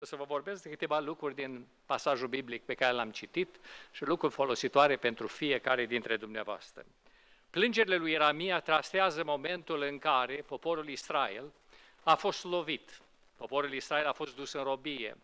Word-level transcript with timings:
să 0.00 0.16
vă 0.16 0.24
vorbesc 0.24 0.62
de 0.62 0.68
câteva 0.68 0.98
lucruri 0.98 1.34
din 1.34 1.66
pasajul 1.86 2.28
biblic 2.28 2.64
pe 2.64 2.74
care 2.74 2.92
l-am 2.92 3.10
citit 3.10 3.56
și 3.90 4.04
lucruri 4.04 4.32
folositoare 4.32 4.96
pentru 4.96 5.26
fiecare 5.26 5.86
dintre 5.86 6.16
dumneavoastră. 6.16 6.84
Plângerile 7.50 7.96
lui 7.96 8.12
Iramia 8.12 8.60
trasează 8.60 9.24
momentul 9.24 9.82
în 9.82 9.98
care 9.98 10.44
poporul 10.46 10.88
Israel 10.88 11.52
a 12.02 12.14
fost 12.14 12.44
lovit. 12.44 13.00
Poporul 13.36 13.72
Israel 13.72 14.06
a 14.06 14.12
fost 14.12 14.36
dus 14.36 14.52
în 14.52 14.62
robie. 14.62 15.16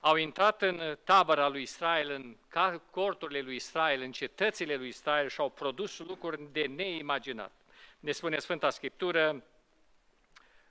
Au 0.00 0.16
intrat 0.16 0.62
în 0.62 0.98
tabăra 1.04 1.48
lui 1.48 1.62
Israel, 1.62 2.10
în 2.10 2.36
corturile 2.90 3.40
lui 3.40 3.54
Israel, 3.54 4.00
în 4.00 4.12
cetățile 4.12 4.76
lui 4.76 4.88
Israel 4.88 5.28
și 5.28 5.40
au 5.40 5.50
produs 5.50 5.98
lucruri 5.98 6.52
de 6.52 6.64
neimaginat. 6.64 7.52
Ne 8.00 8.12
spune 8.12 8.38
Sfânta 8.38 8.70
Scriptură 8.70 9.42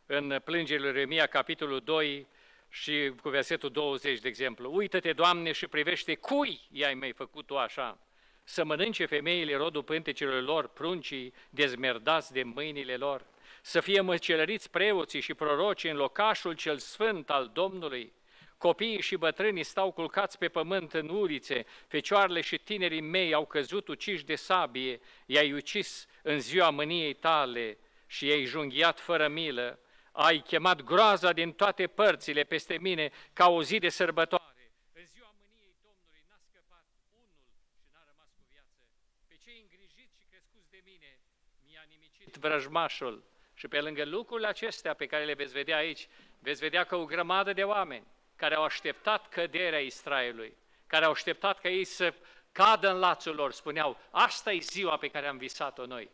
în 0.05 0.41
plângerile 0.43 0.89
lui 0.89 0.97
Ieremia, 0.97 1.25
capitolul 1.25 1.79
2, 1.79 2.27
și 2.73 3.11
cu 3.21 3.29
versetul 3.29 3.69
20, 3.69 4.19
de 4.19 4.27
exemplu, 4.27 4.75
Uită-te, 4.75 5.13
Doamne, 5.13 5.51
și 5.51 5.67
privește 5.67 6.15
cui 6.15 6.61
i-ai 6.71 6.93
mai 6.93 7.11
făcut 7.11 7.45
tu 7.45 7.57
așa, 7.57 7.99
să 8.43 8.63
mănânce 8.63 9.05
femeile 9.05 9.55
rodul 9.55 9.83
pântecelor 9.83 10.41
lor, 10.41 10.67
pruncii 10.67 11.33
dezmerdați 11.49 12.33
de 12.33 12.43
mâinile 12.43 12.95
lor, 12.95 13.25
să 13.61 13.79
fie 13.79 14.01
măcelăriți 14.01 14.69
preoții 14.69 15.21
și 15.21 15.33
prorocii 15.33 15.89
în 15.89 15.95
locașul 15.95 16.53
cel 16.53 16.77
sfânt 16.77 17.29
al 17.29 17.49
Domnului, 17.53 18.13
Copiii 18.57 19.01
și 19.01 19.15
bătrânii 19.15 19.63
stau 19.63 19.91
culcați 19.91 20.37
pe 20.37 20.47
pământ 20.47 20.93
în 20.93 21.09
ulițe, 21.09 21.65
fecioarele 21.87 22.41
și 22.41 22.57
tinerii 22.57 23.01
mei 23.01 23.33
au 23.33 23.45
căzut 23.45 23.87
uciși 23.87 24.25
de 24.25 24.35
sabie, 24.35 24.99
i-ai 25.25 25.53
ucis 25.53 26.07
în 26.21 26.39
ziua 26.39 26.69
mâniei 26.69 27.13
tale 27.13 27.77
și 28.07 28.27
i-ai 28.27 28.43
junghiat 28.43 28.99
fără 28.99 29.27
milă, 29.27 29.79
ai 30.11 30.39
chemat 30.39 30.81
groaza 30.81 31.31
din 31.33 31.53
toate 31.53 31.87
părțile 31.87 32.43
peste 32.43 32.77
mine 32.77 33.11
ca 33.33 33.49
o 33.49 33.63
zi 33.63 33.79
de 33.79 33.89
sărbătoare. 33.89 34.71
În 34.93 35.05
ziua 35.05 35.33
mâniei 35.39 35.75
Domnului 35.83 36.23
n-a 36.29 36.39
scăpat 36.47 36.85
unul 37.07 37.29
și 37.77 37.87
n-a 37.93 38.03
rămas 38.09 38.29
cu 38.37 38.43
viață. 38.51 38.79
Pe 39.27 39.35
cei 39.43 39.57
îngrijiți 39.61 40.15
și 40.19 40.25
crescuți 40.29 40.69
de 40.69 40.81
mine 40.85 41.19
mi-a 41.67 41.83
nimicit 41.89 42.35
vrăjmașul. 42.35 43.23
Și 43.53 43.67
pe 43.67 43.81
lângă 43.81 44.05
lucrurile 44.05 44.47
acestea 44.47 44.93
pe 44.93 45.05
care 45.05 45.25
le 45.25 45.33
veți 45.33 45.53
vedea 45.53 45.77
aici, 45.77 46.07
veți 46.39 46.59
vedea 46.59 46.83
că 46.83 46.95
o 46.95 47.05
grămadă 47.05 47.53
de 47.53 47.63
oameni 47.63 48.05
care 48.35 48.55
au 48.55 48.63
așteptat 48.63 49.29
căderea 49.29 49.79
Israelului, 49.79 50.57
care 50.87 51.05
au 51.05 51.11
așteptat 51.11 51.59
ca 51.59 51.69
ei 51.69 51.83
să 51.83 52.13
cadă 52.51 52.89
în 52.89 52.99
lațul 52.99 53.35
lor, 53.35 53.51
spuneau, 53.51 53.97
asta 54.09 54.51
e 54.51 54.59
ziua 54.59 54.97
pe 54.97 55.07
care 55.07 55.27
am 55.27 55.37
visat-o 55.37 55.85
noi. 55.85 56.09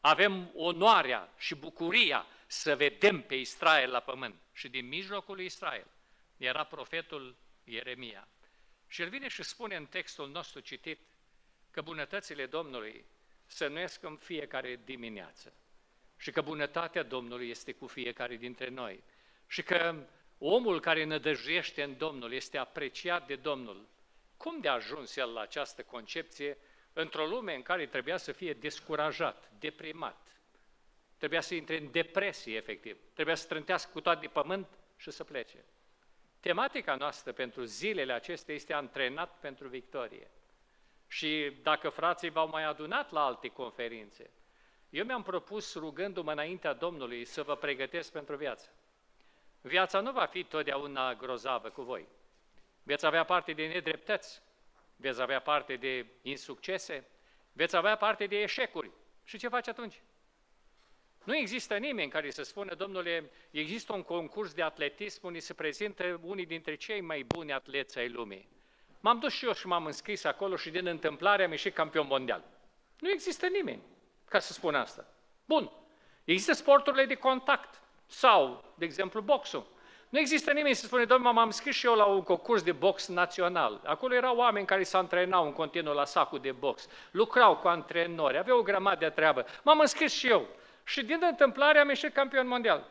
Avem 0.00 0.50
onoarea 0.54 1.32
și 1.36 1.54
bucuria 1.54 2.26
să 2.50 2.76
vedem 2.76 3.22
pe 3.22 3.34
Israel 3.34 3.90
la 3.90 4.00
pământ. 4.00 4.40
Și 4.52 4.68
din 4.68 4.88
mijlocul 4.88 5.34
lui 5.34 5.44
Israel 5.44 5.86
era 6.36 6.64
profetul 6.64 7.36
Ieremia. 7.64 8.28
Și 8.86 9.02
el 9.02 9.08
vine 9.08 9.28
și 9.28 9.42
spune 9.42 9.76
în 9.76 9.86
textul 9.86 10.28
nostru 10.28 10.60
citit 10.60 11.00
că 11.70 11.82
bunătățile 11.82 12.46
Domnului 12.46 13.04
se 13.46 13.66
nuiesc 13.66 14.02
în 14.02 14.16
fiecare 14.16 14.80
dimineață 14.84 15.52
și 16.16 16.30
că 16.30 16.40
bunătatea 16.40 17.02
Domnului 17.02 17.50
este 17.50 17.72
cu 17.72 17.86
fiecare 17.86 18.36
dintre 18.36 18.68
noi 18.68 19.02
și 19.46 19.62
că 19.62 20.06
omul 20.38 20.80
care 20.80 21.04
nădăjuiește 21.04 21.82
în 21.82 21.96
Domnul 21.96 22.32
este 22.32 22.58
apreciat 22.58 23.26
de 23.26 23.36
Domnul. 23.36 23.88
Cum 24.36 24.60
de 24.60 24.68
a 24.68 24.72
ajuns 24.72 25.16
el 25.16 25.32
la 25.32 25.40
această 25.40 25.82
concepție 25.82 26.58
într-o 26.92 27.26
lume 27.26 27.54
în 27.54 27.62
care 27.62 27.86
trebuia 27.86 28.16
să 28.16 28.32
fie 28.32 28.52
descurajat, 28.52 29.50
deprimat, 29.58 30.37
Trebuia 31.18 31.40
să 31.40 31.54
intre 31.54 31.76
în 31.76 31.90
depresie, 31.90 32.56
efectiv. 32.56 32.98
Trebuia 33.14 33.34
să 33.34 33.46
trântească 33.46 33.90
cu 33.92 34.00
toate 34.00 34.20
de 34.20 34.26
pământ 34.26 34.66
și 34.96 35.10
să 35.10 35.24
plece. 35.24 35.64
Tematica 36.40 36.94
noastră 36.94 37.32
pentru 37.32 37.64
zilele 37.64 38.12
acestea 38.12 38.54
este 38.54 38.72
antrenat 38.72 39.38
pentru 39.40 39.68
victorie. 39.68 40.30
Și 41.08 41.56
dacă 41.62 41.88
frații 41.88 42.30
v-au 42.30 42.48
mai 42.48 42.64
adunat 42.64 43.10
la 43.10 43.24
alte 43.24 43.48
conferințe, 43.48 44.30
eu 44.90 45.04
mi-am 45.04 45.22
propus, 45.22 45.74
rugându-mă 45.74 46.32
înaintea 46.32 46.72
Domnului, 46.72 47.24
să 47.24 47.42
vă 47.42 47.56
pregătesc 47.56 48.12
pentru 48.12 48.36
viață. 48.36 48.68
Viața 49.60 50.00
nu 50.00 50.12
va 50.12 50.26
fi 50.26 50.44
totdeauna 50.44 51.14
grozavă 51.14 51.68
cu 51.68 51.82
voi. 51.82 52.06
Veți 52.82 53.06
avea 53.06 53.24
parte 53.24 53.52
de 53.52 53.66
nedreptăți, 53.66 54.42
veți 54.96 55.20
avea 55.20 55.40
parte 55.40 55.76
de 55.76 56.06
insuccese, 56.22 57.08
veți 57.52 57.76
avea 57.76 57.96
parte 57.96 58.26
de 58.26 58.40
eșecuri. 58.40 58.90
Și 59.24 59.38
ce 59.38 59.48
faci 59.48 59.68
atunci? 59.68 60.02
Nu 61.28 61.36
există 61.36 61.76
nimeni 61.76 62.10
care 62.10 62.30
să 62.30 62.42
spună, 62.42 62.74
domnule, 62.74 63.30
există 63.50 63.92
un 63.92 64.02
concurs 64.02 64.52
de 64.52 64.62
atletism 64.62 65.26
unde 65.26 65.38
se 65.38 65.54
prezintă 65.54 66.20
unii 66.22 66.46
dintre 66.46 66.74
cei 66.74 67.00
mai 67.00 67.22
buni 67.22 67.52
atleți 67.52 67.98
ai 67.98 68.08
lumii. 68.08 68.48
M-am 69.00 69.18
dus 69.18 69.32
și 69.32 69.44
eu 69.44 69.52
și 69.52 69.66
m-am 69.66 69.86
înscris 69.86 70.24
acolo 70.24 70.56
și 70.56 70.70
din 70.70 70.86
întâmplare 70.86 71.44
am 71.44 71.50
ieșit 71.50 71.74
campion 71.74 72.06
mondial. 72.06 72.44
Nu 72.98 73.10
există 73.10 73.46
nimeni 73.46 73.82
ca 74.28 74.38
să 74.38 74.52
spun 74.52 74.74
asta. 74.74 75.06
Bun, 75.44 75.70
există 76.24 76.52
sporturile 76.52 77.04
de 77.04 77.14
contact 77.14 77.80
sau, 78.06 78.64
de 78.78 78.84
exemplu, 78.84 79.20
boxul. 79.20 79.66
Nu 80.08 80.18
există 80.18 80.52
nimeni 80.52 80.74
să 80.74 80.86
spune, 80.86 81.04
domnule, 81.04 81.32
m-am 81.32 81.46
înscris 81.46 81.74
și 81.74 81.86
eu 81.86 81.94
la 81.94 82.04
un 82.04 82.22
concurs 82.22 82.62
de 82.62 82.72
box 82.72 83.06
național. 83.06 83.80
Acolo 83.84 84.14
erau 84.14 84.36
oameni 84.36 84.66
care 84.66 84.82
se 84.82 84.96
antrenau 84.96 85.44
în 85.44 85.52
continuu 85.52 85.94
la 85.94 86.04
sacul 86.04 86.38
de 86.38 86.52
box, 86.52 86.88
lucrau 87.10 87.56
cu 87.56 87.68
antrenori, 87.68 88.38
aveau 88.38 88.58
o 88.58 88.62
grămadă 88.62 89.04
de 89.04 89.10
treabă. 89.10 89.46
M-am 89.62 89.80
înscris 89.80 90.12
și 90.12 90.28
eu 90.28 90.48
și 90.88 91.04
din 91.04 91.18
întâmplare 91.20 91.78
am 91.78 91.88
ieșit 91.88 92.12
campion 92.12 92.46
mondial. 92.46 92.90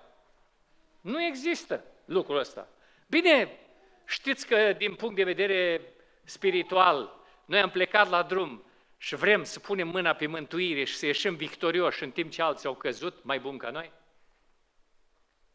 Nu 1.01 1.23
există 1.23 1.83
lucrul 2.05 2.37
ăsta. 2.37 2.67
Bine, 3.07 3.59
știți 4.05 4.47
că 4.47 4.73
din 4.73 4.95
punct 4.95 5.15
de 5.15 5.23
vedere 5.23 5.81
spiritual, 6.23 7.19
noi 7.45 7.59
am 7.59 7.69
plecat 7.69 8.09
la 8.09 8.23
drum 8.23 8.63
și 8.97 9.15
vrem 9.15 9.43
să 9.43 9.59
punem 9.59 9.87
mâna 9.87 10.13
pe 10.13 10.27
mântuire 10.27 10.83
și 10.83 10.95
să 10.95 11.05
ieșim 11.05 11.35
victorioși 11.35 12.03
în 12.03 12.11
timp 12.11 12.31
ce 12.31 12.41
alții 12.41 12.67
au 12.67 12.75
căzut 12.75 13.23
mai 13.23 13.39
bun 13.39 13.57
ca 13.57 13.69
noi? 13.69 13.91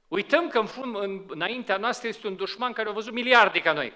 Uităm 0.09 0.49
că 0.49 0.59
în 0.59 0.67
fund, 0.67 0.97
în, 0.97 1.25
înaintea 1.29 1.77
noastră 1.77 2.09
este 2.09 2.27
un 2.27 2.37
dușman 2.37 2.73
care 2.73 2.89
a 2.89 2.93
văzut 2.93 3.13
miliarde 3.13 3.61
ca 3.61 3.73
noi, 3.73 3.93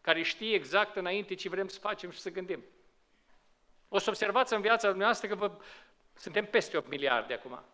care 0.00 0.22
știe 0.22 0.54
exact 0.54 0.96
înainte 0.96 1.34
ce 1.34 1.48
vrem 1.48 1.68
să 1.68 1.78
facem 1.78 2.10
și 2.10 2.20
să 2.20 2.30
gândim. 2.30 2.64
O 3.88 3.98
să 3.98 4.10
observați 4.10 4.54
în 4.54 4.60
viața 4.60 4.88
dumneavoastră 4.88 5.28
că 5.28 5.34
vă, 5.34 5.50
suntem 6.14 6.46
peste 6.46 6.76
8 6.76 6.88
miliarde 6.88 7.34
acum. 7.34 7.64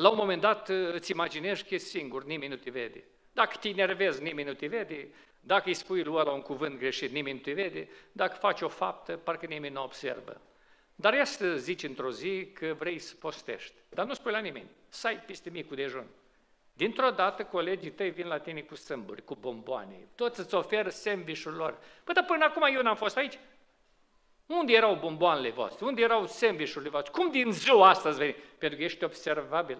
La 0.00 0.08
un 0.08 0.16
moment 0.16 0.40
dat 0.40 0.68
uh, 0.68 0.92
îți 0.92 1.10
imaginezi 1.10 1.64
că 1.64 1.74
ești 1.74 1.86
singur, 1.86 2.24
nimeni 2.24 2.50
nu 2.50 2.56
te 2.56 2.70
vede. 2.70 3.04
Dacă 3.32 3.56
te 3.60 3.68
enervezi, 3.68 4.22
nimeni 4.22 4.48
nu 4.48 4.54
te 4.54 4.66
vede. 4.66 5.08
Dacă 5.40 5.62
îi 5.66 5.74
spui 5.74 6.02
lui 6.02 6.16
ăla 6.16 6.30
un 6.30 6.42
cuvânt 6.42 6.78
greșit, 6.78 7.10
nimeni 7.10 7.36
nu 7.36 7.42
te 7.42 7.52
vede. 7.52 7.88
Dacă 8.12 8.36
faci 8.36 8.60
o 8.60 8.68
faptă, 8.68 9.16
parcă 9.16 9.46
nimeni 9.46 9.74
nu 9.74 9.82
observă. 9.82 10.40
Dar 10.94 11.14
ia 11.14 11.24
să 11.24 11.56
zici 11.56 11.82
într-o 11.82 12.10
zi 12.10 12.50
că 12.52 12.74
vrei 12.78 12.98
să 12.98 13.14
postești. 13.14 13.74
Dar 13.88 14.06
nu 14.06 14.14
spui 14.14 14.32
la 14.32 14.38
nimeni. 14.38 14.70
Să 14.88 15.06
ai 15.06 15.16
peste 15.16 15.50
micul 15.50 15.76
dejun. 15.76 16.06
Dintr-o 16.72 17.10
dată, 17.10 17.44
colegii 17.44 17.90
tăi 17.90 18.10
vin 18.10 18.26
la 18.26 18.38
tine 18.38 18.60
cu 18.60 18.74
sâmburi, 18.74 19.24
cu 19.24 19.34
bomboane. 19.34 20.08
Toți 20.14 20.40
îți 20.40 20.54
oferă 20.54 20.88
sandvișul 20.88 21.52
lor. 21.52 21.78
Păi, 22.04 22.14
dar 22.14 22.24
până 22.24 22.44
acum 22.44 22.74
eu 22.74 22.82
n-am 22.82 22.96
fost 22.96 23.16
aici. 23.16 23.38
Unde 24.58 24.72
erau 24.72 24.94
bomboanele 24.94 25.50
voastre? 25.50 25.84
Unde 25.84 26.02
erau 26.02 26.26
sandvișurile 26.26 26.90
voastre? 26.90 27.12
Cum 27.12 27.30
din 27.30 27.52
ziua 27.52 27.88
asta 27.88 28.08
ați 28.08 28.18
venit? 28.18 28.36
Pentru 28.36 28.78
că 28.78 28.84
ești 28.84 29.04
observabil. 29.04 29.78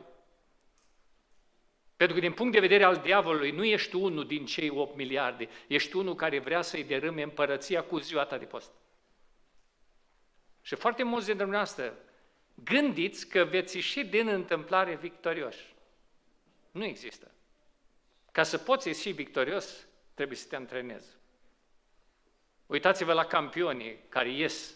Pentru 1.97 2.16
că 2.16 2.22
din 2.22 2.32
punct 2.32 2.53
de 2.53 2.60
vedere 2.60 2.84
al 2.84 2.97
diavolului 2.97 3.50
nu 3.50 3.64
ești 3.64 3.97
unul 3.97 4.26
din 4.26 4.47
cei 4.47 4.70
8 4.70 4.97
miliarde, 4.97 5.48
ești 5.66 5.97
unul 5.97 6.14
care 6.14 6.38
vrea 6.38 6.62
să-i 6.62 6.84
derâme 6.84 7.22
împărăția 7.22 7.82
cu 7.82 7.98
ziua 7.98 8.25
ta 8.25 8.38
de 8.38 8.44
post. 8.44 8.70
Și 10.62 10.75
foarte 10.75 11.02
mulți 11.02 11.26
dintre 11.26 11.44
dumneavoastră 11.44 11.94
gândiți 12.54 13.28
că 13.28 13.44
veți 13.44 13.76
ieși 13.76 14.04
din 14.04 14.28
întâmplare 14.28 14.94
victorioși. 14.94 15.75
Nu 16.70 16.84
există. 16.84 17.31
Ca 18.32 18.42
să 18.42 18.58
poți 18.58 18.87
ieși 18.87 19.10
victorios, 19.10 19.87
trebuie 20.14 20.37
să 20.37 20.48
te 20.48 20.56
antrenezi. 20.56 21.19
Uitați-vă 22.70 23.12
la 23.12 23.25
campionii 23.25 24.05
care 24.08 24.31
ies 24.31 24.75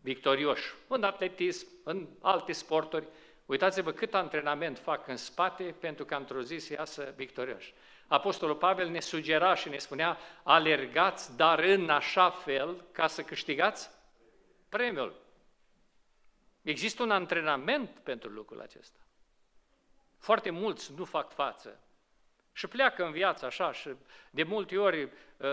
victorioși 0.00 0.74
în 0.88 1.02
atletism, 1.02 1.66
în 1.84 2.08
alte 2.20 2.52
sporturi. 2.52 3.08
Uitați-vă 3.46 3.92
cât 3.92 4.14
antrenament 4.14 4.78
fac 4.78 5.08
în 5.08 5.16
spate 5.16 5.74
pentru 5.80 6.04
că 6.04 6.14
într-o 6.14 6.42
zi 6.42 6.56
să 6.56 6.72
iasă 6.72 7.12
victorioși. 7.16 7.74
Apostolul 8.06 8.56
Pavel 8.56 8.88
ne 8.88 9.00
sugera 9.00 9.54
și 9.54 9.68
ne 9.68 9.76
spunea, 9.78 10.18
alergați, 10.42 11.36
dar 11.36 11.58
în 11.58 11.90
așa 11.90 12.30
fel 12.30 12.84
ca 12.92 13.06
să 13.06 13.22
câștigați 13.22 13.90
premiul. 14.68 15.20
Există 16.62 17.02
un 17.02 17.10
antrenament 17.10 17.98
pentru 17.98 18.28
lucrul 18.30 18.60
acesta. 18.60 19.00
Foarte 20.18 20.50
mulți 20.50 20.92
nu 20.96 21.04
fac 21.04 21.32
față 21.32 21.80
și 22.60 22.66
pleacă 22.66 23.04
în 23.04 23.12
viață 23.12 23.46
așa 23.46 23.72
și 23.72 23.88
de 24.30 24.42
multe 24.42 24.78
ori 24.78 25.02
uh, 25.02 25.10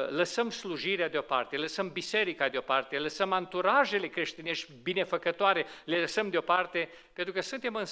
lăsăm 0.10 0.50
slujirea 0.50 1.10
deoparte, 1.10 1.58
lăsăm 1.58 1.92
biserica 1.92 2.50
deoparte, 2.50 3.00
lăsăm 3.00 3.32
anturajele 3.32 4.08
creștinești 4.08 4.72
binefăcătoare, 4.82 5.66
le 5.86 6.00
lăsăm 6.00 6.30
deoparte 6.30 6.90
pentru 7.14 7.34
că 7.34 7.42
suntem 7.42 7.76
în, 7.76 7.86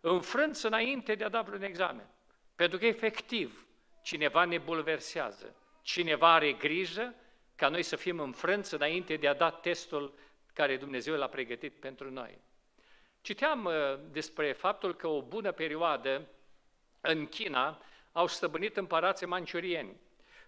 înfrânți 0.00 0.66
înainte 0.66 1.14
de 1.14 1.24
a 1.24 1.28
da 1.28 1.42
vreun 1.42 1.62
examen. 1.62 2.06
Pentru 2.54 2.78
că 2.78 2.86
efectiv 2.86 3.66
cineva 4.02 4.44
ne 4.44 4.58
bulversează, 4.58 5.56
cineva 5.82 6.32
are 6.32 6.52
grijă 6.52 7.14
ca 7.56 7.68
noi 7.68 7.82
să 7.82 7.96
fim 7.96 8.20
înfrânți 8.20 8.74
înainte 8.74 9.16
de 9.16 9.28
a 9.28 9.34
da 9.34 9.50
testul 9.50 10.14
care 10.52 10.76
Dumnezeu 10.76 11.14
l-a 11.14 11.28
pregătit 11.28 11.74
pentru 11.80 12.10
noi. 12.10 12.38
Citeam 13.20 13.64
uh, 13.64 13.72
despre 14.10 14.52
faptul 14.52 14.94
că 14.94 15.06
o 15.06 15.22
bună 15.22 15.52
perioadă 15.52 16.28
în 17.00 17.26
China 17.26 17.82
au 18.14 18.26
stăbânit 18.26 18.76
împărații 18.76 19.26
manciurieni. 19.26 20.00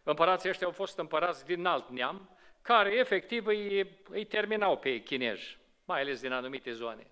Împărații 0.02 0.48
ăștia 0.48 0.66
au 0.66 0.72
fost 0.72 0.98
împărați 0.98 1.44
din 1.44 1.66
alt 1.66 1.90
neam, 1.90 2.30
care 2.62 2.94
efectiv 2.94 3.46
îi, 3.46 3.90
îi 4.08 4.24
terminau 4.24 4.78
pe 4.78 5.02
chinezi, 5.02 5.58
mai 5.84 6.00
ales 6.00 6.20
din 6.20 6.32
anumite 6.32 6.72
zone. 6.72 7.06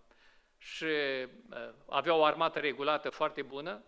Și 0.59 0.85
uh, 0.85 1.71
aveau 1.89 2.21
o 2.21 2.25
armată 2.25 2.59
regulată 2.59 3.11
foarte 3.11 3.43
bună 3.43 3.83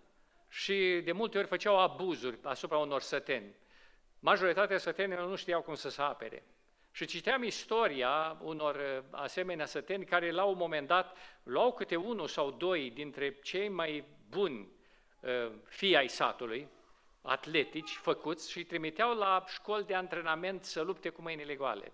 și 0.48 1.00
de 1.04 1.12
multe 1.12 1.38
ori 1.38 1.46
făceau 1.46 1.78
abuzuri 1.78 2.38
asupra 2.42 2.78
unor 2.78 3.00
săteni. 3.00 3.54
Majoritatea 4.19 4.78
sătenilor 4.78 5.28
nu 5.28 5.36
știau 5.36 5.62
cum 5.62 5.74
să 5.74 5.88
se 5.88 6.02
apere. 6.02 6.44
Și 6.92 7.06
citeam 7.06 7.42
istoria 7.42 8.36
unor 8.40 8.74
uh, 8.74 9.04
asemenea 9.10 9.66
săteni 9.66 10.04
care 10.04 10.30
la 10.30 10.44
un 10.44 10.56
moment 10.56 10.86
dat 10.86 11.16
luau 11.42 11.72
câte 11.72 11.96
unul 11.96 12.26
sau 12.26 12.50
doi 12.50 12.90
dintre 12.90 13.38
cei 13.42 13.69
mai 13.69 14.04
buni 14.28 14.58
uh, 14.58 14.75
fii 15.64 15.96
ai 15.96 16.08
satului, 16.08 16.69
atletici, 17.23 17.90
făcuți 17.90 18.50
și 18.50 18.58
îi 18.58 18.64
trimiteau 18.64 19.14
la 19.14 19.44
școli 19.49 19.84
de 19.84 19.94
antrenament 19.94 20.64
să 20.64 20.82
lupte 20.82 21.08
cu 21.08 21.23
mâinile 21.23 21.55
goale. 21.55 21.93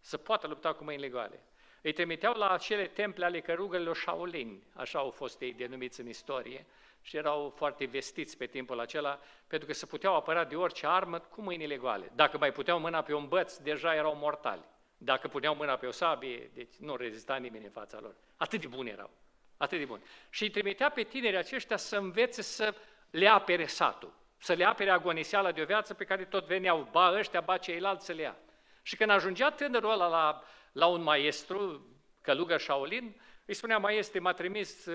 Să 0.00 0.16
poată 0.16 0.46
lupta 0.46 0.72
cu 0.72 0.84
mâinile 0.84 1.08
goale. 1.08 1.42
Îi 1.82 1.92
trimiteau 1.92 2.34
la 2.34 2.50
acele 2.50 2.86
temple 2.86 3.24
ale 3.24 3.40
cărugărilor 3.40 3.96
Shaolin, 3.96 4.62
așa 4.72 4.98
au 4.98 5.10
fost 5.10 5.40
ei 5.40 5.52
denumiți 5.52 6.00
în 6.00 6.08
istorie, 6.08 6.66
și 7.02 7.16
erau 7.16 7.52
foarte 7.56 7.84
vestiți 7.84 8.36
pe 8.36 8.46
timpul 8.46 8.80
acela, 8.80 9.20
pentru 9.46 9.68
că 9.68 9.74
se 9.74 9.86
puteau 9.86 10.16
apăra 10.16 10.44
de 10.44 10.56
orice 10.56 10.86
armă 10.86 11.18
cu 11.18 11.42
mâinile 11.42 11.76
goale. 11.76 12.10
Dacă 12.14 12.38
mai 12.38 12.52
puteau 12.52 12.78
mâna 12.78 13.02
pe 13.02 13.14
un 13.14 13.28
băț, 13.28 13.56
deja 13.56 13.94
erau 13.94 14.16
mortali. 14.16 14.64
Dacă 14.98 15.28
puneau 15.28 15.54
mâna 15.54 15.76
pe 15.76 15.86
o 15.86 15.90
sabie, 15.90 16.50
deci 16.54 16.74
nu 16.78 16.96
rezista 16.96 17.36
nimeni 17.36 17.64
în 17.64 17.70
fața 17.70 18.00
lor. 18.00 18.14
Atât 18.36 18.60
de 18.60 18.66
buni 18.66 18.90
erau. 18.90 19.10
Atât 19.56 19.78
de 19.78 19.84
buni. 19.84 20.02
Și 20.30 20.42
îi 20.42 20.50
trimitea 20.50 20.90
pe 20.90 21.02
tinerii 21.02 21.38
aceștia 21.38 21.76
să 21.76 21.96
învețe 21.96 22.42
să 22.42 22.74
le 23.10 23.28
apere 23.28 23.66
satul, 23.66 24.12
să 24.38 24.52
le 24.52 24.64
apere 24.64 24.90
agoniseala 24.90 25.52
de 25.52 25.62
o 25.62 25.64
viață 25.64 25.94
pe 25.94 26.04
care 26.04 26.24
tot 26.24 26.46
veneau, 26.46 26.88
ba 26.90 27.12
ăștia, 27.18 27.40
ba 27.40 27.56
ceilalți 27.56 28.04
să 28.04 28.12
le 28.12 28.22
ia. 28.22 28.36
Și 28.82 28.96
când 28.96 29.10
ajungea 29.10 29.50
tânărul 29.50 29.90
ăla 29.90 30.06
la, 30.06 30.42
la 30.72 30.86
un 30.86 31.02
maestru, 31.02 31.86
călugă 32.20 32.56
Shaolin, 32.56 33.20
îi 33.44 33.54
spunea, 33.54 33.78
maestre, 33.78 34.18
m-a 34.18 34.32
trimis 34.32 34.86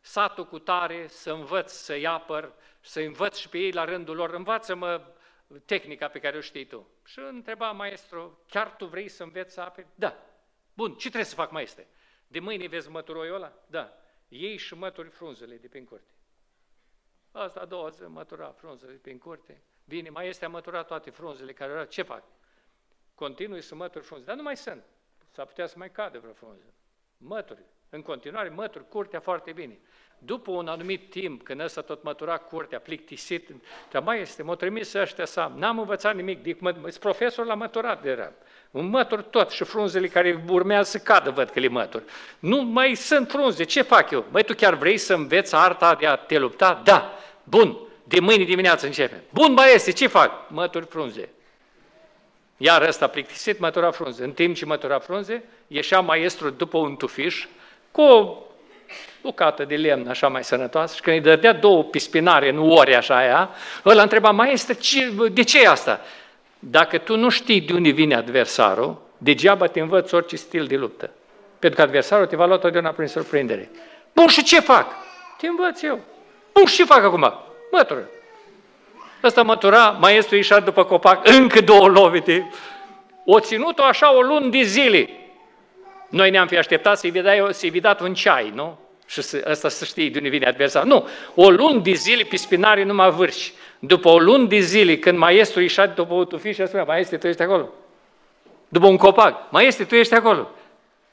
satul 0.00 0.46
cu 0.46 0.58
tare, 0.58 1.06
să 1.06 1.32
învăț 1.32 1.70
să-i 1.70 2.06
apăr, 2.06 2.52
să 2.80 3.00
învăț 3.00 3.36
și 3.36 3.48
pe 3.48 3.58
ei 3.58 3.72
la 3.72 3.84
rândul 3.84 4.16
lor, 4.16 4.34
învață-mă 4.34 5.14
tehnica 5.64 6.08
pe 6.08 6.18
care 6.18 6.36
o 6.36 6.40
știi 6.40 6.66
tu. 6.66 6.88
Și 7.04 7.18
întreba 7.18 7.70
maestru, 7.70 8.44
chiar 8.48 8.76
tu 8.76 8.86
vrei 8.86 9.08
să 9.08 9.22
înveți 9.22 9.54
să 9.54 9.60
aperi? 9.60 9.86
Da. 9.94 10.16
Bun, 10.74 10.90
ce 10.90 10.98
trebuie 10.98 11.24
să 11.24 11.34
fac, 11.34 11.50
maestre? 11.50 11.88
De 12.26 12.38
mâine 12.38 12.66
vezi 12.66 12.90
măturoiul 12.90 13.34
ăla? 13.34 13.52
Da. 13.66 13.97
Ei 14.28 14.56
și 14.56 14.74
mături 14.74 15.08
frunzele 15.08 15.56
de 15.56 15.68
prin 15.68 15.84
curte. 15.84 16.12
Asta 17.32 17.60
a 17.60 17.64
doua 17.64 17.88
zi 17.88 18.02
mătura 18.02 18.52
frunzele 18.52 18.92
de 18.92 18.98
prin 18.98 19.18
curte. 19.18 19.62
Bine, 19.84 20.08
mai 20.08 20.28
este 20.28 20.44
a 20.44 20.48
măturat 20.48 20.86
toate 20.86 21.10
frunzele 21.10 21.52
care 21.52 21.72
erau. 21.72 21.84
Ce 21.84 22.02
fac? 22.02 22.24
Continui 23.14 23.62
să 23.62 23.74
mături 23.74 24.04
frunze. 24.04 24.24
Dar 24.24 24.36
nu 24.36 24.42
mai 24.42 24.56
sunt. 24.56 24.84
S-ar 25.30 25.46
putea 25.46 25.66
să 25.66 25.74
mai 25.78 25.90
cadă 25.90 26.18
vreo 26.18 26.32
frunză. 26.32 26.74
Mături. 27.16 27.64
În 27.90 28.02
continuare, 28.02 28.52
mături 28.54 28.88
curtea 28.88 29.20
foarte 29.20 29.52
bine. 29.52 29.78
După 30.18 30.50
un 30.50 30.68
anumit 30.68 31.10
timp, 31.10 31.42
când 31.42 31.60
ăsta 31.60 31.80
tot 31.80 32.02
mătura 32.02 32.36
curtea, 32.36 32.78
plictisit, 32.78 33.48
dar 33.90 34.02
mai 34.02 34.20
este, 34.20 34.42
m-au 34.42 34.54
trimis 34.54 34.92
ăștia 34.92 35.24
să 35.24 35.50
n-am 35.56 35.78
învățat 35.78 36.14
nimic, 36.14 36.42
dic, 36.42 36.60
mă, 36.60 36.72
profesor 37.00 37.46
la 37.46 37.54
măturat 37.54 38.02
de 38.02 38.10
era. 38.10 38.32
Un 38.70 38.86
mătur 38.86 39.22
tot 39.22 39.50
și 39.50 39.64
frunzele 39.64 40.08
care 40.08 40.44
urmează 40.48 40.90
să 40.90 40.98
cadă, 40.98 41.30
văd 41.30 41.50
că 41.50 41.60
le 41.60 41.68
mătur. 41.68 42.02
Nu 42.38 42.62
mai 42.62 42.94
sunt 42.94 43.30
frunze, 43.30 43.64
ce 43.64 43.82
fac 43.82 44.10
eu? 44.10 44.24
Măi, 44.30 44.42
tu 44.44 44.54
chiar 44.54 44.74
vrei 44.74 44.96
să 44.96 45.14
înveți 45.14 45.54
arta 45.54 45.94
de 45.94 46.06
a 46.06 46.16
te 46.16 46.38
lupta? 46.38 46.80
Da, 46.84 47.18
bun, 47.44 47.78
de 48.04 48.20
mâine 48.20 48.44
dimineață 48.44 48.86
începe. 48.86 49.22
Bun, 49.30 49.52
mai 49.52 49.74
este, 49.74 49.92
ce 49.92 50.06
fac? 50.06 50.50
Mături 50.50 50.86
frunze. 50.86 51.28
Iar 52.56 52.82
ăsta 52.82 53.06
plictisit 53.06 53.58
mătura 53.58 53.90
frunze. 53.90 54.24
În 54.24 54.32
timp 54.32 54.56
ce 54.56 54.64
mătura 54.64 54.98
frunze, 54.98 55.44
ieșea 55.66 56.00
maestru 56.00 56.50
după 56.50 56.78
un 56.78 56.96
tufiș, 56.96 57.46
cu 57.98 58.04
o 58.04 58.36
bucată 59.22 59.64
de 59.64 59.76
lemn 59.76 60.08
așa 60.08 60.28
mai 60.28 60.44
sănătoasă 60.44 60.94
și 60.94 61.00
când 61.00 61.16
îi 61.16 61.22
dădea 61.22 61.52
două 61.52 61.84
pispinare 61.84 62.48
în 62.48 62.70
ori 62.70 62.94
așa 62.94 63.16
aia, 63.16 63.50
ăla 63.84 64.02
întreba, 64.02 64.30
mai 64.30 64.52
este, 64.52 64.74
ce, 64.74 65.12
de 65.32 65.42
ce 65.42 65.62
e 65.62 65.68
asta? 65.68 66.00
Dacă 66.58 66.98
tu 66.98 67.16
nu 67.16 67.28
știi 67.28 67.60
de 67.60 67.72
unde 67.72 67.90
vine 67.90 68.14
adversarul, 68.14 68.96
degeaba 69.16 69.66
te 69.66 69.80
învăț 69.80 70.12
orice 70.12 70.36
stil 70.36 70.66
de 70.66 70.76
luptă. 70.76 71.10
Pentru 71.58 71.78
că 71.78 71.84
adversarul 71.84 72.26
te 72.26 72.36
va 72.36 72.46
lua 72.46 72.58
totdeauna 72.58 72.90
prin 72.90 73.06
surprindere. 73.06 73.70
Bun, 74.14 74.26
și 74.26 74.42
ce 74.42 74.60
fac? 74.60 74.86
Te 75.38 75.46
învăț 75.46 75.82
eu. 75.82 76.00
Bun, 76.52 76.64
și 76.64 76.76
ce 76.76 76.84
fac 76.84 77.04
acum? 77.04 77.34
Mătură. 77.72 78.08
Ăsta 79.22 79.42
mătura, 79.42 79.90
maestru 80.00 80.36
ieșat 80.36 80.64
după 80.64 80.84
copac, 80.84 81.28
încă 81.28 81.60
două 81.60 81.88
lovite. 81.88 82.50
O 83.24 83.40
ținut-o 83.40 83.82
așa 83.82 84.16
o 84.16 84.20
lună 84.20 84.48
de 84.48 84.62
zile. 84.62 85.17
Noi 86.08 86.30
ne-am 86.30 86.46
fi 86.46 86.56
așteptat 86.56 86.98
să-i 86.98 87.10
dai, 87.10 87.48
să 87.50 87.68
dat 87.80 88.00
un 88.00 88.14
ceai, 88.14 88.52
nu? 88.54 88.78
Și 89.06 89.22
să, 89.22 89.44
asta 89.48 89.68
să 89.68 89.84
știi 89.84 90.10
de 90.10 90.18
unde 90.18 90.30
vine 90.30 90.46
adversar. 90.46 90.84
Nu, 90.84 91.08
o 91.34 91.50
lună 91.50 91.80
de 91.80 91.92
zile 91.92 92.22
pe 92.22 92.36
spinare 92.36 92.84
numai 92.84 93.10
vârși. 93.10 93.52
După 93.78 94.08
o 94.08 94.18
lună 94.18 94.46
de 94.46 94.58
zile, 94.58 94.98
când 94.98 95.18
maestru 95.18 95.60
ieșea 95.60 95.86
după 95.86 96.14
o 96.14 96.24
tufișă, 96.24 96.66
spunea, 96.66 96.84
maestre, 96.84 97.16
tu 97.16 97.26
ești 97.26 97.42
acolo. 97.42 97.68
După 98.68 98.86
un 98.86 98.96
copac, 98.96 99.50
maestre, 99.50 99.84
tu 99.84 99.94
ești 99.94 100.14
acolo. 100.14 100.50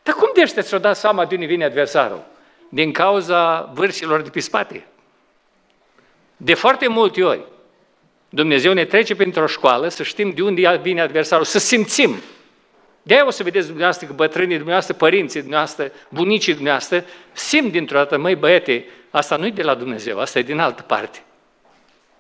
Dar 0.04 0.14
cum 0.14 0.32
de 0.36 0.42
ăștia 0.42 0.62
ți-o 0.62 0.78
dat 0.78 0.98
seama 0.98 1.26
de 1.26 1.36
unde 1.36 1.48
vine 1.48 1.66
adversarul? 1.66 2.24
Din 2.70 2.92
cauza 2.92 3.72
vârșilor 3.74 4.22
de 4.22 4.30
pe 4.30 4.40
spate. 4.40 4.88
De 6.38 6.54
foarte 6.54 6.88
multe 6.88 7.24
ori, 7.24 7.42
Dumnezeu 8.30 8.74
ne 8.74 8.86
trece 8.86 9.16
printr-o 9.16 9.48
școală 9.48 9.88
să 9.88 10.04
știm 10.04 10.30
de 10.30 10.42
unde 10.42 10.80
vine 10.82 11.02
adversarul, 11.02 11.46
să 11.46 11.60
simțim 11.60 12.22
de-aia 13.08 13.26
o 13.26 13.30
să 13.30 13.44
vedeți 13.44 13.66
dumneavoastră 13.66 14.08
că 14.08 14.14
bătrânii 14.14 14.56
dumneavoastră, 14.56 14.94
părinții 14.94 15.40
dumneavoastră, 15.40 15.92
bunicii 16.10 16.54
dumneavoastră, 16.54 17.06
simt 17.34 17.72
dintr-o 17.72 17.98
dată, 17.98 18.18
măi 18.18 18.36
băiete, 18.36 18.86
asta 19.10 19.36
nu 19.36 19.46
e 19.46 19.50
de 19.50 19.64
la 19.64 19.76
Dumnezeu, 19.76 20.20
asta 20.20 20.40
e 20.40 20.42
din 20.42 20.60
altă 20.60 20.82
parte. 20.82 21.24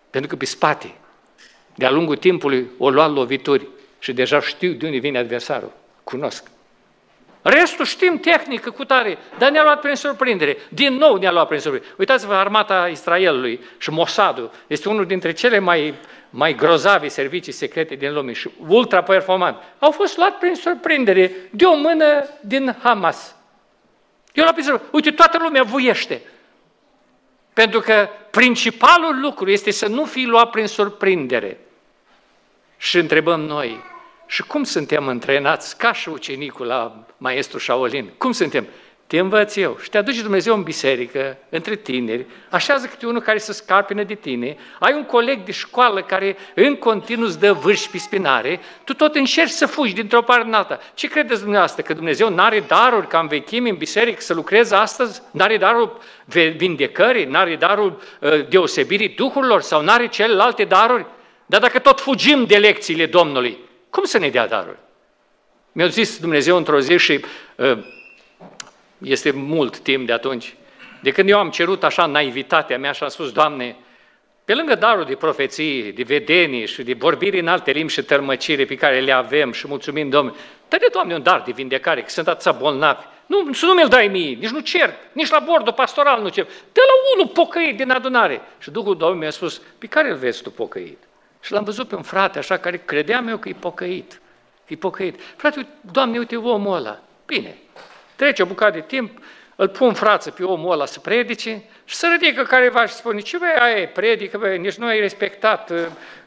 Pentru 0.09 0.29
că 0.29 0.35
pe 0.35 0.45
spate, 0.45 0.95
de-a 1.75 1.91
lungul 1.91 2.17
timpului, 2.17 2.67
o 2.77 2.89
luat 2.89 3.13
lovituri 3.13 3.67
și 3.99 4.13
deja 4.13 4.41
știu 4.41 4.71
de 4.71 4.85
unde 4.85 4.97
vine 4.97 5.17
adversarul. 5.17 5.71
Cunosc. 6.03 6.47
Restul 7.41 7.85
știm 7.85 8.17
tehnică 8.17 8.69
cu 8.69 8.85
tare, 8.85 9.17
dar 9.37 9.51
ne-a 9.51 9.63
luat 9.63 9.81
prin 9.81 9.95
surprindere. 9.95 10.57
Din 10.69 10.93
nou 10.93 11.15
ne-a 11.15 11.31
luat 11.31 11.47
prin 11.47 11.59
surprindere. 11.59 11.93
Uitați-vă, 11.97 12.33
armata 12.33 12.87
Israelului 12.87 13.59
și 13.77 13.89
Mossadul 13.89 14.51
este 14.67 14.89
unul 14.89 15.05
dintre 15.05 15.33
cele 15.33 15.59
mai 15.59 15.93
mai 16.37 16.55
grozavi 16.55 17.09
servicii 17.09 17.51
secrete 17.51 17.95
din 17.95 18.13
lume 18.13 18.31
și 18.31 18.49
ultra-performant, 18.67 19.57
au 19.79 19.91
fost 19.91 20.17
luat 20.17 20.37
prin 20.37 20.55
surprindere 20.55 21.31
de 21.49 21.65
o 21.65 21.75
mână 21.75 22.27
din 22.41 22.75
Hamas. 22.81 23.35
Eu 24.33 24.43
la 24.45 24.53
prin 24.53 24.81
Uite, 24.91 25.11
toată 25.11 25.37
lumea 25.41 25.63
voiește. 25.63 26.21
Pentru 27.53 27.79
că 27.79 28.09
principalul 28.31 29.19
lucru 29.21 29.49
este 29.49 29.71
să 29.71 29.87
nu 29.87 30.05
fii 30.05 30.25
luat 30.25 30.49
prin 30.49 30.67
surprindere. 30.67 31.59
Și 32.77 32.97
întrebăm 32.97 33.41
noi, 33.41 33.83
și 34.27 34.43
cum 34.43 34.63
suntem 34.63 35.07
întrenați 35.07 35.77
ca 35.77 35.93
și 35.93 36.09
ucenicul 36.09 36.65
la 36.65 37.05
maestru 37.17 37.59
Shaolin? 37.59 38.09
Cum 38.17 38.31
suntem? 38.31 38.67
Te 39.07 39.19
învăț 39.19 39.55
eu 39.55 39.77
și 39.81 39.89
te 39.89 39.97
aduce 39.97 40.21
Dumnezeu 40.21 40.55
în 40.55 40.63
biserică, 40.63 41.37
între 41.49 41.75
tineri, 41.75 42.25
așează 42.49 42.87
câte 42.87 43.05
unul 43.05 43.21
care 43.21 43.37
să 43.37 43.53
scarpină 43.53 44.03
de 44.03 44.13
tine, 44.13 44.57
ai 44.79 44.93
un 44.93 45.03
coleg 45.03 45.43
de 45.43 45.51
școală 45.51 46.01
care 46.01 46.37
în 46.55 46.75
continuu 46.75 47.25
îți 47.25 47.39
dă 47.39 47.53
vârși 47.53 47.89
pe 47.89 47.97
spinare, 47.97 48.59
tu 48.83 48.93
tot 48.93 49.15
încerci 49.15 49.49
să 49.49 49.65
fugi 49.65 49.93
dintr-o 49.93 50.21
parte 50.21 50.47
în 50.47 50.53
alta. 50.53 50.79
Ce 50.93 51.07
credeți 51.07 51.39
dumneavoastră? 51.39 51.81
Că 51.81 51.93
Dumnezeu 51.93 52.29
nu 52.29 52.41
are 52.41 52.59
daruri 52.59 53.07
ca 53.07 53.19
în 53.19 53.27
vechime 53.27 53.69
în 53.69 53.75
biserică 53.75 54.21
să 54.21 54.33
lucreze 54.33 54.75
astăzi? 54.75 55.21
Nu 55.31 55.43
are 55.43 55.57
darul 55.57 55.99
vindecării? 56.57 57.25
Nu 57.25 57.37
are 57.37 57.55
darul 57.55 58.01
uh, 58.19 58.47
deosebirii 58.49 59.09
duhurilor? 59.09 59.61
Sau 59.61 59.81
nu 59.81 59.91
are 59.91 60.07
celelalte 60.07 60.63
daruri? 60.63 61.05
Dar 61.45 61.61
dacă 61.61 61.79
tot 61.79 61.99
fugim 61.99 62.45
de 62.45 62.57
lecțiile 62.57 63.05
Domnului, 63.05 63.57
cum 63.89 64.03
să 64.03 64.17
ne 64.17 64.29
dea 64.29 64.47
daruri? 64.47 64.77
Mi-a 65.71 65.87
zis 65.87 66.19
Dumnezeu 66.19 66.57
într-o 66.57 66.79
zi 66.79 66.97
și 66.97 67.25
uh, 67.55 67.77
este 69.05 69.31
mult 69.31 69.79
timp 69.79 70.05
de 70.05 70.13
atunci. 70.13 70.55
De 71.01 71.11
când 71.11 71.29
eu 71.29 71.39
am 71.39 71.49
cerut 71.49 71.83
așa 71.83 72.05
naivitatea 72.05 72.77
mea 72.77 72.91
și 72.91 73.03
am 73.03 73.09
spus, 73.09 73.31
Doamne, 73.31 73.75
pe 74.45 74.53
lângă 74.53 74.75
darul 74.75 75.05
de 75.05 75.15
profeții, 75.15 75.91
de 75.91 76.03
vedenii 76.03 76.67
și 76.67 76.83
de 76.83 76.93
vorbiri 76.93 77.39
în 77.39 77.47
alte 77.47 77.71
limbi 77.71 77.91
și 77.91 78.03
tărmăcire 78.03 78.65
pe 78.65 78.75
care 78.75 78.99
le 78.99 79.11
avem 79.11 79.51
și 79.51 79.67
mulțumim 79.67 80.09
Domnului, 80.09 80.39
dă 80.67 80.77
de 80.79 80.87
Doamne 80.91 81.13
un 81.13 81.23
dar 81.23 81.41
de 81.45 81.51
vindecare, 81.51 82.01
că 82.01 82.09
sunt 82.09 82.27
atâția 82.27 82.51
bolnavi. 82.51 83.05
Nu, 83.25 83.53
să 83.53 83.65
nu 83.65 83.73
mi-l 83.73 83.87
dai 83.87 84.07
mie, 84.07 84.29
nici 84.29 84.49
nu 84.49 84.59
cer, 84.59 84.93
nici 85.11 85.29
la 85.29 85.39
bordul 85.39 85.73
pastoral 85.73 86.21
nu 86.21 86.29
cer. 86.29 86.43
Dă 86.43 86.81
la 86.87 87.15
unul 87.15 87.27
pocăit 87.33 87.77
din 87.77 87.91
adunare. 87.91 88.41
Și 88.59 88.71
Duhul 88.71 88.97
Domnului 88.97 89.21
mi-a 89.21 89.31
spus, 89.31 89.61
pe 89.77 89.87
care 89.87 90.09
îl 90.09 90.15
vezi 90.15 90.41
tu 90.41 90.51
pocăit? 90.51 90.97
Și 91.41 91.51
l-am 91.51 91.63
văzut 91.63 91.87
pe 91.87 91.95
un 91.95 92.01
frate 92.01 92.37
așa 92.37 92.57
care 92.57 92.81
credeam 92.85 93.27
eu 93.27 93.37
că 93.37 93.49
e 93.49 93.55
pocăit. 93.59 94.21
E 94.67 94.75
pocăit. 94.75 95.19
Frate, 95.35 95.67
Doamne, 95.91 96.17
uite 96.17 96.35
omul 96.35 96.75
ăla. 96.75 96.99
Bine, 97.25 97.57
trece 98.15 98.41
o 98.41 98.45
bucată 98.45 98.71
de 98.71 98.83
timp, 98.87 99.19
îl 99.55 99.67
pun 99.67 99.93
frață 99.93 100.31
pe 100.31 100.43
omul 100.43 100.71
ăla 100.71 100.85
să 100.85 100.99
predice 100.99 101.63
și 101.85 101.95
să 101.95 102.17
ridică 102.19 102.43
careva 102.43 102.85
și 102.85 102.93
spune, 102.93 103.19
ce 103.19 103.37
băi, 103.37 103.47
aia 103.59 103.87
predică, 103.87 104.37
băi, 104.37 104.57
nici 104.57 104.73
nu 104.73 104.85
ai 104.85 104.99
respectat 104.99 105.69
uh, 105.69 105.77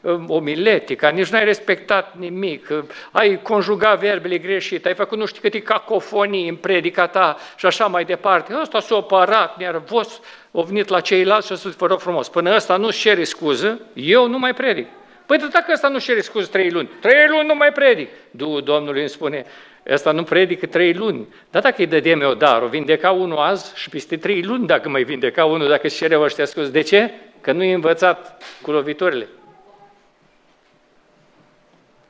uh, 0.01 0.19
omiletica, 0.27 1.09
nici 1.09 1.27
nu 1.27 1.37
ai 1.37 1.45
respectat 1.45 2.15
nimic, 2.17 2.67
uh, 2.71 2.83
ai 3.11 3.41
conjugat 3.41 3.99
verbele 3.99 4.37
greșite, 4.37 4.87
ai 4.87 4.93
făcut 4.93 5.17
nu 5.17 5.25
știu 5.25 5.41
câte 5.41 5.61
cacofonii 5.61 6.49
în 6.49 6.55
predica 6.55 7.07
ta 7.07 7.37
și 7.55 7.65
așa 7.65 7.85
mai 7.85 8.05
departe. 8.05 8.57
Ăsta 8.61 8.79
s-a 8.79 8.95
opărat 8.95 9.57
nervos, 9.57 10.19
a 10.51 10.61
venit 10.61 10.87
la 10.87 10.99
ceilalți 10.99 11.47
și 11.47 11.53
a 11.53 11.55
spus, 11.55 11.75
vă 11.75 11.85
rog 11.85 11.99
frumos, 11.99 12.29
până 12.29 12.55
ăsta 12.55 12.77
nu-și 12.77 12.99
cere 12.99 13.23
scuză, 13.23 13.79
eu 13.93 14.27
nu 14.27 14.39
mai 14.39 14.53
predic. 14.53 14.87
Păi 15.29 15.37
dacă 15.37 15.71
ăsta 15.71 15.87
nu-și 15.87 16.05
cere 16.05 16.21
scuză 16.21 16.47
trei 16.47 16.69
luni, 16.69 16.89
trei 16.99 17.27
luni 17.27 17.47
nu 17.47 17.55
mai 17.55 17.71
predic. 17.71 18.09
Duhul 18.31 18.61
Domnului 18.61 18.99
îmi 18.99 19.09
spune, 19.09 19.45
Ăsta 19.87 20.11
nu 20.11 20.23
predică 20.23 20.65
trei 20.65 20.93
luni. 20.93 21.27
Dar 21.49 21.61
dacă 21.61 21.75
îi 21.77 21.87
dădem 21.87 22.21
eu 22.21 22.33
dar, 22.33 22.61
o 22.61 22.67
vindeca 22.67 23.11
unul 23.11 23.37
azi 23.37 23.71
și 23.75 23.89
peste 23.89 24.17
trei 24.17 24.41
luni 24.41 24.67
dacă 24.67 24.89
mai 24.89 25.03
vindeca 25.03 25.45
unul, 25.45 25.67
dacă 25.67 25.87
își 25.87 25.95
cere 25.95 26.19
ăștia 26.19 26.45
scuze. 26.45 26.69
De 26.69 26.81
ce? 26.81 27.13
Că 27.41 27.51
nu 27.51 27.63
i 27.63 27.71
învățat 27.71 28.43
cu 28.61 28.71
loviturile. 28.71 29.27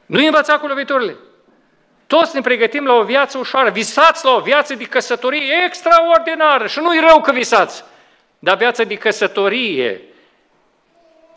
Nu 0.06 0.20
i 0.20 0.26
învățat 0.26 0.60
cu 0.60 0.68
loviturile. 0.68 1.16
Toți 2.08 2.36
ne 2.36 2.42
pregătim 2.42 2.86
la 2.86 2.94
o 2.94 3.04
viață 3.04 3.38
ușoară. 3.38 3.70
Visați 3.70 4.26
la 4.26 4.36
o 4.36 4.40
viață 4.40 4.76
de 4.76 4.84
căsătorie 4.84 5.64
extraordinară. 5.66 6.68
Și 6.68 6.80
nu-i 6.80 7.00
rău 7.08 7.22
că 7.22 7.32
visați. 7.32 7.84
Dar 8.40 8.58
viața 8.58 8.84
de 8.84 8.96
căsătorie 8.96 10.02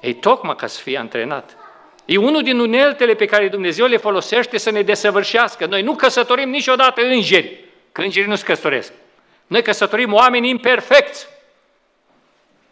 e 0.01 0.15
tocmai 0.15 0.57
ca 0.57 0.67
să 0.67 0.81
fie 0.81 0.99
antrenat. 0.99 1.57
E 2.05 2.17
unul 2.17 2.43
din 2.43 2.59
uneltele 2.59 3.15
pe 3.15 3.25
care 3.25 3.49
Dumnezeu 3.49 3.87
le 3.87 3.97
folosește 3.97 4.59
să 4.59 4.71
ne 4.71 4.83
desăvârșească. 4.83 5.67
Noi 5.67 5.83
nu 5.83 5.95
căsătorim 5.95 6.49
niciodată 6.49 7.03
îngeri, 7.03 7.65
că 7.93 8.01
îngerii 8.01 8.29
nu 8.29 8.35
se 8.35 8.45
căsătoresc. 8.45 8.93
Noi 9.47 9.63
căsătorim 9.63 10.13
oameni 10.13 10.49
imperfecți. 10.49 11.27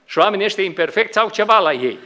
Și 0.04 0.18
oamenii 0.18 0.44
ăștia 0.44 0.64
imperfecți 0.64 1.18
au 1.18 1.30
ceva 1.30 1.58
la 1.58 1.72
ei. 1.72 1.98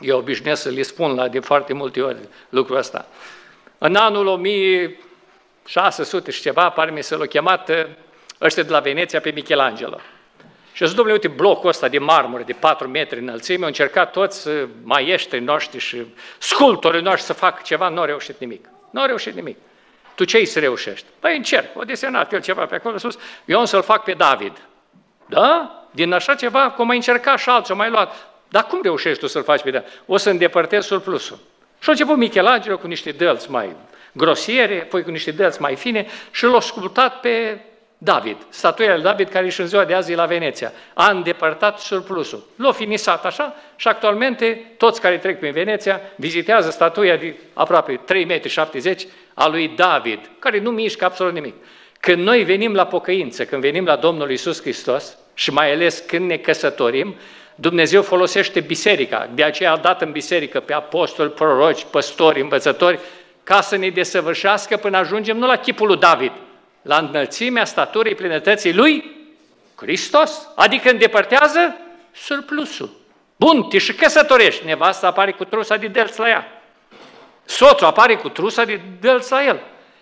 Eu 0.00 0.18
obișnuiesc 0.18 0.62
să 0.62 0.68
le 0.68 0.82
spun 0.82 1.14
la 1.14 1.28
de 1.28 1.40
foarte 1.40 1.72
multe 1.72 2.00
ori 2.00 2.18
lucrul 2.48 2.76
ăsta. 2.76 3.06
În 3.78 3.94
anul 3.94 4.26
1600 4.26 6.30
și 6.30 6.40
ceva, 6.40 6.70
pare 6.70 6.90
mi 6.90 7.02
să 7.02 7.16
l-au 7.16 7.26
chemat 7.26 7.70
ăștia 8.40 8.62
de 8.62 8.70
la 8.70 8.80
Veneția 8.80 9.20
pe 9.20 9.30
Michelangelo. 9.30 10.00
Și 10.78 10.86
zis, 10.86 10.94
domnule, 10.94 11.18
uite, 11.22 11.28
blocul 11.28 11.68
ăsta 11.68 11.88
de 11.88 11.98
marmură 11.98 12.42
de 12.42 12.52
4 12.52 12.88
metri 12.88 13.18
înălțime, 13.18 13.60
au 13.60 13.66
încercat 13.66 14.10
toți 14.10 14.48
uh, 14.48 14.68
maieștrii 14.82 15.40
noștri 15.40 15.78
și 15.78 16.06
sculptorii 16.38 17.02
noștri 17.02 17.22
să 17.22 17.32
facă 17.32 17.60
ceva, 17.64 17.88
nu 17.88 17.98
au 17.98 18.04
reușit 18.04 18.38
nimic. 18.38 18.68
Nu 18.90 19.00
au 19.00 19.06
reușit 19.06 19.34
nimic. 19.34 19.56
Tu 20.14 20.24
ce 20.24 20.44
să 20.44 20.58
reușești? 20.58 21.06
Păi 21.18 21.36
încerc, 21.36 21.78
o 21.78 21.82
desenat 21.82 22.32
el 22.32 22.40
ceva 22.40 22.66
pe 22.66 22.74
acolo 22.74 22.98
sus, 22.98 23.18
eu 23.44 23.60
o 23.60 23.64
să-l 23.64 23.82
fac 23.82 24.04
pe 24.04 24.12
David. 24.12 24.52
Da? 25.26 25.82
Din 25.90 26.12
așa 26.12 26.34
ceva, 26.34 26.70
cum 26.70 26.86
mai 26.86 26.96
încercat 26.96 27.38
și 27.38 27.48
alții, 27.48 27.74
mai 27.74 27.90
luat. 27.90 28.28
Dar 28.48 28.64
cum 28.64 28.80
reușești 28.82 29.20
tu 29.20 29.26
să-l 29.26 29.42
faci 29.42 29.62
pe 29.62 29.70
David? 29.70 29.88
O 30.06 30.16
să 30.16 30.30
îndepărtezi 30.30 30.86
surplusul. 30.86 31.38
Și 31.80 31.88
a 31.88 31.92
început 31.92 32.16
Michelangelo 32.16 32.78
cu 32.78 32.86
niște 32.86 33.10
dălți 33.10 33.50
mai 33.50 33.76
grosiere, 34.12 34.82
apoi 34.82 35.02
cu 35.02 35.10
niște 35.10 35.30
dălți 35.30 35.60
mai 35.60 35.76
fine 35.76 36.06
și 36.30 36.44
l-a 36.44 36.60
sculptat 36.60 37.20
pe 37.20 37.60
David, 37.98 38.36
statuia 38.48 38.94
lui 38.94 39.02
David 39.02 39.28
care 39.28 39.48
și 39.48 39.60
în 39.60 39.66
ziua 39.66 39.84
de 39.84 39.94
azi 39.94 40.12
e 40.12 40.14
la 40.14 40.26
Veneția. 40.26 40.72
A 40.94 41.10
îndepărtat 41.10 41.78
surplusul. 41.78 42.46
L-a 42.56 42.72
finisat 42.72 43.24
așa 43.24 43.54
și 43.76 43.88
actualmente 43.88 44.72
toți 44.76 45.00
care 45.00 45.18
trec 45.18 45.38
prin 45.38 45.52
Veneția 45.52 46.00
vizitează 46.16 46.70
statuia 46.70 47.16
de 47.16 47.36
aproape 47.52 48.00
3,70 48.14 48.24
m 48.24 49.08
a 49.34 49.48
lui 49.48 49.68
David, 49.68 50.30
care 50.38 50.60
nu 50.60 50.70
mișcă 50.70 51.04
absolut 51.04 51.32
nimic. 51.32 51.54
Când 52.00 52.22
noi 52.22 52.42
venim 52.42 52.74
la 52.74 52.86
pocăință, 52.86 53.44
când 53.44 53.62
venim 53.62 53.84
la 53.84 53.96
Domnul 53.96 54.30
Isus 54.30 54.60
Hristos 54.60 55.16
și 55.34 55.50
mai 55.50 55.72
ales 55.72 55.98
când 56.06 56.28
ne 56.28 56.36
căsătorim, 56.36 57.14
Dumnezeu 57.54 58.02
folosește 58.02 58.60
biserica. 58.60 59.28
De 59.34 59.42
aceea 59.42 59.72
a 59.72 59.76
dat 59.76 60.02
în 60.02 60.10
biserică 60.10 60.60
pe 60.60 60.72
apostoli, 60.72 61.30
proroci, 61.30 61.86
păstori, 61.90 62.40
învățători, 62.40 62.98
ca 63.44 63.60
să 63.60 63.76
ne 63.76 63.88
desăvârșească 63.88 64.76
până 64.76 64.96
ajungem 64.96 65.36
nu 65.36 65.46
la 65.46 65.56
chipul 65.56 65.86
lui 65.86 65.96
David, 65.96 66.32
la 66.82 66.96
înălțimea 66.96 67.64
staturii 67.64 68.14
plinătății 68.14 68.74
lui 68.74 69.16
Hristos, 69.74 70.48
adică 70.54 70.90
îndepărtează 70.90 71.76
surplusul. 72.12 72.90
Bun, 73.36 73.62
te 73.62 73.78
și 73.78 73.94
căsătorești, 73.94 74.66
nevasta 74.66 75.06
apare 75.06 75.32
cu 75.32 75.44
trusa 75.44 75.76
de 75.76 75.86
delț 75.86 76.16
la 76.16 76.28
ea. 76.28 76.62
Soțul 77.44 77.86
apare 77.86 78.16
cu 78.16 78.28
trusa 78.28 78.64
de 78.64 78.80
delț 79.00 79.28
la 79.28 79.44
el. 79.44 79.60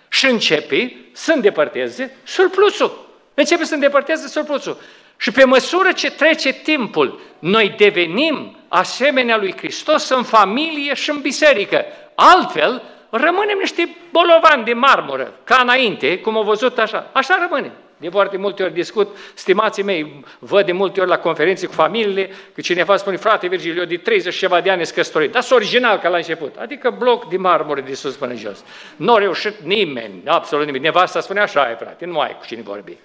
Și 0.08 0.26
începe 0.26 0.96
să 1.12 1.32
îndepărteze 1.32 2.16
surplusul. 2.24 3.08
Începe 3.34 3.64
să 3.64 3.74
îndepărteze 3.74 4.28
surplusul. 4.28 4.80
Și 5.16 5.30
pe 5.30 5.44
măsură 5.44 5.92
ce 5.92 6.10
trece 6.10 6.52
timpul, 6.52 7.20
noi 7.38 7.74
devenim 7.76 8.56
asemenea 8.68 9.36
lui 9.36 9.56
Hristos 9.56 10.08
în 10.08 10.22
familie 10.22 10.94
și 10.94 11.10
în 11.10 11.20
biserică. 11.20 11.84
Altfel, 12.14 12.82
rămânem 13.16 13.58
niște 13.58 13.96
bolovani 14.10 14.64
de 14.64 14.72
marmură, 14.72 15.32
ca 15.44 15.58
înainte, 15.62 16.18
cum 16.18 16.36
au 16.36 16.42
văzut 16.42 16.78
așa. 16.78 17.10
Așa 17.12 17.38
rămânem. 17.40 17.72
De 17.96 18.08
foarte 18.08 18.36
multe 18.36 18.62
ori 18.62 18.72
discut, 18.72 19.16
stimații 19.34 19.82
mei, 19.82 20.24
văd 20.38 20.66
de 20.66 20.72
multe 20.72 21.00
ori 21.00 21.08
la 21.08 21.18
conferințe 21.18 21.66
cu 21.66 21.72
familiile, 21.72 22.30
că 22.54 22.60
cineva 22.60 22.96
spune, 22.96 23.16
frate 23.16 23.46
Virgil, 23.46 23.78
eu 23.78 23.84
de 23.84 23.96
30 23.96 24.32
și 24.32 24.38
ceva 24.38 24.60
de 24.60 24.70
ani 24.70 24.84
sunt 24.84 24.96
căsătorit, 24.96 25.32
dar 25.32 25.42
sunt 25.42 25.58
original 25.58 25.98
ca 25.98 26.08
la 26.08 26.16
început, 26.16 26.56
adică 26.56 26.94
bloc 26.98 27.28
de 27.28 27.36
marmură 27.36 27.80
de 27.80 27.94
sus 27.94 28.14
până 28.14 28.34
jos. 28.34 28.64
Nu 28.96 29.14
a 29.14 29.18
reușit 29.18 29.54
nimeni, 29.62 30.22
absolut 30.24 30.64
nimeni. 30.64 30.84
Nevasta 30.84 31.20
spune 31.20 31.40
așa, 31.40 31.70
e 31.70 31.74
frate, 31.74 32.04
nu 32.04 32.18
ai 32.18 32.36
cu 32.38 32.46
cine 32.46 32.62
vorbi. 32.62 32.96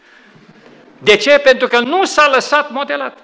De 0.97 1.15
ce? 1.15 1.37
Pentru 1.37 1.67
că 1.67 1.79
nu 1.79 2.05
s-a 2.05 2.29
lăsat 2.33 2.71
modelat. 2.71 3.17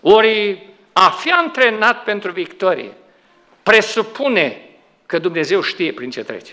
Ori 0.00 0.66
a 0.92 1.08
fi 1.08 1.30
antrenat 1.30 2.04
pentru 2.04 2.30
victorie 2.30 2.92
presupune 3.62 4.65
că 5.06 5.18
Dumnezeu 5.18 5.60
știe 5.60 5.92
prin 5.92 6.10
ce 6.10 6.24
trece. 6.24 6.52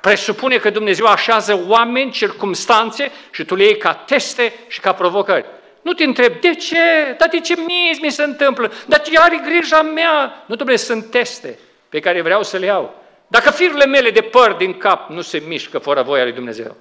Presupune 0.00 0.56
că 0.56 0.70
Dumnezeu 0.70 1.06
așează 1.06 1.64
oameni, 1.66 2.10
circumstanțe 2.10 3.12
și 3.30 3.44
tu 3.44 3.54
le 3.54 3.64
iei 3.64 3.76
ca 3.76 3.94
teste 3.94 4.52
și 4.68 4.80
ca 4.80 4.92
provocări. 4.92 5.46
Nu 5.82 5.92
te 5.92 6.04
întreb, 6.04 6.40
de 6.40 6.54
ce? 6.54 7.14
Dar 7.18 7.28
de 7.28 7.40
ce 7.40 7.54
mie 7.56 7.98
mi 8.00 8.10
se 8.10 8.22
întâmplă? 8.22 8.72
Dar 8.86 9.02
ce 9.02 9.18
are 9.18 9.40
grija 9.44 9.82
mea? 9.82 10.44
Nu, 10.46 10.54
Dumnezeu, 10.54 10.96
sunt 10.96 11.10
teste 11.10 11.58
pe 11.88 12.00
care 12.00 12.20
vreau 12.20 12.42
să 12.42 12.56
le 12.56 12.66
iau. 12.66 13.02
Dacă 13.26 13.50
firele 13.50 13.86
mele 13.86 14.10
de 14.10 14.20
păr 14.20 14.52
din 14.52 14.76
cap 14.76 15.10
nu 15.10 15.20
se 15.20 15.42
mișcă 15.46 15.78
fără 15.78 16.02
voia 16.02 16.22
lui 16.22 16.32
Dumnezeu. 16.32 16.76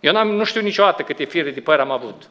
Eu 0.00 0.12
n-am, 0.12 0.28
nu 0.28 0.44
știu 0.44 0.60
niciodată 0.60 1.02
câte 1.02 1.24
fire 1.24 1.50
de 1.50 1.60
păr 1.60 1.80
am 1.80 1.90
avut. 1.90 2.22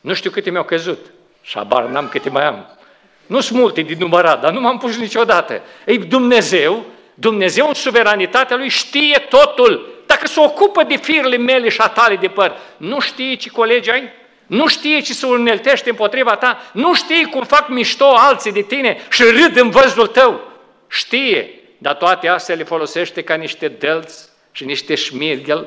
Nu 0.00 0.14
știu 0.14 0.30
câte 0.30 0.50
mi-au 0.50 0.64
căzut. 0.64 1.06
Și 1.42 1.58
abar 1.58 1.84
n-am 1.84 2.08
câte 2.08 2.30
mai 2.30 2.44
am. 2.44 2.78
Nu 3.26 3.40
sunt 3.40 3.58
multe 3.58 3.80
din 3.80 3.98
numărat, 3.98 4.40
dar 4.40 4.52
nu 4.52 4.60
m-am 4.60 4.78
pus 4.78 4.96
niciodată. 4.96 5.62
Ei, 5.86 5.98
Dumnezeu, 5.98 6.84
Dumnezeu 7.14 7.68
în 7.68 7.74
suveranitatea 7.74 8.56
Lui 8.56 8.68
știe 8.68 9.26
totul. 9.28 9.94
Dacă 10.06 10.26
se 10.26 10.40
ocupă 10.40 10.82
de 10.82 10.96
firele 10.96 11.36
mele 11.36 11.68
și 11.68 11.80
a 11.80 11.88
tale 11.88 12.16
de 12.16 12.28
păr, 12.28 12.56
nu 12.76 13.00
știe 13.00 13.34
ce 13.34 13.50
colegi 13.50 13.90
ai? 13.90 14.02
Nu 14.46 14.66
știe 14.66 15.00
ce 15.00 15.12
se 15.12 15.26
uneltește 15.26 15.90
împotriva 15.90 16.36
ta? 16.36 16.70
Nu 16.72 16.94
știe 16.94 17.26
cum 17.26 17.42
fac 17.42 17.68
mișto 17.68 18.14
alții 18.16 18.52
de 18.52 18.60
tine 18.62 18.98
și 19.10 19.22
râd 19.22 19.56
în 19.56 19.70
văzul 19.70 20.06
tău? 20.06 20.40
Știe, 20.88 21.50
dar 21.78 21.94
toate 21.94 22.28
astea 22.28 22.54
le 22.54 22.64
folosește 22.64 23.22
ca 23.22 23.34
niște 23.34 23.68
delți 23.68 24.28
și 24.52 24.64
niște 24.64 24.94
șmirghel 24.94 25.66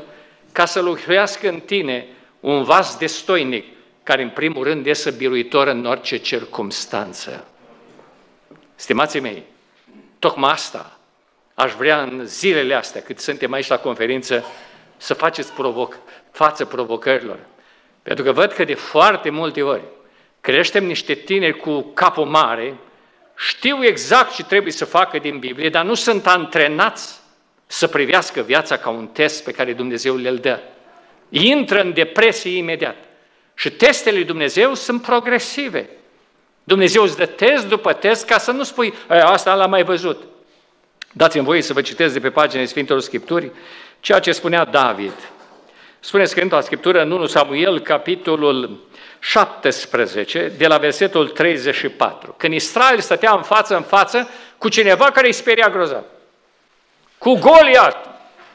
ca 0.52 0.66
să 0.66 0.80
lucrească 0.82 1.50
în 1.50 1.60
tine 1.60 2.06
un 2.40 2.64
vas 2.64 2.98
destoinic 2.98 3.66
care 4.10 4.22
în 4.22 4.30
primul 4.30 4.64
rând 4.64 4.86
este 4.86 5.12
biruitor 5.12 5.68
în 5.68 5.86
orice 5.86 6.18
circumstanță. 6.18 7.48
Stimații 8.76 9.20
mei, 9.20 9.44
tocmai 10.20 10.52
asta 10.52 11.00
aș 11.54 11.74
vrea 11.74 12.02
în 12.02 12.26
zilele 12.26 12.74
astea, 12.74 13.02
cât 13.02 13.20
suntem 13.20 13.52
aici 13.52 13.68
la 13.68 13.78
conferință, 13.78 14.46
să 14.98 15.14
faceți 15.14 15.54
provoc, 15.54 15.98
față 16.32 16.66
provocărilor. 16.66 17.40
Pentru 18.02 18.24
că 18.24 18.32
văd 18.32 18.52
că 18.52 18.64
de 18.64 18.74
foarte 18.74 19.30
multe 19.30 19.62
ori 19.62 19.84
creștem 20.42 20.86
niște 20.86 21.14
tineri 21.14 21.58
cu 21.58 21.82
capul 21.82 22.26
mare, 22.26 22.76
știu 23.38 23.84
exact 23.84 24.34
ce 24.34 24.44
trebuie 24.44 24.72
să 24.72 24.86
facă 24.86 25.20
din 25.20 25.40
Biblie, 25.40 25.70
dar 25.70 25.86
nu 25.86 25.94
sunt 25.94 26.28
antrenați 26.28 27.20
să 27.66 27.88
privească 27.88 28.42
viața 28.42 28.78
ca 28.78 28.90
un 28.90 29.08
test 29.08 29.44
pe 29.44 29.52
care 29.52 29.74
Dumnezeu 29.74 30.16
le-l 30.16 30.38
dă. 30.38 30.60
Intră 31.30 31.82
în 31.82 31.94
depresie 31.94 32.58
imediat. 32.58 33.09
Și 33.60 33.72
testele 33.72 34.16
lui 34.16 34.26
Dumnezeu 34.26 34.74
sunt 34.74 35.02
progresive. 35.02 35.90
Dumnezeu 36.64 37.04
îți 37.04 37.18
dă 37.18 37.26
test 37.26 37.68
după 37.68 37.94
test 37.94 38.26
ca 38.26 38.38
să 38.38 38.52
nu 38.52 38.64
spui, 38.64 38.94
asta 39.08 39.56
l-am 39.56 39.70
mai 39.70 39.84
văzut. 39.84 40.24
Dați-mi 41.12 41.44
voie 41.44 41.62
să 41.62 41.74
vă 41.74 41.82
citesc 41.82 42.14
de 42.14 42.20
pe 42.20 42.30
paginile 42.30 42.68
Sfintelor 42.68 43.02
Scripturii 43.02 43.52
ceea 44.00 44.20
ce 44.20 44.32
spunea 44.32 44.66
David. 44.66 45.14
Spune 46.00 46.26
Sfânta 46.26 46.62
Scriptură 46.62 47.02
în 47.02 47.12
1 47.12 47.26
Samuel, 47.26 47.80
capitolul 47.80 48.80
17, 49.20 50.52
de 50.58 50.68
la 50.68 50.78
versetul 50.78 51.28
34. 51.28 52.34
Când 52.38 52.54
Israel 52.54 53.00
stătea 53.00 53.32
în 53.32 53.42
față 53.42 53.76
în 53.76 53.84
față 53.84 54.30
cu 54.58 54.70
cineva 54.70 55.12
care 55.12 55.28
îi 55.28 55.34
speria 55.34 55.70
grozav. 55.70 56.04
Cu 57.18 57.34
Goliat. 57.34 58.08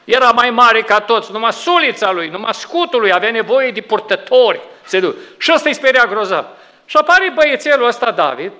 Era 0.03 0.31
mai 0.31 0.49
mare 0.49 0.81
ca 0.81 0.99
toți, 0.99 1.31
numai 1.31 1.53
sulița 1.53 2.11
lui, 2.11 2.29
numai 2.29 2.53
scutul 2.53 2.99
lui, 2.99 3.13
avea 3.13 3.31
nevoie 3.31 3.71
de 3.71 3.81
purtători. 3.81 4.73
Se 4.85 4.99
duc. 4.99 5.15
Și 5.37 5.51
ăsta 5.55 5.69
îi 5.69 5.75
speria 5.75 6.05
grozav. 6.05 6.45
Și 6.85 6.97
apare 6.97 7.31
băiețelul 7.35 7.87
ăsta, 7.87 8.11
David, 8.11 8.51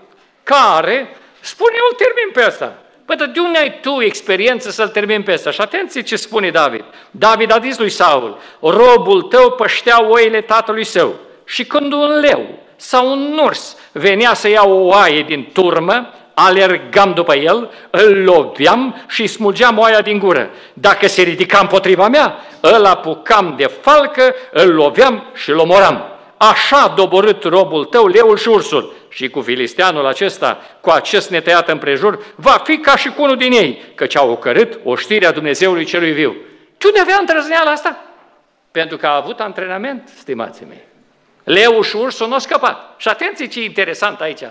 care 0.44 1.16
spune, 1.40 1.76
eu 1.76 1.98
termin 1.98 2.32
pe 2.34 2.44
ăsta. 2.48 2.74
Păi, 3.06 3.16
de 3.16 3.40
unde 3.40 3.58
ai 3.58 3.80
tu 3.82 4.02
experiență 4.02 4.70
să-l 4.70 4.88
termin 4.88 5.24
pe 5.24 5.34
ăsta? 5.34 5.52
Și 5.52 5.62
atenție 5.62 6.02
ce 6.02 6.16
spune 6.16 6.50
David. 6.50 6.84
David 7.12 7.52
a 7.52 7.60
zis 7.60 7.78
lui 7.78 7.90
Saul, 7.90 8.38
robul 8.60 9.22
tău 9.22 9.52
păștea 9.52 10.06
oile 10.06 10.42
tatălui 10.42 10.84
său. 10.84 11.16
Și 11.46 11.66
când 11.66 11.94
un 11.94 12.20
leu 12.20 12.46
sau 12.76 13.12
un 13.12 13.40
urs 13.44 13.78
venea 13.92 14.34
să 14.34 14.48
ia 14.48 14.64
o 14.66 14.86
oaie 14.86 15.22
din 15.22 15.50
turmă, 15.54 16.14
alergam 16.34 17.14
după 17.14 17.36
el, 17.36 17.72
îl 17.90 18.24
loveam 18.24 19.04
și 19.08 19.22
îi 19.22 19.28
smulgeam 19.28 19.78
oaia 19.78 20.02
din 20.02 20.20
gură. 20.20 20.50
Dacă 20.74 21.08
se 21.08 21.22
ridica 21.22 21.60
împotriva 21.60 22.08
mea, 22.08 22.36
îl 22.60 22.86
apucam 22.86 23.54
de 23.58 23.66
falcă, 23.66 24.36
îl 24.52 24.74
loveam 24.74 25.24
și 25.34 25.50
îl 25.50 25.58
omoram. 25.58 26.15
Așa 26.38 26.94
doborât 26.96 27.44
robul 27.44 27.86
tău, 27.86 28.08
leul 28.08 28.38
și 28.38 28.48
ursul. 28.48 28.94
Și 29.10 29.30
cu 29.30 29.42
filisteanul 29.42 30.06
acesta, 30.06 30.62
cu 30.82 30.90
acest 30.90 31.30
netăiat 31.30 31.70
împrejur, 31.70 32.24
va 32.36 32.62
fi 32.64 32.78
ca 32.78 32.96
și 32.96 33.10
cu 33.10 33.22
unul 33.22 33.38
din 33.38 33.52
ei, 33.52 33.82
căci 33.96 34.16
au 34.16 34.32
ocărât 34.32 34.80
oștirea 34.84 35.32
Dumnezeului 35.32 35.86
celui 35.86 36.12
viu. 36.12 36.36
Tu 36.78 36.92
ne 36.92 37.00
avea 37.00 37.18
îndrăzneala 37.20 37.72
asta? 37.72 38.04
Pentru 38.72 38.98
că 38.98 39.08
a 39.08 39.16
avut 39.16 39.40
antrenament, 39.40 40.10
stimații 40.18 40.66
mei. 40.70 40.84
Leul 41.44 41.84
și 41.84 41.96
ursul 41.96 42.28
nu 42.28 42.34
au 42.34 42.40
scăpat. 42.40 42.94
Și 42.98 43.08
atenție 43.08 43.48
ce 43.48 43.60
e 43.60 43.64
interesant 43.64 44.22
aici. 44.22 44.44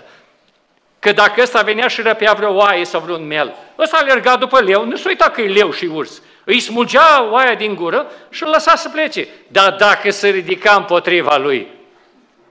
Că 0.99 1.11
dacă 1.11 1.41
ăsta 1.41 1.61
venea 1.61 1.87
și 1.87 2.01
răpea 2.01 2.33
vreo 2.33 2.53
oaie 2.53 2.85
sau 2.85 2.99
vreun 2.99 3.27
mel, 3.27 3.55
ăsta 3.79 3.97
alerga 3.97 4.35
după 4.35 4.59
leu, 4.59 4.85
nu 4.85 4.95
se 4.95 5.07
uita 5.07 5.29
că 5.29 5.41
e 5.41 5.47
leu 5.47 5.71
și 5.71 5.89
urs. 5.93 6.21
Îi 6.43 6.59
smulgea 6.59 7.27
oaia 7.31 7.53
din 7.53 7.75
gură 7.75 8.11
și 8.29 8.43
îl 8.43 8.49
lăsa 8.49 8.75
să 8.75 8.89
plece. 8.89 9.27
Dar 9.47 9.71
dacă 9.71 10.11
se 10.11 10.29
ridica 10.29 10.73
împotriva 10.73 11.37
lui, 11.37 11.67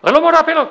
îl 0.04 0.14
omora 0.14 0.42
pe 0.42 0.52
loc. 0.52 0.70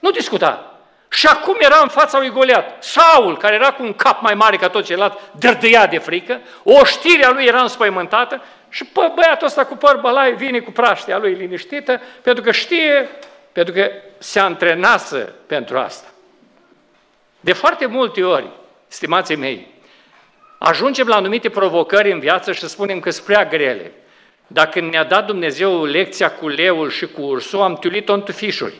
Nu 0.00 0.10
discuta. 0.10 0.70
Și 1.08 1.26
acum 1.26 1.56
era 1.58 1.78
în 1.82 1.88
fața 1.88 2.18
lui 2.18 2.30
Goliat. 2.30 2.84
Saul, 2.84 3.36
care 3.36 3.54
era 3.54 3.72
cu 3.72 3.82
un 3.82 3.94
cap 3.94 4.20
mai 4.20 4.34
mare 4.34 4.56
ca 4.56 4.68
tot 4.68 4.84
celălalt, 4.84 5.18
dărdăia 5.38 5.86
de 5.86 5.98
frică, 5.98 6.40
o 6.62 6.84
știre 6.84 7.24
a 7.24 7.30
lui 7.30 7.44
era 7.44 7.60
înspăimântată 7.60 8.42
și 8.68 8.84
bă, 8.92 9.12
băiatul 9.14 9.46
ăsta 9.46 9.64
cu 9.64 9.76
păr 9.76 9.96
bălai 9.96 10.34
vine 10.34 10.58
cu 10.58 10.70
praștea 10.70 11.18
lui 11.18 11.32
liniștită, 11.32 12.00
pentru 12.22 12.42
că 12.42 12.52
știe, 12.52 13.08
pentru 13.52 13.74
că 13.74 13.90
se 14.18 14.40
antrenase 14.40 15.32
pentru 15.46 15.78
asta. 15.78 16.08
De 17.40 17.52
foarte 17.52 17.86
multe 17.86 18.24
ori, 18.24 18.48
stimații 18.88 19.36
mei, 19.36 19.74
ajungem 20.58 21.06
la 21.06 21.16
anumite 21.16 21.48
provocări 21.48 22.12
în 22.12 22.18
viață 22.18 22.52
și 22.52 22.68
spunem 22.68 23.00
că 23.00 23.10
sunt 23.10 23.26
prea 23.26 23.44
grele. 23.44 23.92
Dacă 24.46 24.80
ne-a 24.80 25.04
dat 25.04 25.26
Dumnezeu 25.26 25.84
lecția 25.84 26.30
cu 26.30 26.48
leul 26.48 26.90
și 26.90 27.06
cu 27.06 27.20
ursul, 27.20 27.60
am 27.60 27.76
tulit-o 27.76 28.12
în 28.12 28.22
tufișuri. 28.22 28.74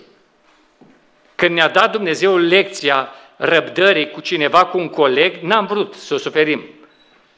Când 1.35 1.54
ne-a 1.54 1.68
dat 1.68 1.92
Dumnezeu 1.92 2.37
lecția 2.37 3.08
răbdării 3.37 4.11
cu 4.11 4.20
cineva, 4.20 4.64
cu 4.64 4.78
un 4.78 4.88
coleg, 4.88 5.37
n-am 5.37 5.66
vrut 5.66 5.94
să 5.94 6.14
o 6.14 6.16
suferim. 6.16 6.64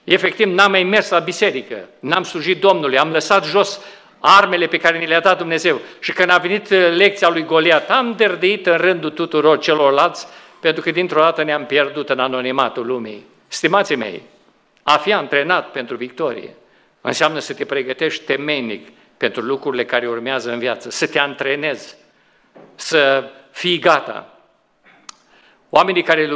Efectiv, 0.04 0.47
n-am 0.47 0.70
mai 0.70 0.82
mers 0.82 1.11
la 1.11 1.18
biserică, 1.18 1.88
n-am 2.00 2.23
slujit 2.23 2.61
Domnului, 2.61 2.99
am 2.99 3.11
lăsat 3.11 3.44
jos 3.44 3.80
armele 4.18 4.66
pe 4.66 4.76
care 4.76 4.99
ni 4.99 5.06
le-a 5.06 5.20
dat 5.20 5.38
Dumnezeu. 5.38 5.80
Și 6.00 6.12
când 6.12 6.30
a 6.30 6.38
venit 6.38 6.68
lecția 6.70 7.28
lui 7.28 7.44
Goliat, 7.44 7.90
am 7.90 8.14
derdeit 8.16 8.66
în 8.66 8.76
rândul 8.76 9.11
tuturor 9.11 9.58
celorlalți 9.58 10.26
pentru 10.61 10.82
că 10.82 10.90
dintr-o 10.90 11.20
dată 11.20 11.42
ne-am 11.42 11.66
pierdut 11.66 12.08
în 12.08 12.18
anonimatul 12.18 12.87
lumii. 12.87 13.26
Stimații 13.49 13.97
mei, 13.97 14.23
a 14.82 14.97
fi 14.97 15.12
antrenat 15.12 15.70
pentru 15.70 15.97
victorie 15.97 16.54
înseamnă 17.00 17.39
să 17.39 17.54
te 17.54 17.65
pregătești 17.65 18.25
temenic 18.25 18.89
pentru 19.17 19.41
lucrurile 19.41 19.84
care 19.84 20.08
urmează 20.08 20.52
în 20.52 20.58
viață, 20.58 20.91
să 20.91 21.06
te 21.06 21.19
antrenezi, 21.19 21.97
să 22.75 23.30
fii 23.50 23.78
gata. 23.78 24.39
Oamenii 25.69 26.02
care 26.02 26.26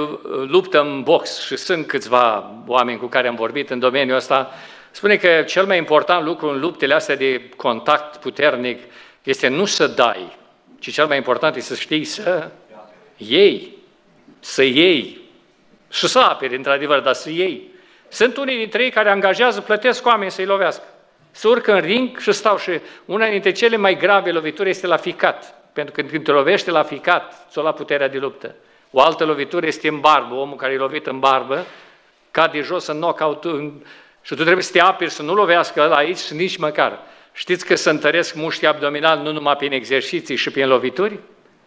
luptă 0.46 0.80
în 0.80 1.02
box, 1.02 1.44
și 1.46 1.56
sunt 1.56 1.86
câțiva 1.86 2.54
oameni 2.66 2.98
cu 2.98 3.06
care 3.06 3.28
am 3.28 3.34
vorbit 3.34 3.70
în 3.70 3.78
domeniul 3.78 4.16
ăsta, 4.16 4.50
spune 4.90 5.16
că 5.16 5.42
cel 5.42 5.66
mai 5.66 5.78
important 5.78 6.24
lucru 6.24 6.48
în 6.48 6.60
luptele 6.60 6.94
astea 6.94 7.16
de 7.16 7.48
contact 7.56 8.16
puternic 8.16 8.82
este 9.22 9.48
nu 9.48 9.64
să 9.64 9.86
dai, 9.86 10.36
ci 10.78 10.92
cel 10.92 11.06
mai 11.06 11.16
important 11.16 11.56
este 11.56 11.74
să 11.74 11.80
știi 11.80 12.04
să 12.04 12.50
iei 13.16 13.80
să 14.42 14.62
iei 14.62 15.20
și 15.90 16.06
să 16.06 16.18
apere, 16.18 16.56
într-adevăr, 16.56 17.00
dar 17.00 17.14
să 17.14 17.30
iei. 17.30 17.70
Sunt 18.12 18.36
unii 18.36 18.56
dintre 18.56 18.82
ei 18.82 18.90
care 18.90 19.10
angajează, 19.10 19.60
plătesc 19.60 20.06
oameni 20.06 20.30
să-i 20.30 20.44
lovească. 20.44 20.82
Se 21.30 21.48
urcă 21.48 21.72
în 21.72 21.80
ring 21.80 22.18
și 22.18 22.32
stau 22.32 22.58
și 22.58 22.80
una 23.04 23.28
dintre 23.28 23.52
cele 23.52 23.76
mai 23.76 23.96
grave 23.96 24.30
lovituri 24.30 24.70
este 24.70 24.86
la 24.86 24.96
ficat. 24.96 25.54
Pentru 25.72 25.94
că 25.94 26.02
când 26.02 26.24
te 26.24 26.30
lovește 26.30 26.70
la 26.70 26.82
ficat, 26.82 27.46
ți-o 27.50 27.62
la 27.62 27.72
puterea 27.72 28.08
de 28.08 28.18
luptă. 28.18 28.54
O 28.90 29.00
altă 29.00 29.24
lovitură 29.24 29.66
este 29.66 29.88
în 29.88 30.00
barbă, 30.00 30.34
omul 30.34 30.56
care 30.56 30.72
e 30.72 30.76
lovit 30.76 31.06
în 31.06 31.18
barbă, 31.18 31.66
cade 32.30 32.60
jos 32.60 32.86
în 32.86 32.96
knockout 32.96 33.44
și 34.22 34.34
tu 34.34 34.42
trebuie 34.42 34.62
să 34.64 34.72
te 34.72 34.80
aperi, 34.80 35.10
să 35.10 35.22
nu 35.22 35.34
lovească 35.34 35.84
la 35.84 35.96
aici 35.96 36.30
nici 36.30 36.56
măcar. 36.56 36.98
Știți 37.32 37.66
că 37.66 37.74
se 37.74 37.90
întăresc 37.90 38.34
mușchii 38.34 38.66
abdominali 38.66 39.22
nu 39.22 39.32
numai 39.32 39.56
prin 39.56 39.72
exerciții 39.72 40.36
și 40.36 40.50
prin 40.50 40.68
lovituri? 40.68 41.18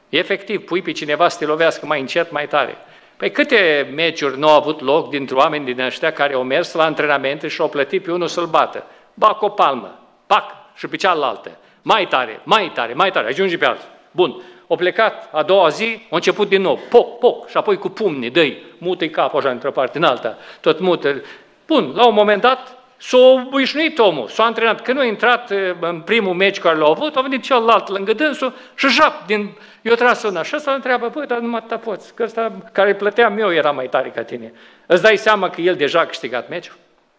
Efectiv, 0.09 0.65
pui 0.65 0.81
pe 0.81 0.91
cineva 0.91 1.27
să 1.27 1.37
te 1.37 1.45
lovească 1.45 1.85
mai 1.85 1.99
încet, 1.99 2.31
mai 2.31 2.47
tare. 2.47 2.77
Păi 3.17 3.31
câte 3.31 3.91
meciuri 3.95 4.39
nu 4.39 4.49
au 4.49 4.55
avut 4.55 4.81
loc 4.81 5.09
dintre 5.09 5.35
oameni 5.35 5.65
din 5.65 5.79
ăștia 5.79 6.11
care 6.11 6.33
au 6.33 6.43
mers 6.43 6.73
la 6.73 6.83
antrenamente 6.83 7.47
și 7.47 7.61
au 7.61 7.69
plătit 7.69 8.03
pe 8.03 8.11
unul 8.11 8.27
să-l 8.27 8.45
bată? 8.45 8.83
Bac 9.13 9.41
o 9.41 9.49
palmă, 9.49 9.99
pac, 10.27 10.51
și 10.75 10.87
pe 10.87 10.95
cealaltă. 10.95 11.51
Mai 11.81 12.07
tare, 12.07 12.41
mai 12.43 12.71
tare, 12.73 12.93
mai 12.93 13.11
tare, 13.11 13.27
ajunge 13.27 13.57
pe 13.57 13.65
altul. 13.65 13.87
Bun, 14.11 14.41
o 14.67 14.75
plecat 14.75 15.29
a 15.31 15.43
doua 15.43 15.69
zi, 15.69 16.01
a 16.03 16.15
început 16.15 16.49
din 16.49 16.61
nou, 16.61 16.79
poc, 16.89 17.19
poc, 17.19 17.49
și 17.49 17.57
apoi 17.57 17.77
cu 17.77 17.89
pumni, 17.89 18.29
dă-i, 18.29 18.63
mută-i 18.77 19.09
capul 19.09 19.39
așa 19.39 19.49
într-o 19.49 19.71
parte 19.71 19.97
în 19.97 20.03
alta, 20.03 20.37
tot 20.61 20.79
mută. 20.79 21.21
Bun, 21.67 21.91
la 21.95 22.07
un 22.07 22.13
moment 22.13 22.41
dat, 22.41 22.77
S-a 22.97 23.17
obișnuit 23.17 23.99
omul, 23.99 24.27
s-a 24.27 24.43
antrenat. 24.43 24.81
Când 24.81 24.97
nu 24.97 25.03
a 25.03 25.05
intrat 25.05 25.51
în 25.79 26.01
primul 26.01 26.33
meci 26.33 26.59
care 26.59 26.77
l-a 26.77 26.87
avut, 26.87 27.15
a 27.15 27.21
venit 27.21 27.43
celălalt 27.43 27.87
lângă 27.87 28.13
dânsul 28.13 28.53
și 28.75 28.87
jap 28.87 29.25
din... 29.25 29.57
Eu 29.81 29.93
tras 29.93 30.23
una 30.23 30.43
și 30.43 30.55
ăsta 30.55 30.69
îl 30.69 30.75
întreabă, 30.75 31.09
băi, 31.13 31.25
dar 31.25 31.39
numai 31.39 31.63
ta 31.67 31.77
poți, 31.77 32.13
că 32.13 32.23
ăsta 32.23 32.51
care 32.71 32.89
îl 32.89 32.95
plăteam 32.95 33.39
eu 33.39 33.53
era 33.53 33.71
mai 33.71 33.87
tare 33.87 34.09
ca 34.09 34.23
tine. 34.23 34.53
Îți 34.85 35.01
dai 35.01 35.17
seama 35.17 35.49
că 35.49 35.61
el 35.61 35.75
deja 35.75 35.99
a 35.99 36.05
câștigat 36.05 36.49
meciul? 36.49 36.75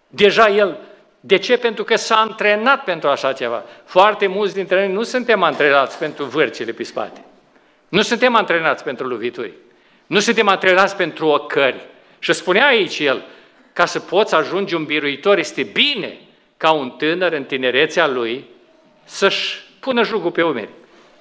Deja 0.08 0.48
el... 0.48 0.76
De 1.20 1.36
ce? 1.36 1.56
Pentru 1.56 1.84
că 1.84 1.96
s-a 1.96 2.16
antrenat 2.16 2.84
pentru 2.84 3.08
așa 3.08 3.32
ceva. 3.32 3.64
Foarte 3.84 4.26
mulți 4.26 4.54
dintre 4.54 4.76
noi 4.76 4.94
nu 4.94 5.02
suntem 5.02 5.42
antrenați 5.42 5.98
pentru 5.98 6.24
vârcile 6.24 6.72
pe 6.72 6.82
spate. 6.82 7.24
Nu 7.88 8.02
suntem 8.02 8.36
antrenați 8.36 8.84
pentru 8.84 9.06
lovituri. 9.06 9.52
Nu 10.06 10.18
suntem 10.18 10.48
antrenați 10.48 10.96
pentru 10.96 11.26
ocări. 11.26 11.86
Și 12.18 12.32
spunea 12.32 12.66
aici 12.66 12.98
el, 12.98 13.24
ca 13.76 13.86
să 13.86 14.00
poți 14.00 14.34
ajunge 14.34 14.76
un 14.76 14.84
biruitor, 14.84 15.38
este 15.38 15.62
bine 15.62 16.18
ca 16.56 16.70
un 16.70 16.90
tânăr 16.90 17.32
în 17.32 17.44
tinerețea 17.44 18.06
lui 18.06 18.44
să-și 19.04 19.64
pună 19.80 20.02
jugul 20.02 20.30
pe 20.30 20.42
umeri, 20.42 20.68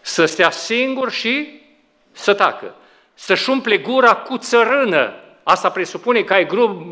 să 0.02 0.26
stea 0.26 0.50
singur 0.50 1.12
și 1.12 1.62
să 2.12 2.34
tacă, 2.34 2.76
să-și 3.14 3.50
umple 3.50 3.78
gura 3.78 4.16
cu 4.16 4.38
țărână. 4.38 5.14
Asta 5.44 5.70
presupune 5.70 6.22
că 6.22 6.34
ai 6.34 6.48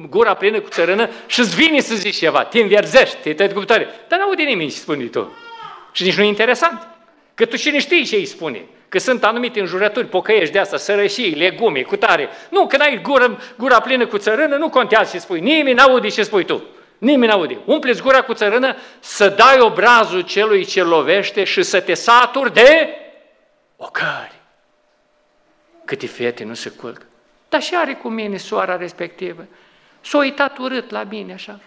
gura 0.09 0.33
plină 0.33 0.59
cu 0.59 0.69
țărână 0.69 1.09
și 1.27 1.39
îți 1.39 1.55
vine 1.55 1.79
să 1.79 1.95
zici 1.95 2.17
ceva, 2.17 2.43
te 2.43 2.59
înverzești, 2.59 3.17
te 3.17 3.33
tăi 3.33 3.53
cu 3.53 3.65
tare. 3.65 3.87
Dar 4.07 4.19
n-aude 4.19 4.43
nimeni 4.43 4.69
ce 4.69 4.75
spune 4.75 5.05
tu. 5.05 5.37
Și 5.91 6.03
nici 6.03 6.17
nu 6.17 6.23
e 6.23 6.27
interesant. 6.27 6.87
Că 7.33 7.45
tu 7.45 7.55
și 7.55 7.79
știi 7.79 8.05
ce 8.05 8.15
îi 8.15 8.25
spune. 8.25 8.65
Că 8.93 8.99
sunt 8.99 9.23
anumite 9.23 9.59
înjurături 9.59 10.07
pocăiești 10.07 10.53
de 10.53 10.59
asta, 10.59 10.77
sărășii, 10.77 11.35
legume, 11.35 11.81
cu 11.81 11.95
tare. 11.95 12.29
Nu, 12.49 12.67
când 12.67 12.81
ai 12.81 13.01
gura, 13.01 13.37
gura 13.57 13.79
plină 13.79 14.07
cu 14.07 14.17
țărână, 14.17 14.55
nu 14.55 14.69
contează 14.69 15.09
ce 15.11 15.19
spui. 15.19 15.39
Nimeni 15.39 15.75
n-aude 15.75 16.07
ce 16.07 16.23
spui 16.23 16.45
tu. 16.45 16.63
Nimeni 16.97 17.31
n-aude. 17.31 17.57
Umpleți 17.65 18.01
gura 18.01 18.21
cu 18.21 18.33
țărână 18.33 18.75
să 18.99 19.29
dai 19.29 19.59
obrazul 19.59 20.21
celui 20.21 20.65
ce 20.65 20.83
lovește 20.83 21.43
și 21.43 21.63
să 21.63 21.81
te 21.81 21.93
saturi 21.93 22.53
de 22.53 22.89
ocări. 23.77 24.41
Câte 25.85 26.07
fete 26.07 26.43
nu 26.43 26.53
se 26.53 26.69
culcă. 26.69 27.05
Dar 27.49 27.61
și 27.61 27.75
are 27.75 27.93
cu 27.93 28.09
mine 28.09 28.37
soara 28.37 28.77
respectivă. 28.77 29.45
S-a 30.01 30.17
uitat 30.17 30.57
urât 30.57 30.91
la 30.91 31.03
mine 31.03 31.33
așa. 31.33 31.59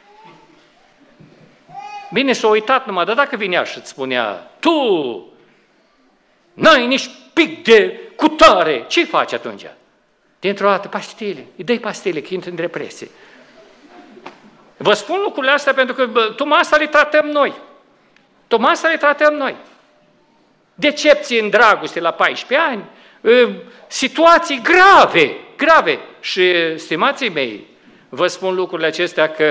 Bine, 2.12 2.32
s-a 2.32 2.48
uitat 2.48 2.86
numai, 2.86 3.04
dar 3.04 3.14
dacă 3.14 3.36
vinea 3.36 3.64
și 3.64 3.78
îți 3.78 3.88
spunea, 3.88 4.50
tu 4.60 5.35
N-ai 6.56 6.86
nici 6.86 7.10
pic 7.32 7.64
de 7.64 8.00
cutare. 8.16 8.84
Ce 8.88 9.04
faci 9.04 9.32
atunci? 9.32 9.66
Dintr-o 10.40 10.68
dată, 10.68 10.88
pastile. 10.88 11.46
Îi 11.56 11.64
dai 11.64 11.78
pastile, 11.78 12.20
că 12.20 12.34
intră 12.34 12.50
în 12.50 12.56
depresie. 12.56 13.08
Vă 14.76 14.92
spun 14.92 15.20
lucrurile 15.22 15.52
astea 15.52 15.74
pentru 15.74 15.94
că 15.94 16.06
bă, 16.06 16.32
tocmai 16.36 16.58
asta 16.58 16.76
le 16.76 16.86
tratăm 16.86 17.26
noi. 17.26 17.54
Tocmai 18.46 18.70
asta 18.70 18.88
le 18.88 18.96
tratăm 18.96 19.34
noi. 19.34 19.56
Decepție 20.74 21.40
în 21.40 21.50
dragoste 21.50 22.00
la 22.00 22.10
14 22.10 22.68
ani, 22.68 22.84
ă, 23.24 23.48
situații 23.86 24.60
grave, 24.62 25.36
grave. 25.56 25.98
Și, 26.20 26.78
stimații 26.78 27.28
mei, 27.28 27.66
vă 28.08 28.26
spun 28.26 28.54
lucrurile 28.54 28.86
acestea 28.86 29.30
că 29.30 29.48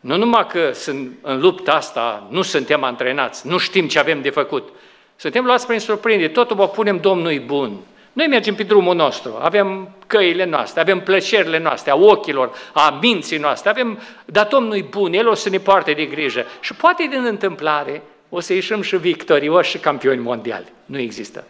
nu 0.00 0.16
numai 0.16 0.46
că 0.46 0.72
sunt 0.72 1.10
în 1.22 1.40
lupta 1.40 1.72
asta, 1.72 2.26
nu 2.30 2.42
suntem 2.42 2.82
antrenați, 2.82 3.46
nu 3.46 3.58
știm 3.58 3.88
ce 3.88 3.98
avem 3.98 4.22
de 4.22 4.30
făcut, 4.30 4.68
suntem 5.16 5.44
luați 5.44 5.66
prin 5.66 5.78
surprindere, 5.80 6.28
totul 6.28 6.60
o 6.60 6.66
punem 6.66 6.98
Domnului 6.98 7.38
bun. 7.38 7.78
Noi 8.12 8.26
mergem 8.26 8.54
pe 8.54 8.62
drumul 8.62 8.94
nostru, 8.94 9.38
avem 9.40 9.94
căile 10.06 10.44
noastre, 10.44 10.80
avem 10.80 11.00
plăcerile 11.00 11.58
noastre, 11.58 11.90
a 11.90 11.96
ochilor, 11.96 12.52
a 12.72 12.98
minții 13.02 13.38
noastre, 13.38 13.70
avem, 13.70 13.98
dar 14.24 14.46
Domnul 14.46 14.76
e 14.76 14.82
bun, 14.82 15.12
El 15.12 15.28
o 15.28 15.34
să 15.34 15.48
ne 15.48 15.58
poarte 15.58 15.92
de 15.92 16.04
grijă. 16.04 16.46
Și 16.60 16.74
poate 16.74 17.06
din 17.10 17.24
întâmplare 17.24 18.02
o 18.28 18.40
să 18.40 18.52
ieșim 18.52 18.82
și 18.82 18.96
victorioși 18.96 19.70
și 19.70 19.78
campioni 19.78 20.20
mondiali. 20.20 20.72
Nu 20.84 20.98
există. 20.98 21.44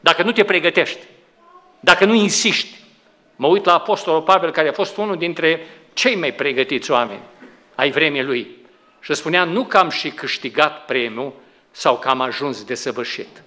Dacă 0.00 0.22
nu 0.22 0.32
te 0.32 0.44
pregătești, 0.44 0.98
dacă 1.80 2.04
nu 2.04 2.14
insiști, 2.14 2.78
mă 3.36 3.46
uit 3.46 3.64
la 3.64 3.74
Apostolul 3.74 4.22
Pavel, 4.22 4.50
care 4.50 4.68
a 4.68 4.72
fost 4.72 4.96
unul 4.96 5.16
dintre 5.16 5.66
cei 5.92 6.16
mai 6.16 6.32
pregătiți 6.32 6.90
oameni 6.90 7.22
ai 7.74 7.90
vremii 7.90 8.22
lui. 8.22 8.56
Și 9.00 9.14
spunea, 9.14 9.44
nu 9.44 9.64
că 9.64 9.78
am 9.78 9.88
și 9.88 10.10
câștigat 10.10 10.84
premiul 10.84 11.32
sau 11.72 11.98
că 11.98 12.08
am 12.08 12.20
ajuns 12.20 12.64
de 12.64 12.74
săvârșit. 12.74 13.42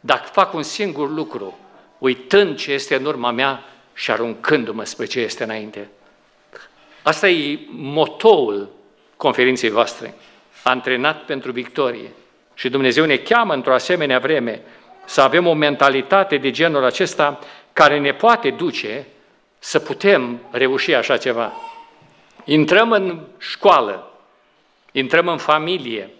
Dacă 0.00 0.28
fac 0.32 0.54
un 0.54 0.62
singur 0.62 1.10
lucru, 1.10 1.58
uitând 1.98 2.56
ce 2.56 2.72
este 2.72 2.94
în 2.94 3.04
urma 3.04 3.30
mea 3.30 3.64
și 3.94 4.10
aruncându-mă 4.10 4.84
spre 4.84 5.04
ce 5.04 5.20
este 5.20 5.44
înainte. 5.44 5.88
Asta 7.02 7.28
e 7.28 7.58
motoul 7.70 8.68
conferinței 9.16 9.70
voastre. 9.70 10.14
Antrenat 10.62 11.24
pentru 11.24 11.52
victorie. 11.52 12.10
Și 12.54 12.68
Dumnezeu 12.68 13.04
ne 13.04 13.16
cheamă 13.16 13.54
într-o 13.54 13.74
asemenea 13.74 14.18
vreme 14.18 14.62
să 15.04 15.20
avem 15.20 15.46
o 15.46 15.52
mentalitate 15.52 16.36
de 16.36 16.50
genul 16.50 16.84
acesta 16.84 17.38
care 17.72 17.98
ne 17.98 18.12
poate 18.12 18.50
duce 18.50 19.06
să 19.58 19.78
putem 19.78 20.40
reuși 20.50 20.94
așa 20.94 21.16
ceva. 21.16 21.52
Intrăm 22.44 22.90
în 22.92 23.20
școală, 23.38 24.12
intrăm 24.92 25.28
în 25.28 25.38
familie, 25.38 26.10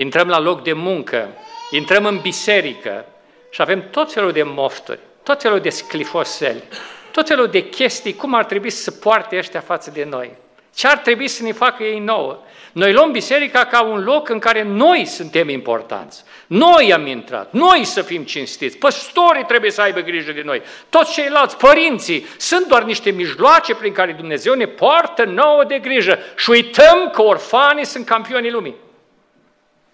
intrăm 0.00 0.28
la 0.28 0.38
loc 0.38 0.62
de 0.62 0.72
muncă, 0.72 1.28
intrăm 1.70 2.04
în 2.04 2.18
biserică 2.18 3.04
și 3.50 3.60
avem 3.60 3.84
tot 3.90 4.12
felul 4.12 4.32
de 4.32 4.42
mofturi, 4.42 4.98
tot 5.22 5.42
felul 5.42 5.60
de 5.60 5.68
sclifoseli, 5.68 6.62
tot 7.10 7.26
felul 7.26 7.46
de 7.46 7.68
chestii, 7.68 8.14
cum 8.14 8.34
ar 8.34 8.44
trebui 8.44 8.70
să 8.70 8.90
poarte 8.90 9.36
ăștia 9.36 9.60
față 9.60 9.90
de 9.90 10.06
noi. 10.10 10.30
Ce 10.74 10.86
ar 10.86 10.96
trebui 10.96 11.28
să 11.28 11.42
ne 11.42 11.52
facă 11.52 11.82
ei 11.82 11.98
nouă? 11.98 12.38
Noi 12.72 12.92
luăm 12.92 13.12
biserica 13.12 13.64
ca 13.64 13.82
un 13.82 14.04
loc 14.04 14.28
în 14.28 14.38
care 14.38 14.62
noi 14.62 15.04
suntem 15.04 15.48
importanți. 15.48 16.22
Noi 16.46 16.92
am 16.92 17.06
intrat, 17.06 17.52
noi 17.52 17.84
să 17.84 18.02
fim 18.02 18.22
cinstiți, 18.22 18.76
păstorii 18.76 19.44
trebuie 19.44 19.70
să 19.70 19.80
aibă 19.80 20.00
grijă 20.00 20.32
de 20.32 20.42
noi, 20.44 20.62
toți 20.88 21.12
ceilalți, 21.12 21.56
părinții, 21.56 22.26
sunt 22.36 22.66
doar 22.66 22.82
niște 22.82 23.10
mijloace 23.10 23.74
prin 23.74 23.92
care 23.92 24.12
Dumnezeu 24.12 24.54
ne 24.54 24.66
poartă 24.66 25.24
nouă 25.24 25.64
de 25.64 25.78
grijă 25.78 26.18
și 26.36 26.50
uităm 26.50 27.10
că 27.12 27.22
orfanii 27.22 27.86
sunt 27.86 28.06
campionii 28.06 28.50
lumii. 28.50 28.74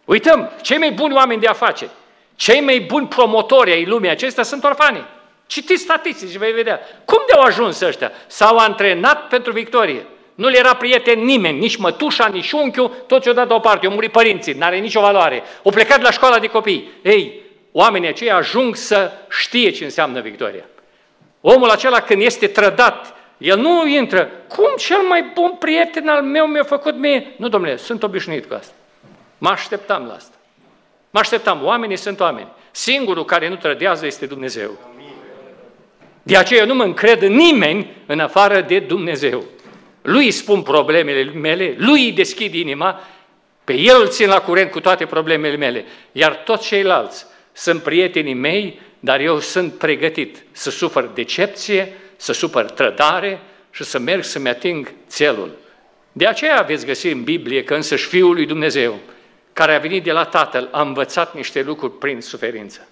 Uităm, 0.05 0.51
cei 0.63 0.79
mai 0.79 0.93
buni 0.93 1.15
oameni 1.15 1.41
de 1.41 1.47
afaceri, 1.47 1.91
cei 2.35 2.61
mai 2.61 2.81
buni 2.81 3.07
promotori 3.07 3.73
ai 3.73 3.85
lumii 3.85 4.11
acestea 4.11 4.43
sunt 4.43 4.65
orfanii. 4.65 5.07
Citiți 5.47 5.83
statistici 5.83 6.31
și 6.31 6.39
veți 6.39 6.53
vedea. 6.53 6.81
Cum 7.05 7.23
de-au 7.27 7.43
ajuns 7.43 7.81
ăștia? 7.81 8.13
S-au 8.27 8.57
antrenat 8.57 9.29
pentru 9.29 9.53
victorie. 9.53 10.07
Nu 10.35 10.49
le 10.49 10.59
era 10.59 10.75
prieten 10.75 11.25
nimeni, 11.25 11.59
nici 11.59 11.77
mătușa, 11.77 12.27
nici 12.27 12.53
unchiul, 12.53 12.93
tot 13.07 13.23
ce-o 13.23 13.33
dat 13.33 13.49
deoparte, 13.49 13.87
au 13.87 13.93
murit 13.93 14.13
părinții, 14.13 14.53
n-are 14.53 14.79
nicio 14.79 15.01
valoare. 15.01 15.43
Au 15.65 15.71
plecat 15.71 16.03
la 16.03 16.11
școala 16.11 16.39
de 16.39 16.47
copii. 16.47 16.91
Ei, 17.03 17.41
oamenii 17.73 18.09
aceia 18.09 18.37
ajung 18.37 18.77
să 18.77 19.13
știe 19.31 19.71
ce 19.71 19.85
înseamnă 19.85 20.21
victoria. 20.21 20.65
Omul 21.41 21.71
acela 21.71 22.01
când 22.01 22.23
este 22.23 22.47
trădat, 22.47 23.15
el 23.39 23.59
nu 23.59 23.87
intră, 23.87 24.31
cum 24.49 24.75
cel 24.79 25.01
mai 25.01 25.31
bun 25.35 25.57
prieten 25.59 26.09
al 26.09 26.23
meu 26.23 26.47
mi-a 26.47 26.63
făcut 26.63 26.97
mie? 26.97 27.35
Nu, 27.37 27.49
domnule, 27.49 27.77
sunt 27.77 28.03
obișnuit 28.03 28.47
cu 28.47 28.55
asta. 28.55 28.73
Mă 29.39 29.49
așteptam 29.49 30.07
la 30.07 30.15
asta. 30.15 30.35
Mă 31.11 31.19
așteptam, 31.19 31.65
oamenii 31.65 31.97
sunt 31.97 32.21
oameni. 32.21 32.49
Singurul 32.71 33.25
care 33.25 33.49
nu 33.49 33.57
trădează 33.57 34.07
este 34.07 34.27
Dumnezeu. 34.27 34.71
De 36.23 36.37
aceea 36.37 36.65
nu 36.65 36.75
mă 36.75 36.83
încred 36.83 37.23
în 37.23 37.33
nimeni 37.33 37.97
în 38.07 38.21
afară 38.21 38.61
de 38.61 38.79
Dumnezeu 38.79 39.45
lui 40.05 40.25
îi 40.25 40.31
spun 40.31 40.63
problemele 40.63 41.23
mele, 41.25 41.75
lui 41.79 42.05
îi 42.05 42.13
deschid 42.13 42.55
inima, 42.55 43.01
pe 43.65 43.73
el 43.79 44.01
îl 44.01 44.09
țin 44.09 44.29
la 44.29 44.41
curent 44.41 44.71
cu 44.71 44.81
toate 44.81 45.07
problemele 45.07 45.57
mele, 45.57 45.85
iar 46.13 46.35
toți 46.35 46.67
ceilalți 46.67 47.27
sunt 47.53 47.83
prietenii 47.83 48.35
mei, 48.35 48.81
dar 49.01 49.21
eu 49.21 49.39
sunt 49.39 49.75
pregătit 49.75 50.43
să 50.53 50.71
sufăr 50.71 51.05
decepție, 51.05 51.93
să 52.17 52.33
sufăr 52.33 52.65
trădare 52.65 53.41
și 53.71 53.85
să 53.85 53.99
merg 53.99 54.25
să-mi 54.25 54.49
ating 54.49 54.93
țelul. 55.09 55.51
De 56.13 56.27
aceea 56.27 56.63
veți 56.63 56.87
găsi 56.87 57.07
în 57.07 57.23
Biblie 57.23 57.65
că 57.65 57.75
însăși 57.75 58.07
Fiul 58.07 58.35
lui 58.35 58.47
Dumnezeu, 58.47 58.99
care 59.55 59.75
a 59.75 59.79
venit 59.79 60.03
de 60.03 60.13
la 60.13 60.25
Tatăl, 60.25 60.69
a 60.71 60.81
învățat 60.81 61.35
niște 61.35 61.63
lucruri 61.63 61.99
prin 61.99 62.21
suferință, 62.21 62.89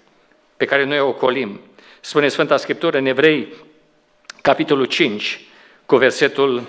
pe 0.57 0.64
care 0.64 0.85
noi 0.85 1.01
o 1.01 1.09
ocolim. 1.09 1.61
Spune 2.01 2.29
Sfânta 2.29 2.57
Scriptură 2.57 2.98
în 2.98 3.07
Evrei, 3.07 3.55
capitolul 4.40 4.85
5, 4.85 5.40
cu 5.87 5.96
versetul 5.96 6.62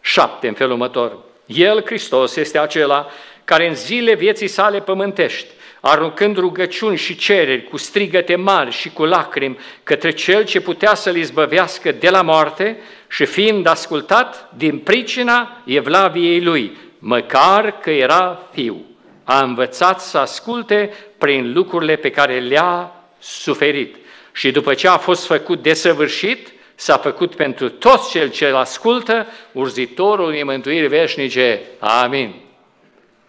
7 0.00 0.48
în 0.48 0.54
felul 0.54 0.72
următor. 0.72 1.18
El, 1.46 1.82
Hristos, 1.84 2.36
este 2.36 2.58
acela 2.58 3.10
care 3.44 3.68
în 3.68 3.74
zile 3.74 4.14
vieții 4.14 4.48
sale 4.48 4.80
pământești, 4.80 5.48
aruncând 5.80 6.36
rugăciuni 6.36 6.96
și 6.96 7.16
cereri 7.16 7.64
cu 7.64 7.76
strigăte 7.76 8.36
mari 8.36 8.70
și 8.70 8.90
cu 8.90 9.04
lacrimi 9.04 9.58
către 9.82 10.10
cel 10.10 10.44
ce 10.44 10.60
putea 10.60 10.94
să-l 10.94 11.16
izbăvească 11.16 11.92
de 11.92 12.10
la 12.10 12.22
moarte 12.22 12.78
și 13.08 13.24
fiind 13.24 13.66
ascultat 13.66 14.50
din 14.56 14.78
pricina 14.78 15.62
evlaviei 15.64 16.42
lui, 16.42 16.76
măcar 17.06 17.78
că 17.78 17.90
era 17.90 18.48
fiu, 18.52 18.84
a 19.24 19.42
învățat 19.42 20.00
să 20.00 20.18
asculte 20.18 20.92
prin 21.18 21.52
lucrurile 21.52 21.96
pe 21.96 22.10
care 22.10 22.38
le-a 22.38 22.92
suferit. 23.18 23.96
Și 24.32 24.50
după 24.50 24.74
ce 24.74 24.88
a 24.88 24.96
fost 24.96 25.26
făcut 25.26 25.62
desăvârșit, 25.62 26.52
s-a 26.74 26.96
făcut 26.96 27.34
pentru 27.34 27.68
toți 27.68 28.10
cel 28.10 28.30
ce 28.30 28.48
îl 28.48 28.54
ascultă, 28.54 29.26
urzitorul 29.52 30.26
unei 30.26 30.42
mântuiri 30.42 30.86
veșnice. 30.86 31.60
Amin. 31.78 32.34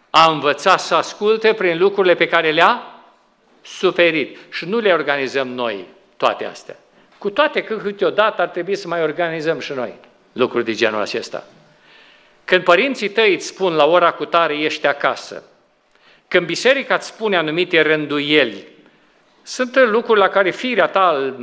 A 0.09 0.31
învățat 0.31 0.79
să 0.79 0.95
asculte 0.95 1.53
prin 1.53 1.77
lucrurile 1.77 2.15
pe 2.15 2.27
care 2.27 2.51
le-a 2.51 2.83
suferit. 3.61 4.37
Și 4.49 4.65
nu 4.65 4.79
le 4.79 4.91
organizăm 4.91 5.47
noi 5.47 5.85
toate 6.17 6.45
astea. 6.45 6.75
Cu 7.17 7.29
toate 7.29 7.63
că 7.63 7.75
câteodată 7.75 8.41
ar 8.41 8.47
trebui 8.47 8.75
să 8.75 8.87
mai 8.87 9.01
organizăm 9.01 9.59
și 9.59 9.73
noi 9.73 9.93
lucruri 10.31 10.65
de 10.65 10.73
genul 10.73 11.01
acesta. 11.01 11.43
Când 12.45 12.63
părinții 12.63 13.09
tăi 13.09 13.33
îți 13.33 13.47
spun 13.47 13.73
la 13.73 13.85
ora 13.85 14.11
cu 14.11 14.25
tare 14.25 14.57
ești 14.57 14.87
acasă, 14.87 15.43
când 16.27 16.45
biserica 16.45 16.95
îți 16.95 17.07
spune 17.07 17.37
anumite 17.37 17.81
rânduieli, 17.81 18.67
sunt 19.43 19.75
lucruri 19.75 20.19
la 20.19 20.27
care 20.27 20.51
firea 20.51 20.87
ta 20.87 21.35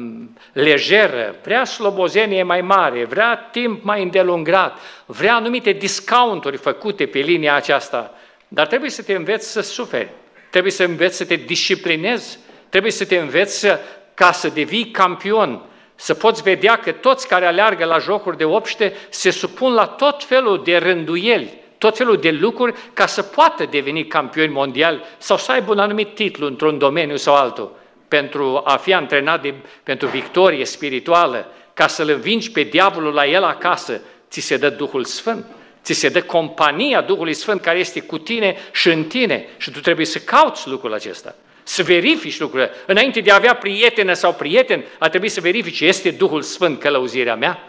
lejeră, 0.52 1.34
vrea 1.42 1.64
slobozenie 1.64 2.42
mai 2.42 2.60
mare, 2.60 3.04
vrea 3.04 3.36
timp 3.36 3.82
mai 3.82 4.02
îndelungat, 4.02 4.78
vrea 5.06 5.34
anumite 5.34 5.72
discounturi 5.72 6.56
făcute 6.56 7.06
pe 7.06 7.18
linia 7.18 7.54
aceasta, 7.54 8.14
dar 8.48 8.66
trebuie 8.66 8.90
să 8.90 9.02
te 9.02 9.14
înveți 9.14 9.52
să 9.52 9.60
suferi, 9.60 10.08
trebuie 10.50 10.72
să 10.72 10.84
înveți 10.84 11.16
să 11.16 11.24
te 11.24 11.34
disciplinezi, 11.34 12.38
trebuie 12.68 12.92
să 12.92 13.04
te 13.04 13.16
înveți 13.16 13.66
ca 14.14 14.32
să 14.32 14.48
devii 14.48 14.90
campion, 14.90 15.62
să 16.02 16.14
poți 16.14 16.42
vedea 16.42 16.76
că 16.76 16.92
toți 16.92 17.28
care 17.28 17.46
aleargă 17.46 17.84
la 17.84 17.98
jocuri 17.98 18.36
de 18.36 18.44
obște 18.44 18.94
se 19.08 19.30
supun 19.30 19.72
la 19.72 19.86
tot 19.86 20.24
felul 20.24 20.60
de 20.64 20.76
rânduieli, 20.76 21.60
tot 21.78 21.96
felul 21.96 22.16
de 22.16 22.30
lucruri 22.30 22.74
ca 22.92 23.06
să 23.06 23.22
poată 23.22 23.66
deveni 23.70 24.06
campioni 24.06 24.52
mondiali 24.52 25.02
sau 25.18 25.36
să 25.36 25.52
aibă 25.52 25.72
un 25.72 25.78
anumit 25.78 26.14
titlu 26.14 26.46
într-un 26.46 26.78
domeniu 26.78 27.16
sau 27.16 27.34
altul 27.34 27.76
pentru 28.08 28.62
a 28.64 28.76
fi 28.76 28.94
antrenat 28.94 29.42
de, 29.42 29.54
pentru 29.82 30.08
victorie 30.08 30.64
spirituală, 30.64 31.46
ca 31.74 31.86
să-l 31.86 32.08
învingi 32.08 32.50
pe 32.50 32.62
diavolul 32.62 33.12
la 33.12 33.26
el 33.26 33.44
acasă, 33.44 34.00
ți 34.30 34.40
se 34.40 34.56
dă 34.56 34.70
Duhul 34.70 35.04
Sfânt. 35.04 35.44
Ți 35.82 35.92
se 35.92 36.08
dă 36.08 36.22
compania 36.22 37.00
Duhului 37.00 37.34
Sfânt 37.34 37.60
care 37.60 37.78
este 37.78 38.00
cu 38.00 38.18
tine 38.18 38.56
și 38.72 38.88
în 38.88 39.04
tine 39.04 39.48
și 39.56 39.70
tu 39.70 39.80
trebuie 39.80 40.06
să 40.06 40.18
cauți 40.18 40.68
lucrul 40.68 40.94
acesta. 40.94 41.34
Să 41.62 41.82
verifici 41.82 42.38
lucrurile. 42.38 42.70
Înainte 42.86 43.20
de 43.20 43.30
a 43.30 43.34
avea 43.34 43.54
prietenă 43.54 44.12
sau 44.12 44.34
prieten, 44.34 44.84
ar 44.98 45.08
trebui 45.08 45.28
să 45.28 45.40
verifici, 45.40 45.80
este 45.80 46.10
Duhul 46.10 46.42
Sfânt 46.42 46.80
călăuzirea 46.80 47.36
mea? 47.36 47.68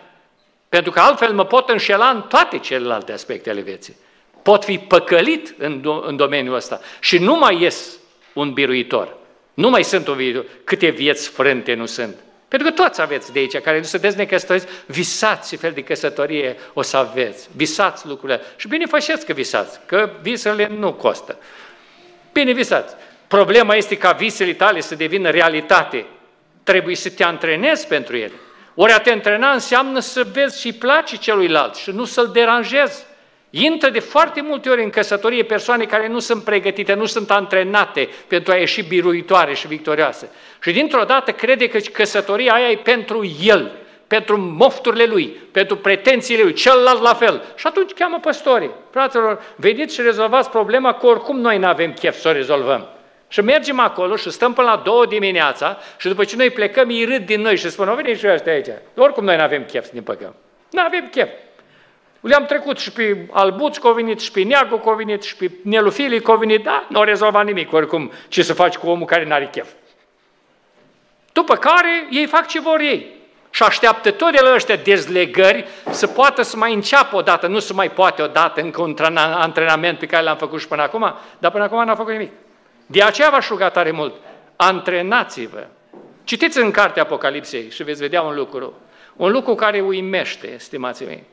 Pentru 0.69 0.91
că 0.91 0.99
altfel 0.99 1.33
mă 1.33 1.45
pot 1.45 1.69
înșela 1.69 2.09
în 2.09 2.21
toate 2.21 2.57
celelalte 2.57 3.11
aspecte 3.11 3.49
ale 3.49 3.61
vieții. 3.61 3.95
Pot 4.41 4.63
fi 4.63 4.77
păcălit 4.77 5.55
în, 5.57 5.79
do- 5.79 6.07
în 6.07 6.15
domeniul 6.15 6.55
ăsta 6.55 6.79
și 6.99 7.17
nu 7.17 7.37
mai 7.37 7.61
ies 7.61 7.97
un 8.33 8.53
biruitor. 8.53 9.17
Nu 9.53 9.69
mai 9.69 9.83
sunt 9.83 10.07
o 10.07 10.13
viitor. 10.13 10.45
Câte 10.63 10.89
vieți 10.89 11.29
frânte 11.29 11.73
nu 11.73 11.85
sunt. 11.85 12.15
Pentru 12.47 12.71
că 12.71 12.83
toți 12.83 13.01
aveți 13.01 13.33
de 13.33 13.39
aici, 13.39 13.57
care 13.57 13.77
nu 13.77 13.83
sunteți 13.83 14.17
necăsătoriți, 14.17 14.65
visați 14.85 15.49
ce 15.49 15.55
fel 15.55 15.71
de 15.71 15.83
căsătorie 15.83 16.55
o 16.73 16.81
să 16.81 16.97
aveți. 16.97 17.49
Visați 17.55 18.07
lucrurile. 18.07 18.41
Și 18.55 18.67
bine 18.67 18.85
faceți 18.85 19.25
că 19.25 19.33
visați, 19.33 19.79
că 19.85 20.09
visele 20.21 20.67
nu 20.77 20.93
costă. 20.93 21.37
Bine 22.31 22.51
visați. 22.51 22.95
Problema 23.33 23.75
este 23.75 23.97
ca 23.97 24.11
visele 24.11 24.53
tale 24.53 24.79
să 24.79 24.95
devină 24.95 25.29
realitate. 25.29 26.05
Trebuie 26.63 26.95
să 26.95 27.09
te 27.09 27.23
antrenezi 27.23 27.87
pentru 27.87 28.15
ele. 28.15 28.31
Ori 28.75 28.91
a 28.91 28.99
te 28.99 29.11
antrena 29.11 29.51
înseamnă 29.51 29.99
să 29.99 30.27
vezi 30.33 30.61
și 30.61 30.73
place 30.73 31.17
celuilalt 31.17 31.75
și 31.75 31.91
nu 31.91 32.05
să-l 32.05 32.29
deranjezi. 32.33 33.05
Intră 33.49 33.89
de 33.89 33.99
foarte 33.99 34.41
multe 34.41 34.69
ori 34.69 34.83
în 34.83 34.89
căsătorie 34.89 35.43
persoane 35.43 35.83
care 35.83 36.07
nu 36.07 36.19
sunt 36.19 36.43
pregătite, 36.43 36.93
nu 36.93 37.05
sunt 37.05 37.31
antrenate 37.31 38.09
pentru 38.27 38.51
a 38.51 38.55
ieși 38.55 38.81
biruitoare 38.81 39.53
și 39.53 39.67
victorioase. 39.67 40.29
Și 40.61 40.71
dintr-o 40.71 41.03
dată 41.03 41.31
crede 41.31 41.67
că 41.67 41.77
căsătoria 41.77 42.53
aia 42.53 42.69
e 42.69 42.77
pentru 42.77 43.35
el, 43.43 43.71
pentru 44.07 44.37
mofturile 44.37 45.05
lui, 45.05 45.25
pentru 45.51 45.77
pretențiile 45.77 46.43
lui, 46.43 46.53
celălalt 46.53 47.01
la 47.01 47.13
fel. 47.13 47.43
Și 47.55 47.67
atunci 47.67 47.91
cheamă 47.91 48.17
păstorii. 48.21 48.71
Fraților, 48.91 49.41
veniți 49.55 49.93
și 49.93 50.01
rezolvați 50.01 50.49
problema, 50.49 50.93
că 50.93 51.05
oricum 51.05 51.39
noi 51.39 51.57
nu 51.57 51.67
avem 51.67 51.93
chef 51.93 52.19
să 52.19 52.27
o 52.27 52.31
rezolvăm. 52.31 52.87
Și 53.33 53.41
mergem 53.41 53.79
acolo 53.79 54.15
și 54.15 54.29
stăm 54.29 54.53
până 54.53 54.69
la 54.69 54.81
două 54.83 55.05
dimineața 55.05 55.77
și 55.97 56.07
după 56.07 56.23
ce 56.23 56.35
noi 56.35 56.49
plecăm, 56.49 56.89
ei 56.89 57.05
râd 57.05 57.25
din 57.25 57.41
noi 57.41 57.57
și 57.57 57.69
spun, 57.69 57.87
o 57.87 57.95
veniți 57.95 58.19
și 58.19 58.27
ăștia 58.27 58.51
aici. 58.51 58.67
Oricum 58.95 59.23
noi 59.23 59.35
nu 59.35 59.41
avem 59.41 59.63
chef 59.63 59.85
să 59.85 59.91
ne 59.93 60.01
păcăm. 60.01 60.35
Nu 60.69 60.81
avem 60.81 61.07
chef. 61.11 61.29
Le-am 62.21 62.45
trecut 62.45 62.79
și 62.79 62.91
pe 62.91 63.27
Albuț 63.31 63.77
că 63.77 63.89
venit, 63.89 64.19
și 64.19 64.31
pe 64.31 64.43
Neagu 64.43 64.77
că 64.77 64.93
venit, 64.97 65.23
și 65.23 65.35
pe 65.35 65.51
Nelufilii 65.63 66.21
că 66.21 66.35
venit, 66.35 66.63
da, 66.63 66.85
nu 66.89 66.97
au 66.97 67.03
rezolvat 67.03 67.45
nimic, 67.45 67.73
oricum, 67.73 68.11
ce 68.27 68.43
să 68.43 68.53
faci 68.53 68.75
cu 68.75 68.87
omul 68.89 69.05
care 69.05 69.25
n-are 69.25 69.49
chef. 69.51 69.69
După 71.31 71.55
care 71.55 72.07
ei 72.09 72.25
fac 72.25 72.47
ce 72.47 72.59
vor 72.59 72.79
ei 72.79 73.15
și 73.49 73.63
așteaptă 73.63 74.11
tot 74.11 74.31
de 74.31 74.39
la 74.41 74.53
ăștia 74.53 74.75
dezlegări 74.75 75.65
să 75.89 76.07
poată 76.07 76.41
să 76.41 76.57
mai 76.57 76.73
înceapă 76.73 77.15
odată, 77.15 77.47
nu 77.47 77.59
să 77.59 77.73
mai 77.73 77.91
poate 77.91 78.21
odată 78.21 78.61
încă 78.61 78.81
un 78.81 78.95
antrenament 79.15 79.99
pe 79.99 80.05
care 80.05 80.23
l-am 80.23 80.37
făcut 80.37 80.59
și 80.59 80.67
până 80.67 80.81
acum, 80.81 81.13
dar 81.37 81.51
până 81.51 81.63
acum 81.63 81.85
n-a 81.85 81.95
făcut 81.95 82.11
nimic. 82.11 82.31
De 82.85 83.03
aceea 83.03 83.29
v-aș 83.29 83.47
ruga 83.47 83.69
tare 83.69 83.91
mult, 83.91 84.15
antrenați-vă. 84.55 85.67
Citiți 86.23 86.57
în 86.57 86.71
cartea 86.71 87.01
Apocalipsei 87.01 87.69
și 87.69 87.83
veți 87.83 88.01
vedea 88.01 88.21
un 88.21 88.35
lucru, 88.35 88.73
un 89.15 89.31
lucru 89.31 89.55
care 89.55 89.81
uimește, 89.81 90.55
stimații 90.57 91.05
mei. 91.05 91.23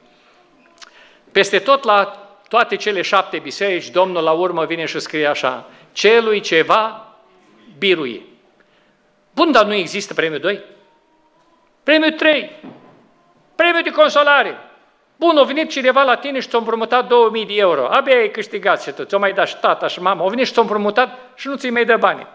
Peste 1.33 1.59
tot 1.59 1.85
la 1.85 2.29
toate 2.49 2.77
cele 2.77 3.03
șapte 3.03 3.39
biserici, 3.39 3.91
Domnul 3.91 4.23
la 4.23 4.33
urmă 4.33 4.65
vine 4.65 4.85
și 4.85 4.99
scrie 4.99 5.27
așa, 5.27 5.69
celui 5.93 6.41
ceva 6.41 7.15
birui. 7.79 8.27
Bun, 9.35 9.53
dar 9.53 9.65
nu 9.65 9.75
există 9.75 10.15
premiul 10.15 10.41
2? 10.41 10.65
Premiul 11.83 12.13
3, 12.13 12.51
premiul 13.55 13.83
de 13.83 13.91
consolare. 13.91 14.70
Bun, 15.21 15.37
a 15.37 15.43
venit 15.43 15.71
cineva 15.71 16.03
la 16.03 16.17
tine 16.17 16.41
și 16.41 16.49
ți-a 16.49 16.59
împrumutat 16.59 17.09
2000 17.09 17.47
de 17.47 17.55
euro. 17.57 17.87
Abia 17.91 18.17
ai 18.17 18.31
câștigat 18.31 18.83
și 18.83 18.91
tu, 18.91 19.05
ți-o 19.05 19.19
mai 19.19 19.33
dat 19.33 19.49
și 19.49 19.57
tata 19.57 19.87
și 19.87 20.03
mama. 20.03 20.23
Au 20.23 20.29
venit 20.29 20.47
și 20.47 20.53
ți-a 20.53 20.63
împrumutat 20.63 21.19
și 21.35 21.49
nu 21.49 21.57
ți-i 21.57 21.71
mai 21.71 21.85
dă 21.85 21.97
bani. 21.97 22.27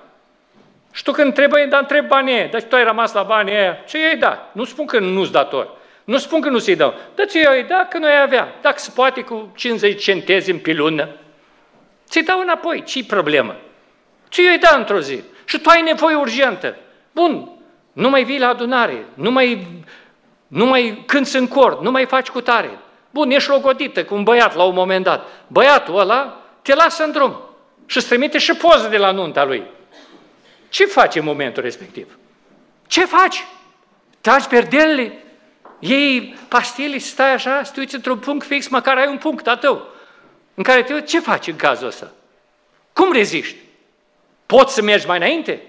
Și 0.91 1.03
tu 1.03 1.11
când 1.11 1.33
trebuie, 1.33 1.65
dar 1.65 1.79
întreb 1.79 2.07
banii 2.07 2.47
dar 2.51 2.61
tu 2.61 2.75
ai 2.75 2.83
rămas 2.83 3.13
la 3.13 3.23
banii 3.23 3.53
aia, 3.53 3.73
ce 3.87 3.99
i-ai 3.99 4.17
da? 4.17 4.49
Nu 4.51 4.63
spun 4.63 4.85
că 4.85 4.99
nu-ți 4.99 5.31
dator. 5.31 5.69
Nu 6.03 6.17
spun 6.17 6.41
că 6.41 6.49
nu 6.49 6.59
ți-i 6.59 6.75
dau. 6.75 6.93
Dar 7.15 7.25
ți 7.25 7.37
i 7.37 7.65
da 7.67 7.87
că 7.89 7.97
nu 7.97 8.05
ai 8.05 8.21
avea. 8.21 8.55
Dacă 8.61 8.79
se 8.79 8.91
poate 8.95 9.21
cu 9.21 9.51
50 9.55 10.03
centezimi 10.03 10.59
pe 10.59 10.73
lună, 10.73 11.09
ți-i 12.09 12.23
dau 12.23 12.39
înapoi. 12.39 12.83
Ce-i 12.83 13.03
problemă? 13.03 13.55
Ce 14.29 14.53
i 14.53 14.57
da 14.57 14.75
într-o 14.77 14.99
zi? 14.99 15.23
Și 15.45 15.59
tu 15.59 15.69
ai 15.69 15.81
nevoie 15.81 16.15
urgentă. 16.15 16.75
Bun, 17.11 17.49
nu 17.93 18.09
mai 18.09 18.23
vii 18.23 18.39
la 18.39 18.47
adunare, 18.47 19.05
nu 19.13 19.31
mai, 19.31 19.67
nu 20.55 20.65
mai 20.65 21.03
cânți 21.05 21.35
în 21.35 21.47
cor, 21.47 21.81
nu 21.81 21.91
mai 21.91 22.05
faci 22.05 22.29
cu 22.29 22.41
tare. 22.41 22.79
Bun, 23.09 23.31
ești 23.31 23.49
logodită 23.49 24.05
cu 24.05 24.15
un 24.15 24.23
băiat 24.23 24.55
la 24.55 24.63
un 24.63 24.73
moment 24.73 25.03
dat. 25.03 25.27
Băiatul 25.47 25.99
ăla 25.99 26.41
te 26.61 26.75
lasă 26.75 27.03
în 27.03 27.11
drum 27.11 27.39
și 27.85 27.97
îți 27.97 28.07
trimite 28.07 28.37
și 28.37 28.53
poză 28.53 28.87
de 28.87 28.97
la 28.97 29.11
nunta 29.11 29.43
lui. 29.43 29.63
Ce 30.69 30.85
faci 30.85 31.15
în 31.15 31.23
momentul 31.23 31.63
respectiv? 31.63 32.17
Ce 32.87 33.05
faci? 33.05 33.45
Tragi 34.21 34.47
perdelele? 34.47 35.23
Iei 35.79 36.37
pastile 36.47 36.97
și 36.97 37.05
stai 37.05 37.33
așa, 37.33 37.63
să 37.63 37.71
te 37.71 37.79
uiți 37.79 37.95
într-un 37.95 38.17
punct 38.17 38.45
fix, 38.45 38.67
măcar 38.67 38.97
ai 38.97 39.07
un 39.07 39.17
punct 39.17 39.47
a 39.47 39.55
tău, 39.55 39.87
în 40.53 40.63
care 40.63 40.83
te 40.83 40.93
uiți, 40.93 41.07
ce 41.07 41.19
faci 41.19 41.47
în 41.47 41.55
cazul 41.55 41.87
ăsta? 41.87 42.11
Cum 42.93 43.11
reziști? 43.11 43.57
Poți 44.45 44.73
să 44.73 44.81
mergi 44.81 45.07
mai 45.07 45.17
înainte? 45.17 45.61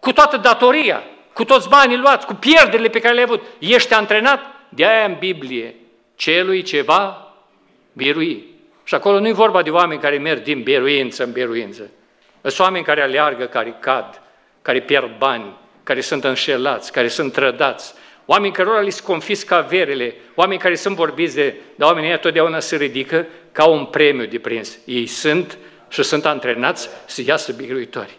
Cu 0.00 0.12
toată 0.12 0.36
datoria, 0.36 1.02
cu 1.34 1.44
toți 1.44 1.68
banii 1.68 1.96
luați, 1.96 2.26
cu 2.26 2.34
pierderile 2.34 2.88
pe 2.88 3.00
care 3.00 3.14
le-ai 3.14 3.26
avut. 3.28 3.42
Ești 3.58 3.92
antrenat? 3.92 4.40
De 4.68 4.84
aia 4.84 5.04
în 5.04 5.16
Biblie, 5.18 5.74
celui 6.14 6.62
ceva 6.62 7.32
birui. 7.92 8.44
Și 8.84 8.94
acolo 8.94 9.20
nu 9.20 9.28
e 9.28 9.32
vorba 9.32 9.62
de 9.62 9.70
oameni 9.70 10.00
care 10.00 10.18
merg 10.18 10.42
din 10.42 10.62
biruință 10.62 11.24
în 11.24 11.32
biruință. 11.32 11.90
Sunt 12.42 12.58
oameni 12.58 12.84
care 12.84 13.02
aleargă, 13.02 13.44
care 13.44 13.76
cad, 13.80 14.22
care 14.62 14.80
pierd 14.80 15.18
bani, 15.18 15.56
care 15.82 16.00
sunt 16.00 16.24
înșelați, 16.24 16.92
care 16.92 17.08
sunt 17.08 17.32
trădați, 17.32 17.94
oameni 18.26 18.52
cărora 18.52 18.80
li 18.80 18.90
se 18.90 19.02
confiscă 19.02 19.54
averele, 19.54 20.14
oameni 20.34 20.60
care 20.60 20.74
sunt 20.74 20.96
vorbiți 20.96 21.34
de, 21.34 21.54
de 21.74 21.84
oamenii 21.84 22.08
ăia 22.08 22.18
totdeauna 22.18 22.60
se 22.60 22.76
ridică 22.76 23.26
ca 23.52 23.64
un 23.64 23.84
premiu 23.84 24.26
de 24.26 24.38
prins. 24.38 24.78
Ei 24.84 25.06
sunt 25.06 25.58
și 25.88 26.02
sunt 26.02 26.26
antrenați 26.26 26.88
să 27.06 27.22
iasă 27.26 27.52
biruitori. 27.52 28.18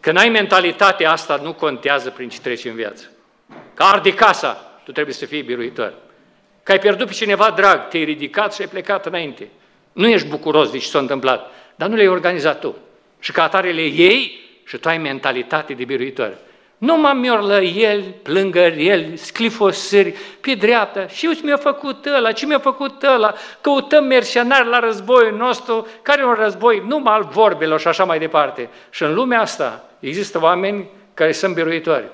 Când 0.00 0.18
ai 0.18 0.28
mentalitatea 0.28 1.10
asta, 1.10 1.40
nu 1.42 1.52
contează 1.52 2.10
prin 2.10 2.28
ce 2.28 2.40
treci 2.40 2.64
în 2.64 2.74
viață. 2.74 3.10
Că 3.74 3.82
arde 3.82 4.14
casa, 4.14 4.80
tu 4.84 4.92
trebuie 4.92 5.14
să 5.14 5.26
fii 5.26 5.42
biruitor. 5.42 5.94
Că 6.62 6.72
ai 6.72 6.78
pierdut 6.78 7.06
pe 7.06 7.12
cineva 7.12 7.50
drag, 7.50 7.88
te-ai 7.88 8.04
ridicat 8.04 8.54
și 8.54 8.60
ai 8.60 8.68
plecat 8.68 9.06
înainte. 9.06 9.48
Nu 9.92 10.08
ești 10.08 10.28
bucuros 10.28 10.70
de 10.70 10.78
ce 10.78 10.86
s-a 10.86 10.98
întâmplat, 10.98 11.50
dar 11.74 11.88
nu 11.88 11.94
le-ai 11.94 12.08
organizat 12.08 12.60
tu. 12.60 12.76
Și 13.20 13.32
ca 13.32 13.42
atare 13.42 13.70
le 13.70 13.82
iei 13.82 14.40
și 14.64 14.76
tu 14.76 14.88
ai 14.88 14.98
mentalitate 14.98 15.72
de 15.72 15.84
biruitor. 15.84 16.36
Nu 16.78 16.96
mă 16.96 17.12
mior 17.14 17.50
el, 17.60 18.02
plângă 18.22 18.58
el, 18.60 19.16
sclifosări 19.16 20.14
pe 20.40 20.54
dreapta. 20.54 21.06
Și 21.06 21.26
eu 21.26 21.32
ce 21.32 21.40
mi-a 21.44 21.56
făcut 21.56 22.06
ăla, 22.06 22.32
ce 22.32 22.46
mi-a 22.46 22.58
făcut 22.58 23.02
ăla? 23.02 23.34
Căutăm 23.60 24.04
mercenari 24.04 24.68
la 24.68 24.78
războiul 24.78 25.36
nostru, 25.36 25.86
care 26.02 26.20
e 26.20 26.24
un 26.24 26.34
război 26.34 26.82
numai 26.86 27.14
al 27.14 27.28
vorbelor 27.30 27.80
și 27.80 27.88
așa 27.88 28.04
mai 28.04 28.18
departe. 28.18 28.68
Și 28.90 29.02
în 29.02 29.14
lumea 29.14 29.40
asta 29.40 29.84
există 30.00 30.40
oameni 30.42 30.88
care 31.14 31.32
sunt 31.32 31.54
biruitori. 31.54 32.04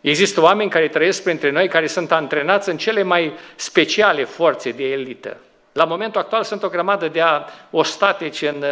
Există 0.00 0.40
oameni 0.40 0.70
care 0.70 0.88
trăiesc 0.88 1.22
printre 1.22 1.50
noi, 1.50 1.68
care 1.68 1.86
sunt 1.86 2.12
antrenați 2.12 2.68
în 2.68 2.76
cele 2.76 3.02
mai 3.02 3.32
speciale 3.54 4.24
forțe 4.24 4.70
de 4.70 4.84
elită. 4.84 5.36
La 5.72 5.84
momentul 5.84 6.20
actual 6.20 6.42
sunt 6.42 6.62
o 6.62 6.68
grămadă 6.68 7.08
de 7.08 7.22
ostatici 7.70 8.42
în, 8.42 8.64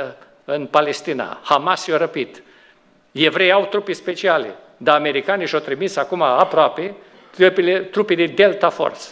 în 0.44 0.66
Palestina. 0.66 1.38
Hamas 1.42 1.86
i-a 1.86 1.96
răpit. 1.96 2.42
Evrei 3.12 3.52
au 3.52 3.66
trupe 3.66 3.92
speciale 3.92 4.56
dar 4.82 4.96
americanii 4.96 5.46
și-au 5.46 5.60
trimis 5.60 5.96
acum 5.96 6.22
aproape 6.22 6.94
trupele, 7.30 7.80
trupele 7.80 8.26
Delta 8.26 8.68
Force. 8.68 9.04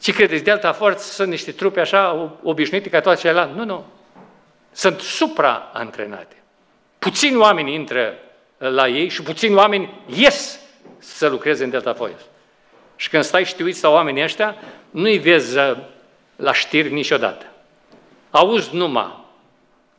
Ce 0.00 0.12
credeți? 0.12 0.44
Delta 0.44 0.72
Force 0.72 0.98
sunt 0.98 1.28
niște 1.28 1.52
trupe 1.52 1.80
așa 1.80 2.30
obișnuite 2.42 2.88
ca 2.88 3.00
toate 3.00 3.20
celelalte? 3.20 3.52
Nu, 3.56 3.64
nu. 3.64 3.84
Sunt 4.72 5.00
supra-antrenate. 5.00 6.36
Puțini 6.98 7.36
oameni 7.36 7.74
intră 7.74 8.14
la 8.56 8.88
ei 8.88 9.08
și 9.08 9.22
puțini 9.22 9.54
oameni 9.54 10.00
ies 10.06 10.60
să 10.98 11.28
lucreze 11.28 11.64
în 11.64 11.70
Delta 11.70 11.94
Force. 11.94 12.22
Și 12.96 13.08
când 13.08 13.24
stai 13.24 13.44
și 13.44 13.54
te 13.54 13.62
uiți 13.62 13.82
la 13.82 13.90
oamenii 13.90 14.22
ăștia, 14.22 14.56
nu-i 14.90 15.18
vezi 15.18 15.58
uh, 15.58 15.76
la 16.36 16.52
știri 16.52 16.92
niciodată. 16.92 17.46
Auzi 18.30 18.76
numai 18.76 19.19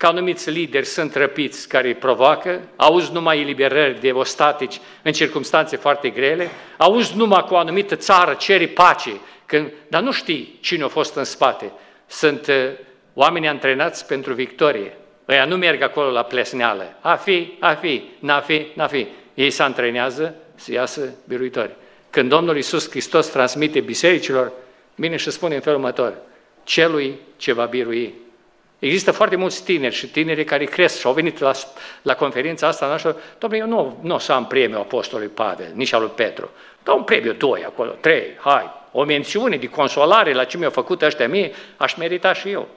că 0.01 0.07
anumiți 0.07 0.49
lideri 0.49 0.85
sunt 0.85 1.15
răpiți 1.15 1.67
care 1.67 1.87
îi 1.87 1.93
provoacă, 1.93 2.61
auzi 2.75 3.11
numai 3.11 3.39
eliberări 3.39 3.99
de 3.99 4.11
ostatici 4.11 4.79
în 5.01 5.11
circunstanțe 5.11 5.75
foarte 5.75 6.09
grele, 6.09 6.49
auzi 6.77 7.17
numai 7.17 7.45
că 7.47 7.53
o 7.53 7.57
anumită 7.57 7.95
țară 7.95 8.33
cere 8.33 8.67
pace, 8.67 9.11
când, 9.45 9.71
dar 9.87 10.01
nu 10.01 10.11
știi 10.11 10.57
cine 10.61 10.83
a 10.83 10.87
fost 10.87 11.15
în 11.15 11.23
spate. 11.23 11.71
Sunt 12.07 12.47
uh, 12.47 12.55
oameni 13.13 13.47
antrenați 13.47 14.05
pentru 14.05 14.33
victorie. 14.33 14.97
Ăia 15.27 15.45
nu 15.45 15.55
merg 15.57 15.81
acolo 15.81 16.09
la 16.09 16.23
plesneală. 16.23 16.95
A 17.01 17.15
fi, 17.15 17.57
a 17.59 17.73
fi, 17.73 18.03
n-a 18.19 18.39
fi, 18.39 18.67
n-a 18.73 18.87
fi. 18.87 19.07
Ei 19.33 19.49
se 19.49 19.63
antrenează 19.63 20.35
să 20.55 20.71
iasă 20.71 21.13
biruitori. 21.27 21.75
Când 22.09 22.29
Domnul 22.29 22.55
Iisus 22.55 22.89
Hristos 22.89 23.27
transmite 23.27 23.79
bisericilor, 23.79 24.51
vine 24.95 25.15
și 25.15 25.29
spune 25.29 25.55
în 25.55 25.61
felul 25.61 25.79
următor, 25.79 26.13
celui 26.63 27.15
ce 27.37 27.53
va 27.53 27.65
birui 27.65 28.13
Există 28.81 29.11
foarte 29.11 29.35
mulți 29.35 29.63
tineri 29.63 29.95
și 29.95 30.07
tineri 30.07 30.43
care 30.43 30.63
cresc 30.63 30.99
și 30.99 31.05
au 31.05 31.13
venit 31.13 31.39
la, 31.39 31.51
la 32.01 32.15
conferința 32.15 32.67
asta 32.67 32.87
noastră, 32.87 33.17
domnule, 33.37 33.61
eu 33.61 33.69
nu, 33.69 33.99
nu 34.01 34.15
o 34.15 34.17
să 34.17 34.31
am 34.31 34.45
premiul 34.45 34.79
Apostolului 34.79 35.31
Pavel, 35.33 35.71
nici 35.73 35.93
al 35.93 36.01
lui 36.01 36.11
Petru, 36.15 36.49
dar 36.83 36.95
un 36.95 37.03
premiu 37.03 37.33
doi 37.33 37.63
acolo, 37.65 37.89
trei, 37.89 38.23
hai, 38.39 38.69
o 38.91 39.03
mențiune 39.03 39.57
de 39.57 39.67
consolare 39.67 40.33
la 40.33 40.43
ce 40.43 40.57
mi-au 40.57 40.71
făcut 40.71 41.01
ăștia 41.01 41.27
mie, 41.27 41.51
aș 41.77 41.93
merita 41.93 42.33
și 42.33 42.49
eu. 42.49 42.67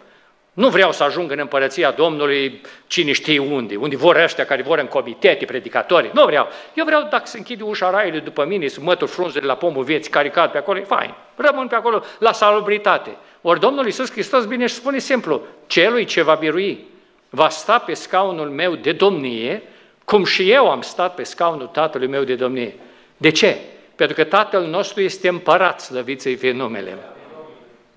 Nu 0.54 0.68
vreau 0.68 0.92
să 0.92 1.02
ajung 1.02 1.30
în 1.30 1.38
împărăția 1.38 1.90
Domnului 1.90 2.60
cine 2.86 3.12
știe 3.12 3.38
unde, 3.38 3.76
unde 3.76 3.96
vor 3.96 4.16
ăștia 4.16 4.44
care 4.44 4.62
vor 4.62 4.78
în 4.78 4.86
comitete, 4.86 5.44
predicatori. 5.44 6.10
Nu 6.12 6.24
vreau. 6.24 6.48
Eu 6.74 6.84
vreau 6.84 7.06
dacă 7.10 7.22
se 7.26 7.38
închide 7.38 7.62
ușa 7.62 7.90
raiului 7.90 8.20
după 8.20 8.44
mine, 8.44 8.66
să 8.66 8.80
mătur 8.82 9.08
frunzele 9.08 9.46
la 9.46 9.54
pomul 9.54 9.84
vieții 9.84 10.10
care 10.10 10.30
cad 10.30 10.50
pe 10.50 10.58
acolo, 10.58 10.78
e 10.78 10.82
fain. 10.82 11.14
Rămân 11.36 11.66
pe 11.66 11.74
acolo 11.74 12.02
la 12.18 12.32
salubritate. 12.32 13.16
Ori 13.42 13.60
Domnul 13.60 13.84
Iisus 13.84 14.10
Hristos 14.10 14.44
bine 14.44 14.66
și 14.66 14.74
spune 14.74 14.98
simplu, 14.98 15.42
celui 15.66 16.04
ce 16.04 16.22
va 16.22 16.34
birui, 16.34 16.84
va 17.30 17.48
sta 17.48 17.78
pe 17.78 17.94
scaunul 17.94 18.48
meu 18.48 18.74
de 18.74 18.92
domnie, 18.92 19.62
cum 20.04 20.24
și 20.24 20.50
eu 20.50 20.70
am 20.70 20.80
stat 20.80 21.14
pe 21.14 21.22
scaunul 21.22 21.66
tatălui 21.66 22.06
meu 22.06 22.22
de 22.22 22.34
domnie. 22.34 22.74
De 23.16 23.30
ce? 23.30 23.56
Pentru 23.94 24.16
că 24.16 24.24
tatăl 24.24 24.66
nostru 24.66 25.00
este 25.00 25.28
împărat, 25.28 25.80
slăvit 25.80 26.20
să-i 26.20 26.36
fie 26.36 26.52
numele. 26.52 26.98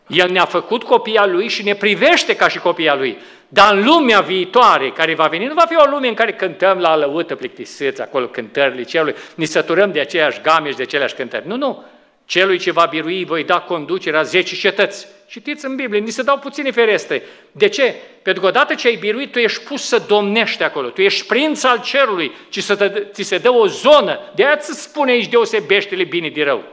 El 0.08 0.30
ne-a 0.30 0.46
făcut 0.46 0.84
copia 0.84 1.26
lui 1.26 1.48
și 1.48 1.64
ne 1.64 1.76
privește 1.76 2.36
ca 2.36 2.48
și 2.48 2.60
copia 2.60 2.96
lui. 2.96 3.18
Dar 3.48 3.74
în 3.74 3.84
lumea 3.84 4.20
viitoare 4.20 4.90
care 4.90 5.16
va 5.16 5.28
veni, 5.28 5.46
nu 5.46 5.54
va 5.54 5.66
fi 5.70 5.76
o 5.76 5.90
lume 5.90 6.08
în 6.08 6.14
care 6.14 6.34
cântăm 6.34 6.78
la 6.78 6.96
lăută 6.96 7.36
plictisiți, 7.36 8.02
acolo 8.02 8.26
cântările 8.26 8.84
cerului, 8.84 9.16
ni 9.36 9.46
săturăm 9.46 9.92
de 9.92 10.00
aceeași 10.00 10.42
game 10.42 10.70
și 10.70 10.76
de 10.76 10.84
aceleași 10.84 11.16
cântări. 11.16 11.48
Nu, 11.48 11.56
nu. 11.56 11.84
Celui 12.26 12.58
ce 12.58 12.72
va 12.72 12.86
birui 12.90 13.26
voi 13.26 13.44
da 13.44 13.60
conducerea 13.60 14.22
zece 14.22 14.56
cetăți. 14.56 15.08
Citiți 15.28 15.66
în 15.66 15.76
Biblie, 15.76 16.00
ni 16.00 16.10
se 16.10 16.22
dau 16.22 16.38
puține 16.38 16.72
ferestre. 16.72 17.24
De 17.52 17.68
ce? 17.68 17.96
Pentru 18.22 18.42
că 18.42 18.48
odată 18.48 18.74
ce 18.74 18.88
ai 18.88 18.96
biruit, 18.96 19.32
tu 19.32 19.40
ești 19.40 19.64
pus 19.64 19.88
să 19.88 20.04
domnești 20.08 20.64
acolo. 20.64 20.88
Tu 20.90 21.02
ești 21.02 21.26
prinț 21.26 21.64
al 21.64 21.82
cerului, 21.82 22.32
ci 22.50 22.64
să 22.64 22.76
te, 22.76 23.04
ți 23.12 23.24
se 23.24 23.38
dă 23.38 23.52
o 23.52 23.68
zonă. 23.68 24.20
De 24.36 24.46
aia 24.46 24.56
ți 24.56 24.82
spune 24.82 25.12
aici 25.12 25.28
deosebește-le 25.28 26.04
bine 26.04 26.30
de 26.30 26.44
rău. 26.44 26.64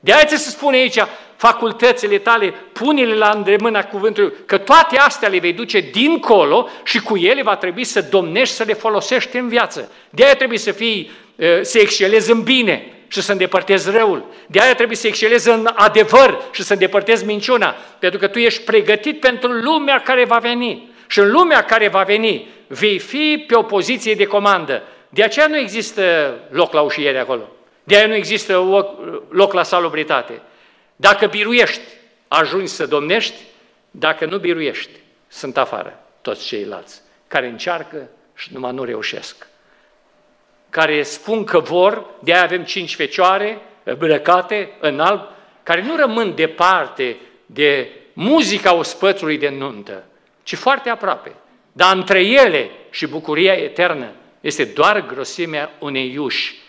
De 0.00 0.12
aia 0.12 0.24
ți 0.24 0.36
se 0.36 0.50
spune 0.50 0.76
aici, 0.76 0.98
facultățile 1.36 2.18
tale, 2.18 2.54
pune-le 2.72 3.14
la 3.14 3.30
îndemâna 3.34 3.84
cuvântului, 3.84 4.32
că 4.46 4.58
toate 4.58 4.96
astea 4.96 5.28
le 5.28 5.38
vei 5.38 5.52
duce 5.52 5.80
dincolo 5.80 6.68
și 6.84 7.00
cu 7.00 7.16
ele 7.16 7.42
va 7.42 7.56
trebui 7.56 7.84
să 7.84 8.00
domnești, 8.00 8.54
să 8.54 8.64
le 8.64 8.72
folosești 8.72 9.36
în 9.36 9.48
viață. 9.48 9.92
De 10.10 10.24
aia 10.24 10.34
trebuie 10.34 10.58
să 10.58 10.72
fii, 10.72 11.10
să 11.60 11.78
excelezi 11.78 12.30
în 12.30 12.42
bine 12.42 12.92
și 13.08 13.22
să 13.22 13.32
îndepărtezi 13.32 13.90
răul. 13.90 14.24
De 14.46 14.60
aia 14.60 14.74
trebuie 14.74 14.96
să 14.96 15.06
excelezi 15.06 15.48
în 15.48 15.68
adevăr 15.74 16.42
și 16.52 16.62
să 16.62 16.72
îndepărtezi 16.72 17.24
minciuna, 17.24 17.74
pentru 17.98 18.18
că 18.18 18.26
tu 18.26 18.38
ești 18.38 18.62
pregătit 18.62 19.20
pentru 19.20 19.52
lumea 19.52 20.00
care 20.00 20.24
va 20.24 20.38
veni. 20.38 20.88
Și 21.06 21.18
în 21.18 21.30
lumea 21.30 21.64
care 21.64 21.88
va 21.88 22.02
veni, 22.02 22.48
vei 22.66 22.98
fi 22.98 23.44
pe 23.46 23.54
o 23.54 23.62
poziție 23.62 24.14
de 24.14 24.24
comandă. 24.24 24.82
De 25.08 25.22
aceea 25.22 25.46
nu 25.46 25.56
există 25.56 26.34
loc 26.50 26.72
la 26.72 26.80
ușiere 26.80 27.18
acolo. 27.18 27.48
De 27.84 27.96
aia 27.96 28.06
nu 28.06 28.14
există 28.14 28.54
loc 29.28 29.52
la 29.52 29.62
salubritate. 29.62 30.40
Dacă 30.96 31.26
biruiești, 31.26 31.82
ajungi 32.28 32.70
să 32.70 32.86
domnești, 32.86 33.34
dacă 33.90 34.24
nu 34.24 34.38
biruiești, 34.38 34.90
sunt 35.28 35.56
afară 35.56 36.02
toți 36.20 36.46
ceilalți 36.46 37.00
care 37.28 37.46
încearcă 37.46 38.08
și 38.34 38.48
numai 38.52 38.72
nu 38.72 38.84
reușesc. 38.84 39.46
Care 40.70 41.02
spun 41.02 41.44
că 41.44 41.58
vor, 41.58 42.06
de 42.22 42.32
aia 42.32 42.42
avem 42.42 42.64
cinci 42.64 42.94
fecioare 42.94 43.58
îmbrăcate 43.82 44.76
în 44.80 45.00
alb, 45.00 45.20
care 45.62 45.82
nu 45.82 45.96
rămân 45.96 46.34
departe 46.34 47.16
de 47.46 47.88
muzica 48.12 48.74
ospățului 48.74 49.38
de 49.38 49.48
nuntă, 49.48 50.04
ci 50.42 50.54
foarte 50.54 50.88
aproape. 50.88 51.32
Dar 51.72 51.96
între 51.96 52.22
ele 52.22 52.70
și 52.90 53.06
bucuria 53.06 53.52
eternă 53.52 54.12
este 54.40 54.64
doar 54.64 55.06
grosimea 55.06 55.74
unei 55.78 56.12
iuși, 56.12 56.59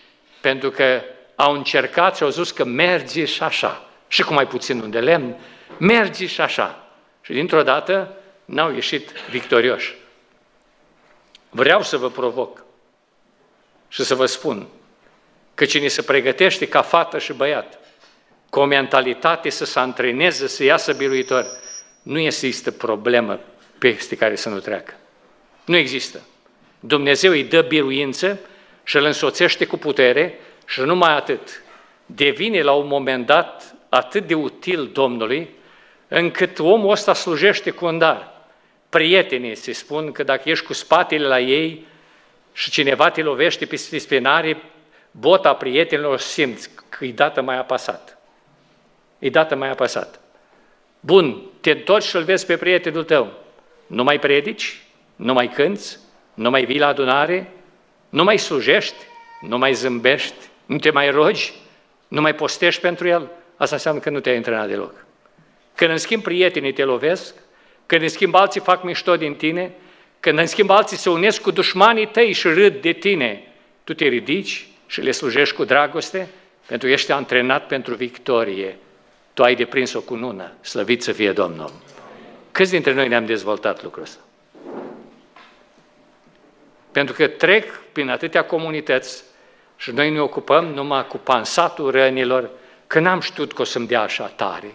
pentru 0.42 0.70
că 0.70 1.02
au 1.34 1.52
încercat 1.54 2.16
și 2.16 2.22
au 2.22 2.28
zis 2.28 2.50
că 2.50 2.64
merge 2.64 3.24
și 3.24 3.42
așa 3.42 3.88
și 4.08 4.22
cu 4.22 4.32
mai 4.32 4.46
puțin 4.46 4.80
un 4.80 4.90
de 4.90 5.00
lemn, 5.00 5.36
mergi 5.78 6.26
și 6.26 6.40
așa. 6.40 6.88
Și 7.20 7.32
dintr-o 7.32 7.62
dată 7.62 8.16
n-au 8.44 8.72
ieșit 8.72 9.10
victorioși. 9.30 9.94
Vreau 11.50 11.82
să 11.82 11.96
vă 11.96 12.10
provoc 12.10 12.64
și 13.88 14.04
să 14.04 14.14
vă 14.14 14.26
spun 14.26 14.66
că 15.54 15.64
cine 15.64 15.88
se 15.88 16.02
pregătește 16.02 16.68
ca 16.68 16.82
fată 16.82 17.18
și 17.18 17.32
băiat, 17.32 17.78
cu 18.50 18.60
o 18.60 18.64
mentalitate 18.64 19.50
să 19.50 19.64
se 19.64 19.78
antreneze, 19.78 20.46
să 20.46 20.64
iasă 20.64 20.92
biruitor, 20.92 21.46
nu 22.02 22.18
există 22.18 22.70
problemă 22.70 23.40
peste 23.78 24.16
care 24.16 24.36
să 24.36 24.48
nu 24.48 24.58
treacă. 24.58 24.94
Nu 25.64 25.76
există. 25.76 26.20
Dumnezeu 26.80 27.30
îi 27.30 27.44
dă 27.44 27.60
biruință 27.60 28.38
și 28.84 28.96
îl 28.96 29.04
însoțește 29.04 29.66
cu 29.66 29.76
putere 29.76 30.38
și 30.66 30.80
numai 30.80 31.16
atât. 31.16 31.62
Devine 32.06 32.62
la 32.62 32.72
un 32.72 32.86
moment 32.86 33.26
dat 33.26 33.74
atât 33.88 34.26
de 34.26 34.34
util 34.34 34.90
Domnului, 34.92 35.50
încât 36.08 36.58
omul 36.58 36.90
ăsta 36.90 37.14
slujește 37.14 37.70
cu 37.70 37.84
un 37.84 37.98
dar. 37.98 38.32
Prietenii 38.88 39.54
se 39.54 39.72
spun 39.72 40.12
că 40.12 40.22
dacă 40.22 40.50
ești 40.50 40.64
cu 40.64 40.72
spatele 40.72 41.26
la 41.26 41.40
ei 41.40 41.86
și 42.52 42.70
cineva 42.70 43.10
te 43.10 43.22
lovește 43.22 43.66
pe 43.66 43.76
spinare, 43.76 44.62
bota 45.10 45.54
prietenilor 45.54 46.18
simți 46.18 46.70
că 46.88 47.04
e 47.04 47.12
dată 47.12 47.42
mai 47.42 47.58
apăsat. 47.58 48.18
E 49.18 49.30
dată 49.30 49.56
mai 49.56 49.70
apăsat. 49.70 50.20
Bun, 51.00 51.42
te 51.60 51.70
întorci 51.70 52.04
și-l 52.04 52.22
vezi 52.22 52.46
pe 52.46 52.56
prietenul 52.56 53.04
tău. 53.04 53.32
Nu 53.86 54.02
mai 54.02 54.18
predici, 54.18 54.82
nu 55.16 55.32
mai 55.32 55.48
cânți, 55.48 55.98
nu 56.34 56.50
mai 56.50 56.64
vii 56.64 56.78
la 56.78 56.86
adunare, 56.86 57.52
nu 58.12 58.24
mai 58.24 58.38
slujești, 58.38 58.96
nu 59.40 59.58
mai 59.58 59.72
zâmbești, 59.72 60.46
nu 60.66 60.78
te 60.78 60.90
mai 60.90 61.10
rogi, 61.10 61.52
nu 62.08 62.20
mai 62.20 62.34
postești 62.34 62.80
pentru 62.80 63.08
el 63.08 63.30
asta 63.56 63.74
înseamnă 63.74 64.00
că 64.00 64.10
nu 64.10 64.20
te-ai 64.20 64.36
antrenat 64.36 64.68
deloc. 64.68 65.04
Când 65.74 65.90
în 65.90 65.96
schimb 65.96 66.22
prietenii 66.22 66.72
te 66.72 66.84
lovesc, 66.84 67.34
când 67.86 68.02
în 68.02 68.08
schimb 68.08 68.34
alții 68.34 68.60
fac 68.60 68.82
mișto 68.82 69.16
din 69.16 69.34
tine, 69.34 69.72
când 70.20 70.38
în 70.38 70.46
schimb 70.46 70.70
alții 70.70 70.96
se 70.96 71.10
unesc 71.10 71.40
cu 71.40 71.50
dușmanii 71.50 72.06
tăi 72.06 72.32
și 72.32 72.48
râd 72.48 72.80
de 72.80 72.92
tine, 72.92 73.52
tu 73.84 73.94
te 73.94 74.04
ridici 74.04 74.66
și 74.86 75.00
le 75.00 75.10
slujești 75.10 75.54
cu 75.54 75.64
dragoste, 75.64 76.28
pentru 76.66 76.86
că 76.86 76.92
ești 76.92 77.12
antrenat 77.12 77.66
pentru 77.66 77.94
victorie. 77.94 78.76
Tu 79.34 79.42
ai 79.42 79.54
deprins-o 79.54 80.00
cu 80.00 80.14
nună, 80.14 80.52
slăvit 80.60 81.02
să 81.02 81.12
fie 81.12 81.32
Domnul. 81.32 81.72
Câți 82.50 82.70
dintre 82.70 82.92
noi 82.92 83.08
ne-am 83.08 83.26
dezvoltat 83.26 83.82
lucrul 83.82 84.02
ăsta? 84.02 84.20
Pentru 86.92 87.14
că 87.14 87.26
trec 87.26 87.80
prin 87.92 88.08
atâtea 88.08 88.44
comunități 88.44 89.22
și 89.76 89.90
noi 89.90 90.10
ne 90.10 90.20
ocupăm 90.20 90.64
numai 90.64 91.06
cu 91.06 91.16
pansatul 91.16 91.90
rănilor, 91.90 92.50
că 92.86 93.00
n-am 93.00 93.20
știut 93.20 93.52
că 93.52 93.60
o 93.62 93.64
să-mi 93.64 93.86
dea 93.86 94.00
așa 94.00 94.26
tare, 94.26 94.74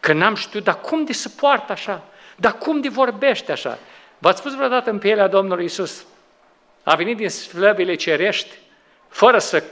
că 0.00 0.12
n-am 0.12 0.34
știut, 0.34 0.64
dar 0.64 0.80
cum 0.80 1.04
de 1.04 1.12
se 1.12 1.30
poartă 1.40 1.72
așa? 1.72 2.04
Dar 2.36 2.58
cum 2.58 2.80
de 2.80 2.88
vorbește 2.88 3.52
așa? 3.52 3.78
V-ați 4.18 4.38
spus 4.38 4.54
vreodată 4.54 4.90
în 4.90 4.98
pielea 4.98 5.26
Domnului 5.26 5.64
Isus? 5.64 6.04
A 6.82 6.94
venit 6.94 7.16
din 7.16 7.28
slăbile 7.28 7.94
cerești 7.94 8.58
fără 9.08 9.38
să 9.38 9.62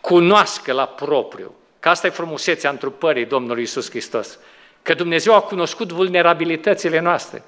cunoască 0.00 0.72
la 0.72 0.86
propriu. 0.86 1.54
Că 1.80 1.88
asta 1.88 2.06
e 2.06 2.10
frumusețea 2.10 2.70
întrupării 2.70 3.24
Domnului 3.24 3.62
Isus 3.62 3.90
Hristos. 3.90 4.38
Că 4.82 4.94
Dumnezeu 4.94 5.34
a 5.34 5.40
cunoscut 5.40 5.92
vulnerabilitățile 5.92 6.98
noastre. 6.98 7.42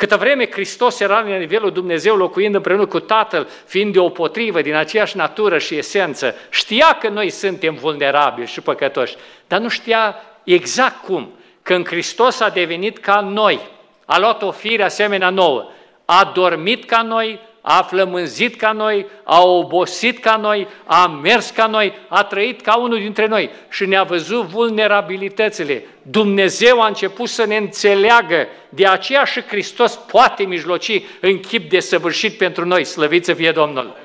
Câtă 0.00 0.16
vreme 0.16 0.50
Hristos 0.50 1.00
era 1.00 1.20
la 1.20 1.36
nivelul 1.36 1.72
Dumnezeu 1.72 2.16
locuind 2.16 2.54
împreună 2.54 2.86
cu 2.86 3.00
Tatăl, 3.00 3.48
fiind 3.66 3.92
deopotrivă 3.92 4.62
din 4.62 4.74
aceeași 4.74 5.16
natură 5.16 5.58
și 5.58 5.76
esență, 5.76 6.34
știa 6.50 6.96
că 7.00 7.08
noi 7.08 7.30
suntem 7.30 7.74
vulnerabili 7.74 8.46
și 8.46 8.60
păcătoși, 8.60 9.16
dar 9.46 9.60
nu 9.60 9.68
știa 9.68 10.16
exact 10.44 11.02
cum. 11.04 11.32
Când 11.62 11.86
Hristos 11.86 12.40
a 12.40 12.48
devenit 12.48 12.98
ca 12.98 13.20
noi, 13.20 13.60
a 14.04 14.18
luat 14.18 14.42
o 14.42 14.50
fire 14.50 14.82
asemenea 14.82 15.30
nouă, 15.30 15.70
a 16.04 16.30
dormit 16.34 16.84
ca 16.84 17.02
noi, 17.02 17.40
a 17.60 17.82
flămânzit 17.82 18.56
ca 18.56 18.72
noi, 18.72 19.06
a 19.24 19.42
obosit 19.42 20.18
ca 20.18 20.36
noi, 20.36 20.68
a 20.84 21.06
mers 21.22 21.50
ca 21.50 21.66
noi, 21.66 21.92
a 22.08 22.24
trăit 22.24 22.60
ca 22.60 22.76
unul 22.76 22.98
dintre 22.98 23.26
noi 23.26 23.50
și 23.70 23.86
ne-a 23.86 24.02
văzut 24.02 24.42
vulnerabilitățile. 24.42 25.84
Dumnezeu 26.02 26.80
a 26.80 26.86
început 26.86 27.28
să 27.28 27.46
ne 27.46 27.56
înțeleagă, 27.56 28.46
de 28.68 28.86
aceea 28.86 29.24
și 29.24 29.42
Hristos 29.42 29.94
poate 29.94 30.42
mijloci 30.42 31.02
în 31.20 31.40
chip 31.40 31.70
de 31.70 31.80
săvârșit 31.80 32.38
pentru 32.38 32.64
noi, 32.64 32.84
slăvit 32.84 33.24
să 33.24 33.34
fie 33.34 33.50
Domnul. 33.50 33.96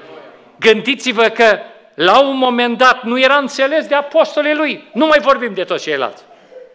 Gândiți-vă 0.59 1.23
că 1.23 1.59
la 1.93 2.21
un 2.27 2.37
moment 2.37 2.77
dat 2.77 3.03
nu 3.03 3.19
era 3.19 3.35
înțeles 3.35 3.87
de 3.87 3.95
apostolii 3.95 4.55
lui, 4.55 4.83
nu 4.93 5.05
mai 5.05 5.19
vorbim 5.21 5.53
de 5.53 5.63
toți 5.63 5.83
ceilalți. 5.83 6.23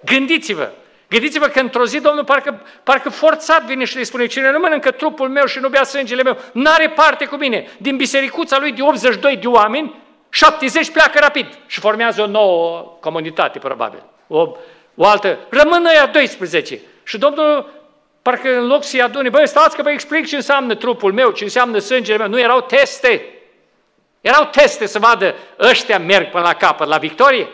Gândiți-vă, 0.04 0.70
Gândiți-vă 1.10 1.46
că 1.46 1.60
într-o 1.60 1.86
zi 1.86 2.00
Domnul 2.00 2.24
parcă, 2.24 2.60
parcă 2.82 3.08
forțat 3.08 3.64
vine 3.64 3.84
și 3.84 3.96
le 3.96 4.02
spune, 4.02 4.26
cine 4.26 4.50
nu 4.50 4.58
mănâncă 4.58 4.90
trupul 4.90 5.28
meu 5.28 5.46
și 5.46 5.58
nu 5.58 5.68
bea 5.68 5.82
sângele 5.84 6.22
meu, 6.22 6.36
n-are 6.52 6.88
parte 6.88 7.24
cu 7.24 7.36
mine. 7.36 7.68
Din 7.78 7.96
bisericuța 7.96 8.58
lui 8.58 8.72
de 8.72 8.82
82 8.82 9.36
de 9.36 9.46
oameni, 9.46 9.94
70 10.28 10.90
pleacă 10.90 11.18
rapid 11.18 11.46
și 11.66 11.80
formează 11.80 12.22
o 12.22 12.26
nouă 12.26 12.96
comunitate, 13.00 13.58
probabil. 13.58 14.02
O, 14.26 14.52
o 14.94 15.06
altă, 15.06 15.38
rămân 15.48 15.84
ăia 15.84 16.06
12. 16.06 16.80
Și 17.02 17.18
Domnul, 17.18 17.70
parcă 18.22 18.58
în 18.58 18.66
loc 18.66 18.84
să-i 18.84 19.02
adune, 19.02 19.28
băi, 19.28 19.48
stați 19.48 19.76
că 19.76 19.82
vă 19.82 19.90
explic 19.90 20.26
ce 20.26 20.36
înseamnă 20.36 20.74
trupul 20.74 21.12
meu, 21.12 21.30
ce 21.30 21.44
înseamnă 21.44 21.78
sângele 21.78 22.18
meu. 22.18 22.28
Nu, 22.28 22.40
erau 22.40 22.61
teste. 22.61 23.24
Erau 24.20 24.44
teste 24.44 24.86
să 24.86 24.98
vadă, 24.98 25.34
ăștia 25.58 25.98
merg 25.98 26.30
până 26.30 26.42
la 26.42 26.54
capăt, 26.54 26.88
la 26.88 26.98
victorie. 26.98 27.48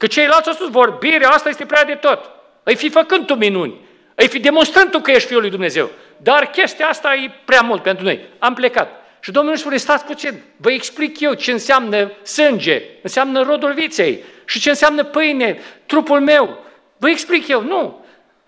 Că 0.00 0.06
ceilalți 0.06 0.48
au 0.48 0.54
spus, 0.54 0.70
vorbirea 0.70 1.28
asta 1.28 1.48
este 1.48 1.66
prea 1.66 1.84
de 1.84 1.94
tot. 1.94 2.30
Îi 2.62 2.76
fi 2.76 2.88
făcând 2.88 3.26
tu 3.26 3.34
minuni, 3.34 3.74
îi 4.14 4.28
fi 4.28 4.38
demonstrând 4.38 4.90
tu 4.90 5.00
că 5.00 5.10
ești 5.10 5.28
Fiul 5.28 5.40
lui 5.40 5.50
Dumnezeu. 5.50 5.90
Dar 6.16 6.46
chestia 6.46 6.86
asta 6.86 7.14
e 7.14 7.30
prea 7.44 7.60
mult 7.60 7.82
pentru 7.82 8.04
noi. 8.04 8.20
Am 8.38 8.54
plecat. 8.54 8.88
Și 9.20 9.30
Domnul 9.30 9.52
își 9.52 9.60
spune, 9.60 9.76
stați 9.76 10.04
puțin, 10.04 10.42
vă 10.56 10.70
explic 10.70 11.20
eu 11.20 11.32
ce 11.32 11.52
înseamnă 11.52 12.12
sânge, 12.22 12.82
înseamnă 13.02 13.42
rodul 13.42 13.72
viței 13.72 14.24
și 14.44 14.60
ce 14.60 14.68
înseamnă 14.68 15.04
pâine, 15.04 15.58
trupul 15.86 16.20
meu. 16.20 16.58
Vă 16.96 17.08
explic 17.08 17.48
eu, 17.48 17.62
nu. 17.62 18.04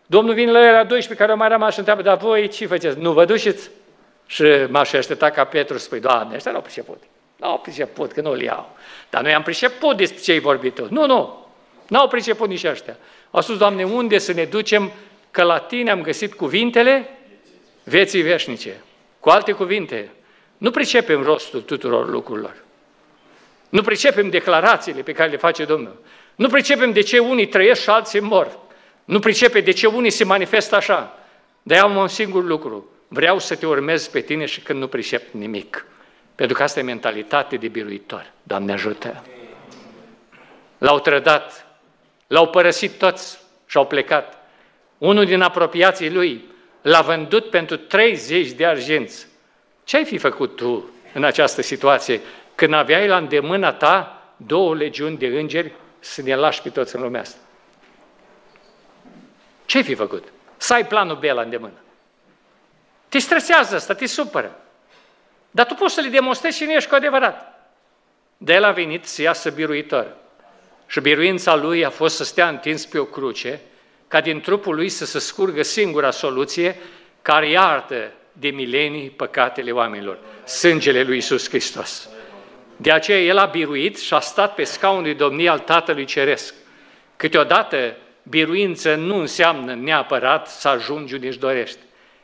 Domnul 0.07 0.35
vine 0.35 0.51
la 0.51 0.61
era 0.61 0.85
12 0.85 1.15
care 1.15 1.31
au 1.31 1.37
mai 1.37 1.49
rămas 1.49 1.73
și 1.73 1.79
întreabă, 1.79 2.03
dar 2.03 2.17
voi 2.17 2.49
ce 2.49 2.67
faceți? 2.67 2.99
Nu 2.99 3.13
vă 3.13 3.25
duceți? 3.25 3.71
Și 4.27 4.45
m-aș 4.69 4.93
aștepta 4.93 5.31
ca 5.31 5.45
Petru 5.45 5.79
să 5.79 5.85
spui, 5.85 6.01
Doamne, 6.01 6.35
ăștia 6.35 6.53
n-au 6.53 6.61
priceput. 6.61 7.03
N-au 7.43 7.59
priceput, 7.59 8.12
că 8.12 8.20
nu-l 8.20 8.40
iau. 8.40 8.76
Dar 9.11 9.22
noi 9.22 9.34
am 9.34 9.43
priceput 9.43 9.97
despre 9.97 10.20
ce-i 10.20 10.38
vorbit 10.38 10.74
tu. 10.74 10.86
Nu, 10.90 11.07
nu, 11.07 11.47
n-au 11.88 12.09
priceput 12.09 12.49
nici 12.49 12.64
ăștia. 12.64 12.97
Au 13.30 13.40
spus, 13.40 13.57
Doamne, 13.57 13.84
unde 13.84 14.18
să 14.18 14.32
ne 14.32 14.45
ducem 14.45 14.93
că 15.30 15.43
la 15.43 15.59
Tine 15.59 15.90
am 15.90 16.03
găsit 16.03 16.34
cuvintele 16.34 17.18
vieții 17.84 18.22
veșnice. 18.22 18.80
Cu 19.20 19.28
alte 19.28 19.53
cuvinte, 19.53 20.11
nu 20.59 20.70
pricepem 20.70 21.22
rostul 21.22 21.61
tuturor 21.61 22.09
lucrurilor. 22.09 22.57
Nu 23.68 23.82
pricepem 23.82 24.30
declarațiile 24.30 25.03
pe 25.03 25.12
care 25.12 25.30
le 25.30 25.36
face 25.36 25.64
Domnul. 25.64 26.01
Nu 26.34 26.49
pricepem 26.49 26.93
de 26.93 27.01
ce 27.01 27.18
unii 27.18 27.47
trăiesc 27.47 27.80
și 27.80 27.90
alții 27.90 28.20
mor. 28.20 28.59
Nu 29.05 29.18
pricepe 29.18 29.61
de 29.61 29.70
ce 29.70 29.86
unii 29.86 30.11
se 30.11 30.24
manifestă 30.24 30.76
așa. 30.76 31.18
Dar 31.62 31.78
am 31.78 31.97
un 31.97 32.09
singur 32.09 32.45
lucru. 32.45 32.90
Vreau 33.09 33.38
să 33.38 33.55
te 33.55 33.66
urmez 33.66 34.09
pe 34.09 34.20
tine 34.20 34.45
și 34.45 34.61
când 34.61 34.80
nu 34.80 34.86
pricep 34.86 35.22
nimic. 35.30 35.86
Pentru 36.43 36.61
că 36.61 36.66
asta 36.66 36.80
e 36.80 36.82
mentalitate 36.82 37.57
de 37.57 37.68
biruitor. 37.68 38.32
Doamne 38.43 38.72
ajută! 38.72 39.24
L-au 40.78 41.01
trădat, 41.01 41.66
l-au 42.26 42.49
părăsit 42.49 42.99
toți 42.99 43.38
și 43.66 43.76
au 43.76 43.86
plecat. 43.86 44.38
Unul 44.99 45.24
din 45.24 45.40
apropiații 45.40 46.11
lui 46.11 46.45
l-a 46.80 47.01
vândut 47.01 47.51
pentru 47.51 47.76
30 47.76 48.51
de 48.51 48.66
argenți. 48.66 49.26
Ce 49.84 49.97
ai 49.97 50.05
fi 50.05 50.18
făcut 50.18 50.57
tu 50.57 50.90
în 51.14 51.24
această 51.24 51.62
situație 51.62 52.20
când 52.55 52.74
aveai 52.74 53.09
la 53.09 53.16
îndemâna 53.16 53.72
ta 53.72 54.22
două 54.36 54.74
legiuni 54.74 55.16
de 55.16 55.26
îngeri 55.26 55.72
să 55.99 56.22
ne 56.22 56.34
lași 56.34 56.62
pe 56.62 56.70
toți 56.70 56.97
în 56.97 57.03
lumea 57.03 57.20
asta? 57.20 57.38
Ce 59.64 59.76
ai 59.76 59.84
fi 59.84 59.95
făcut? 59.95 60.32
Să 60.57 60.74
ai 60.74 60.86
planul 60.86 61.16
B 61.16 61.22
la 61.22 61.43
îndemână. 61.43 61.80
Te 63.09 63.18
stresează 63.18 63.74
asta, 63.74 63.95
te 63.95 64.07
supără. 64.07 64.57
Dar 65.55 65.67
tu 65.67 65.75
poți 65.75 65.95
să 65.95 66.01
le 66.01 66.09
demonstrezi 66.09 66.57
și 66.57 66.65
nu 66.65 66.73
ești 66.73 66.89
cu 66.89 66.95
adevărat. 66.95 67.71
De 68.37 68.53
el 68.53 68.65
a 68.65 68.71
venit 68.71 69.05
să 69.05 69.23
iasă 69.23 69.51
biruitor. 69.51 70.07
Și 70.87 71.01
biruința 71.01 71.55
lui 71.55 71.85
a 71.85 71.91
fost 71.91 72.17
să 72.17 72.25
stea 72.25 72.49
întins 72.49 72.87
pe 72.87 72.99
o 72.99 73.05
cruce, 73.05 73.61
ca 74.09 74.21
din 74.21 74.41
trupul 74.41 74.75
lui 74.75 74.89
să 74.89 75.05
se 75.05 75.19
scurgă 75.19 75.63
singura 75.63 76.11
soluție 76.11 76.77
care 77.23 77.49
iartă 77.49 78.13
de 78.33 78.49
milenii 78.49 79.11
păcatele 79.11 79.71
oamenilor, 79.71 80.19
sângele 80.45 81.03
lui 81.03 81.17
Isus 81.17 81.49
Hristos. 81.49 82.09
De 82.77 82.93
aceea 82.93 83.21
el 83.21 83.39
a 83.39 83.45
biruit 83.45 83.99
și 83.99 84.15
a 84.15 84.21
stat 84.21 84.55
pe 84.55 84.65
scaunul 84.65 85.03
de 85.03 85.13
domnie 85.13 85.49
al 85.49 85.59
Tatălui 85.59 86.05
Ceresc. 86.05 86.55
Câteodată 87.17 87.97
biruință 88.23 88.95
nu 88.95 89.17
înseamnă 89.17 89.75
neapărat 89.75 90.49
să 90.49 90.69
ajungi 90.69 91.15
unde 91.15 91.27
își 91.27 91.39
dorești. 91.39 91.79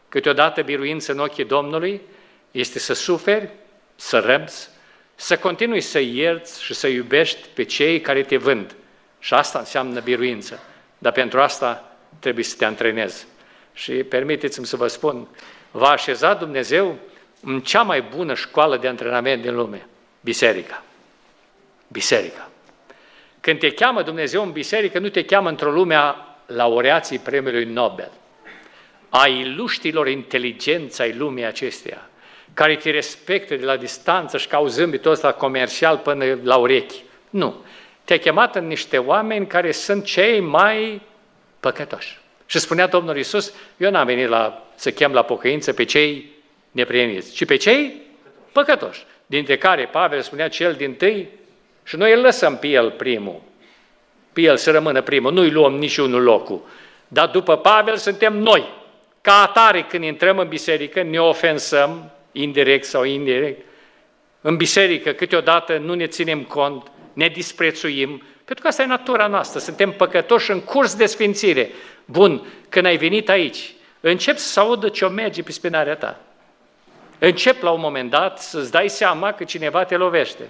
Câteodată 0.09 0.62
biruință 0.62 1.12
în 1.12 1.18
ochii 1.18 1.45
Domnului 1.45 2.01
este 2.61 2.78
să 2.78 2.92
suferi, 2.92 3.48
să 3.96 4.18
răbzi, 4.18 4.68
să 5.14 5.36
continui 5.36 5.80
să 5.80 5.98
ierți 5.98 6.62
și 6.62 6.74
să 6.74 6.86
iubești 6.86 7.48
pe 7.54 7.62
cei 7.62 8.00
care 8.00 8.22
te 8.22 8.36
vând. 8.36 8.74
Și 9.18 9.34
asta 9.34 9.59
înseamnă 9.59 10.00
biruință. 10.00 10.62
Dar 10.98 11.12
pentru 11.12 11.40
asta 11.40 11.96
trebuie 12.18 12.44
să 12.44 12.56
te 12.56 12.64
antrenezi. 12.64 13.26
Și 13.72 13.92
permiteți-mi 13.92 14.66
să 14.66 14.76
vă 14.76 14.86
spun, 14.86 15.28
v-a 15.70 15.88
așezat 15.88 16.38
Dumnezeu 16.38 16.98
în 17.42 17.61
cea 17.61 17.82
mai 17.82 18.02
bună 18.02 18.34
școală 18.34 18.76
de 18.76 18.88
antrenament 18.88 19.42
din 19.42 19.54
lume, 19.54 19.86
biserica. 20.20 20.82
Biserica. 21.88 22.50
Când 23.40 23.59
te 23.59 23.72
cheamă 23.72 24.02
Dumnezeu 24.02 24.42
în 24.42 24.52
biserică, 24.52 24.98
nu 24.98 25.09
te 25.09 25.24
cheamă 25.24 25.48
într-o 25.48 25.70
lume 25.70 25.94
a 25.94 26.14
laureații 26.46 27.18
premiului 27.18 27.64
Nobel, 27.64 28.11
a 29.09 29.26
iluștilor 29.26 30.09
inteligența 30.09 31.02
ai 31.02 31.12
lumii 31.12 31.44
acesteia, 31.44 32.07
care 32.59 32.76
te 32.76 32.90
respectă 32.90 33.54
de 33.54 33.64
la 33.64 33.76
distanță 33.76 34.38
și 34.38 34.46
ca 34.46 34.64
zâmbit 34.66 35.04
ăsta 35.04 35.32
comercial 35.32 35.98
până 35.98 36.38
la 36.42 36.56
urechi. 36.56 37.02
Nu. 37.30 37.64
Te-a 38.04 38.18
chemat 38.18 38.56
în 38.56 38.66
niște 38.66 38.98
oameni 38.98 39.46
care 39.46 39.72
sunt 39.72 40.04
cei 40.04 40.40
mai 40.40 41.02
păcătoși. 41.61 42.18
Și 42.46 42.59
spunea 42.59 42.86
Domnul 42.86 43.16
Iisus, 43.16 43.54
eu 43.76 43.90
n-am 43.90 44.06
venit 44.06 44.28
la, 44.28 44.66
să 44.74 44.90
chem 44.90 45.12
la 45.12 45.22
pocăință 45.22 45.72
pe 45.72 45.84
cei 45.84 46.30
neprieniți, 46.70 47.32
ci 47.32 47.44
pe 47.44 47.56
cei 47.56 48.02
păcătoși, 48.52 49.04
dintre 49.26 49.56
care 49.56 49.86
Pavel 49.86 50.20
spunea 50.20 50.48
cel 50.48 50.72
din 50.72 50.94
tâi, 50.94 51.28
și 51.84 51.96
noi 51.96 52.12
îl 52.12 52.20
lăsăm 52.20 52.56
pe 52.56 52.66
el 52.66 52.90
primul, 52.90 53.40
pe 54.32 54.40
el 54.40 54.56
să 54.56 54.70
rămână 54.70 55.02
primul, 55.02 55.32
nu-i 55.32 55.50
luăm 55.50 55.74
niciunul 55.74 56.22
locul. 56.22 56.66
Dar 57.09 57.28
după 57.28 57.56
Pavel 57.56 57.96
suntem 57.96 58.36
noi. 58.36 58.68
Ca 59.20 59.42
atare, 59.42 59.82
când 59.82 60.04
intrăm 60.04 60.38
în 60.38 60.48
biserică, 60.48 61.02
ne 61.02 61.20
ofensăm, 61.20 62.11
indirect 62.41 62.84
sau 62.84 63.05
indirect. 63.05 63.66
În 64.41 64.57
biserică, 64.57 65.12
câteodată, 65.12 65.76
nu 65.76 65.95
ne 65.95 66.07
ținem 66.07 66.43
cont, 66.43 66.91
ne 67.12 67.28
disprețuim, 67.28 68.22
pentru 68.45 68.62
că 68.62 68.68
asta 68.68 68.82
e 68.82 68.86
natura 68.86 69.26
noastră, 69.26 69.59
suntem 69.59 69.93
păcătoși 69.93 70.51
în 70.51 70.61
curs 70.61 70.95
de 70.95 71.07
sfințire. 71.07 71.70
Bun, 72.05 72.47
când 72.68 72.86
ai 72.86 72.97
venit 72.97 73.28
aici, 73.28 73.72
încep 74.01 74.36
să 74.36 74.61
audă 74.61 74.89
ce 74.89 75.05
o 75.05 75.09
merge 75.09 75.43
pe 75.43 75.53
spinarea 75.53 75.97
ta. 75.97 76.20
Încep 77.18 77.62
la 77.62 77.70
un 77.70 77.80
moment 77.80 78.11
dat 78.11 78.39
să-ți 78.39 78.70
dai 78.70 78.89
seama 78.89 79.32
că 79.32 79.45
cineva 79.45 79.84
te 79.84 79.97
lovește. 79.97 80.43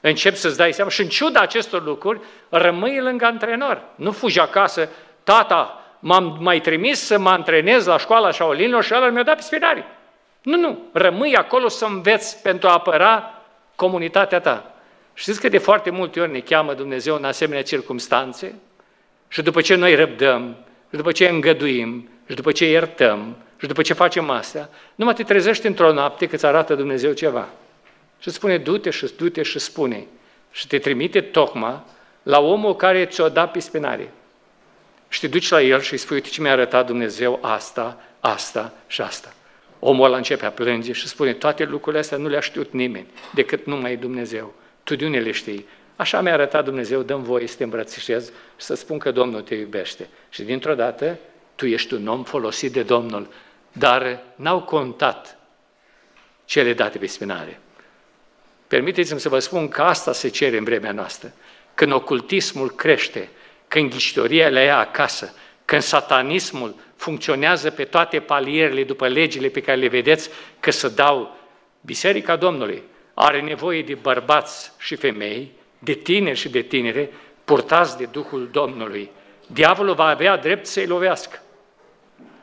Încep 0.00 0.34
să-ți 0.34 0.56
dai 0.56 0.72
seama 0.72 0.90
și 0.90 1.00
în 1.00 1.08
ciuda 1.08 1.40
acestor 1.40 1.84
lucruri, 1.84 2.20
rămâi 2.48 3.00
lângă 3.00 3.24
antrenor. 3.24 3.82
Nu 3.94 4.12
fugi 4.12 4.40
acasă, 4.40 4.88
tata, 5.24 5.84
m-am 5.98 6.36
mai 6.40 6.60
trimis 6.60 7.00
să 7.00 7.18
mă 7.18 7.30
antrenez 7.30 7.86
la 7.86 7.98
școala 7.98 8.30
Shaolinilor 8.30 8.84
și 8.84 8.94
ăla 8.94 9.08
mi-a 9.08 9.22
dat 9.22 9.36
pe 9.36 9.42
spinare. 9.42 9.86
Nu, 10.42 10.56
nu, 10.56 10.78
rămâi 10.92 11.36
acolo 11.36 11.68
să 11.68 11.84
înveți 11.84 12.42
pentru 12.42 12.68
a 12.68 12.72
apăra 12.72 13.42
comunitatea 13.74 14.40
ta. 14.40 14.74
Știți 15.14 15.40
că 15.40 15.48
de 15.48 15.58
foarte 15.58 15.90
multe 15.90 16.20
ori 16.20 16.30
ne 16.30 16.40
cheamă 16.40 16.74
Dumnezeu 16.74 17.14
în 17.14 17.24
asemenea 17.24 17.62
circunstanțe 17.62 18.54
și 19.28 19.42
după 19.42 19.60
ce 19.60 19.74
noi 19.74 19.94
răbdăm, 19.94 20.56
și 20.90 20.96
după 20.96 21.12
ce 21.12 21.28
îngăduim, 21.28 22.08
și 22.28 22.34
după 22.34 22.52
ce 22.52 22.68
iertăm, 22.70 23.36
și 23.60 23.66
după 23.66 23.82
ce 23.82 23.92
facem 23.92 24.30
astea, 24.30 24.68
numai 24.94 25.14
te 25.14 25.22
trezești 25.22 25.66
într-o 25.66 25.92
noapte 25.92 26.26
că 26.26 26.34
îți 26.34 26.46
arată 26.46 26.74
Dumnezeu 26.74 27.12
ceva. 27.12 27.48
Și 28.18 28.30
spune, 28.30 28.58
du-te 28.58 28.90
și 28.90 29.06
du-te 29.16 29.42
și 29.42 29.58
spune. 29.58 30.06
Și 30.50 30.66
te 30.66 30.78
trimite 30.78 31.20
tocma 31.20 31.84
la 32.22 32.40
omul 32.40 32.76
care 32.76 33.06
ți-o 33.06 33.28
dat 33.28 33.50
pe 33.50 33.58
spinare. 33.58 34.12
Și 35.08 35.20
te 35.20 35.26
duci 35.26 35.50
la 35.50 35.62
el 35.62 35.80
și 35.80 35.92
îi 35.92 35.98
spui, 35.98 36.16
uite 36.16 36.28
ce 36.28 36.40
mi-a 36.40 36.52
arătat 36.52 36.86
Dumnezeu 36.86 37.38
asta, 37.42 38.00
asta 38.20 38.72
și 38.86 39.00
asta. 39.00 39.32
Omul 39.80 40.04
ăla 40.04 40.16
începe 40.16 40.46
a 40.46 40.50
plânge 40.50 40.92
și 40.92 41.08
spune, 41.08 41.32
toate 41.32 41.64
lucrurile 41.64 42.00
astea 42.00 42.16
nu 42.16 42.28
le-a 42.28 42.40
știut 42.40 42.72
nimeni, 42.72 43.06
decât 43.34 43.66
numai 43.66 43.96
Dumnezeu. 43.96 44.54
Tu 44.84 44.94
de 44.94 45.04
unde 45.04 45.18
le 45.18 45.30
știi? 45.30 45.66
Așa 45.96 46.20
mi-a 46.20 46.32
arătat 46.32 46.64
Dumnezeu, 46.64 47.02
dăm 47.02 47.22
voie 47.22 47.46
să 47.46 47.56
te 47.56 47.64
îmbrățișez 47.64 48.26
și 48.26 48.64
să 48.66 48.74
spun 48.74 48.98
că 48.98 49.10
Domnul 49.10 49.40
te 49.40 49.54
iubește. 49.54 50.08
Și 50.28 50.42
dintr-o 50.42 50.74
dată, 50.74 51.18
tu 51.54 51.66
ești 51.66 51.94
un 51.94 52.06
om 52.06 52.24
folosit 52.24 52.72
de 52.72 52.82
Domnul, 52.82 53.28
dar 53.72 54.22
n-au 54.34 54.62
contat 54.62 55.38
cele 56.44 56.72
date 56.72 56.98
pe 56.98 57.06
spinare. 57.06 57.60
Permiteți-mi 58.66 59.20
să 59.20 59.28
vă 59.28 59.38
spun 59.38 59.68
că 59.68 59.82
asta 59.82 60.12
se 60.12 60.28
cere 60.28 60.56
în 60.56 60.64
vremea 60.64 60.92
noastră. 60.92 61.32
Când 61.74 61.92
ocultismul 61.92 62.70
crește, 62.70 63.28
când 63.68 63.90
ghiștoria 63.90 64.48
le 64.48 64.62
ia 64.62 64.78
acasă, 64.78 65.34
când 65.70 65.82
satanismul 65.82 66.74
funcționează 66.96 67.70
pe 67.70 67.84
toate 67.84 68.20
palierele 68.20 68.84
după 68.84 69.08
legile 69.08 69.48
pe 69.48 69.60
care 69.60 69.78
le 69.78 69.88
vedeți 69.88 70.30
că 70.60 70.70
se 70.70 70.88
dau, 70.88 71.36
Biserica 71.80 72.36
Domnului 72.36 72.82
are 73.14 73.40
nevoie 73.40 73.82
de 73.82 73.94
bărbați 73.94 74.72
și 74.78 74.94
femei, 74.94 75.50
de 75.78 75.92
tineri 75.92 76.38
și 76.38 76.48
de 76.48 76.60
tinere, 76.60 77.10
purtați 77.44 77.96
de 77.98 78.04
Duhul 78.04 78.48
Domnului. 78.52 79.10
Diavolul 79.46 79.94
va 79.94 80.04
avea 80.04 80.36
drept 80.36 80.66
să-i 80.66 80.86
lovească. 80.86 81.42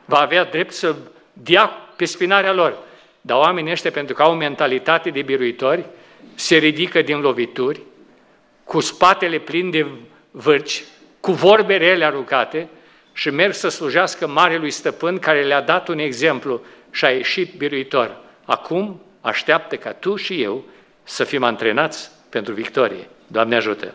Va 0.04 0.18
avea 0.18 0.44
drept 0.44 0.72
să 0.72 0.94
dea 1.32 1.66
pe 1.96 2.04
spinarea 2.04 2.52
lor. 2.52 2.76
Dar 3.20 3.38
oamenii 3.38 3.72
ăștia, 3.72 3.90
pentru 3.90 4.14
că 4.14 4.22
au 4.22 4.32
o 4.32 4.36
mentalitate 4.36 5.10
de 5.10 5.22
biruitori, 5.22 5.84
se 6.34 6.56
ridică 6.56 7.02
din 7.02 7.20
lovituri, 7.20 7.80
cu 8.64 8.80
spatele 8.80 9.38
plin 9.38 9.70
de 9.70 9.86
vârci, 10.30 10.84
cu 11.20 11.32
vorbe 11.32 11.76
rele 11.76 12.04
aruncate 12.04 12.68
și 13.18 13.30
merg 13.30 13.54
să 13.54 13.68
slujească 13.68 14.26
Marelui 14.26 14.70
Stăpân 14.70 15.18
care 15.18 15.44
le-a 15.44 15.60
dat 15.60 15.88
un 15.88 15.98
exemplu 15.98 16.60
și 16.90 17.04
a 17.04 17.10
ieșit 17.10 17.54
biruitor. 17.54 18.16
Acum 18.44 19.00
așteaptă 19.20 19.76
ca 19.76 19.92
tu 19.92 20.16
și 20.16 20.42
eu 20.42 20.64
să 21.02 21.24
fim 21.24 21.42
antrenați 21.42 22.10
pentru 22.28 22.52
victorie. 22.52 23.08
Doamne 23.26 23.56
ajută! 23.56 23.94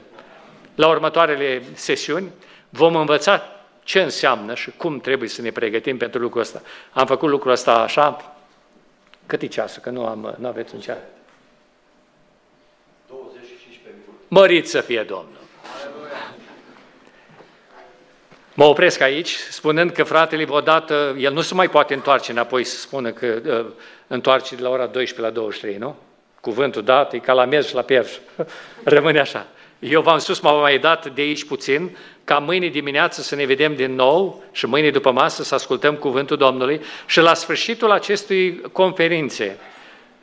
La 0.76 0.88
următoarele 0.88 1.64
sesiuni 1.74 2.32
vom 2.70 2.96
învăța 2.96 3.44
ce 3.84 4.02
înseamnă 4.02 4.56
și 4.56 4.72
cum 4.78 5.00
trebuie 5.00 5.30
să 5.30 5.42
ne 5.42 5.52
pregătim 5.52 5.98
pentru 5.98 6.20
lucrul 6.20 6.42
ăsta. 6.42 6.62
Am 6.92 7.06
făcut 7.06 7.30
lucrul 7.30 7.52
ăsta 7.52 7.74
așa, 7.74 8.36
cât 9.26 9.42
e 9.42 9.48
ceasul, 9.48 9.82
că 9.82 9.90
nu, 9.90 10.06
am, 10.06 10.36
nu 10.40 10.48
aveți 10.48 10.76
un 10.76 10.80
ceas. 10.80 10.98
Mărit 14.28 14.70
să 14.70 14.82
fie 14.82 15.04
Domnul! 15.04 15.43
Mă 18.56 18.64
opresc 18.64 19.02
aici, 19.02 19.36
spunând 19.50 19.92
că 19.92 20.04
fratele 20.04 20.46
odată, 20.50 21.16
el 21.20 21.34
nu 21.34 21.42
se 21.42 21.54
mai 21.54 21.70
poate 21.70 21.94
întoarce 21.94 22.32
înapoi 22.32 22.64
să 22.64 22.78
spună 22.78 23.12
că 23.12 23.42
uh, 23.46 23.66
întoarce 24.08 24.56
de 24.56 24.62
la 24.62 24.70
ora 24.70 24.86
12 24.86 25.22
la 25.22 25.30
23, 25.30 25.78
nu? 25.78 25.96
Cuvântul 26.42 26.84
dat 26.84 27.14
e 27.14 27.18
ca 27.18 27.34
la 27.34 27.46
mers 27.46 27.68
și 27.68 27.74
la 27.74 27.82
pers. 27.82 28.20
Rămâne 28.84 29.20
așa. 29.20 29.48
Eu 29.80 30.02
v-am 30.02 30.18
spus, 30.18 30.40
m-am 30.40 30.60
mai 30.60 30.78
dat 30.78 31.14
de 31.14 31.22
aici 31.22 31.46
puțin, 31.46 31.98
ca 32.24 32.38
mâine 32.38 32.68
dimineață 32.68 33.22
să 33.22 33.36
ne 33.36 33.46
vedem 33.46 33.76
din 33.76 33.96
nou 33.96 34.44
și 34.52 34.66
mâine 34.66 34.90
după 34.90 35.12
masă 35.12 35.44
să 35.44 35.56
ascultăm 35.56 35.96
cuvântul 35.96 36.38
Domnului 36.38 36.82
și 37.06 37.20
la 37.20 37.34
sfârșitul 37.34 37.92
acestui 37.92 38.62
conferințe 38.72 39.58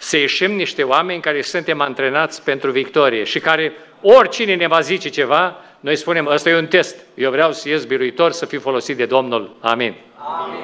să 0.03 0.17
ieșim 0.17 0.53
niște 0.53 0.83
oameni 0.83 1.21
care 1.21 1.43
suntem 1.43 1.81
antrenați 1.81 2.43
pentru 2.43 2.71
victorie 2.71 3.25
și 3.25 3.39
care 3.39 3.73
oricine 4.03 4.55
ne 4.55 4.67
va 4.67 4.81
zice 4.81 5.09
ceva, 5.09 5.57
noi 5.81 5.97
spunem, 5.97 6.27
ăsta 6.27 6.49
e 6.49 6.57
un 6.57 6.67
test, 6.67 6.97
eu 7.15 7.31
vreau 7.31 7.53
să 7.53 7.69
ies 7.69 7.85
biruitor, 7.85 8.33
să 8.33 8.47
fiu 8.47 8.61
folosit 8.61 8.97
de 8.97 9.07
Domnul. 9.07 9.57
Amin. 9.61 9.95
Amin. 10.17 10.61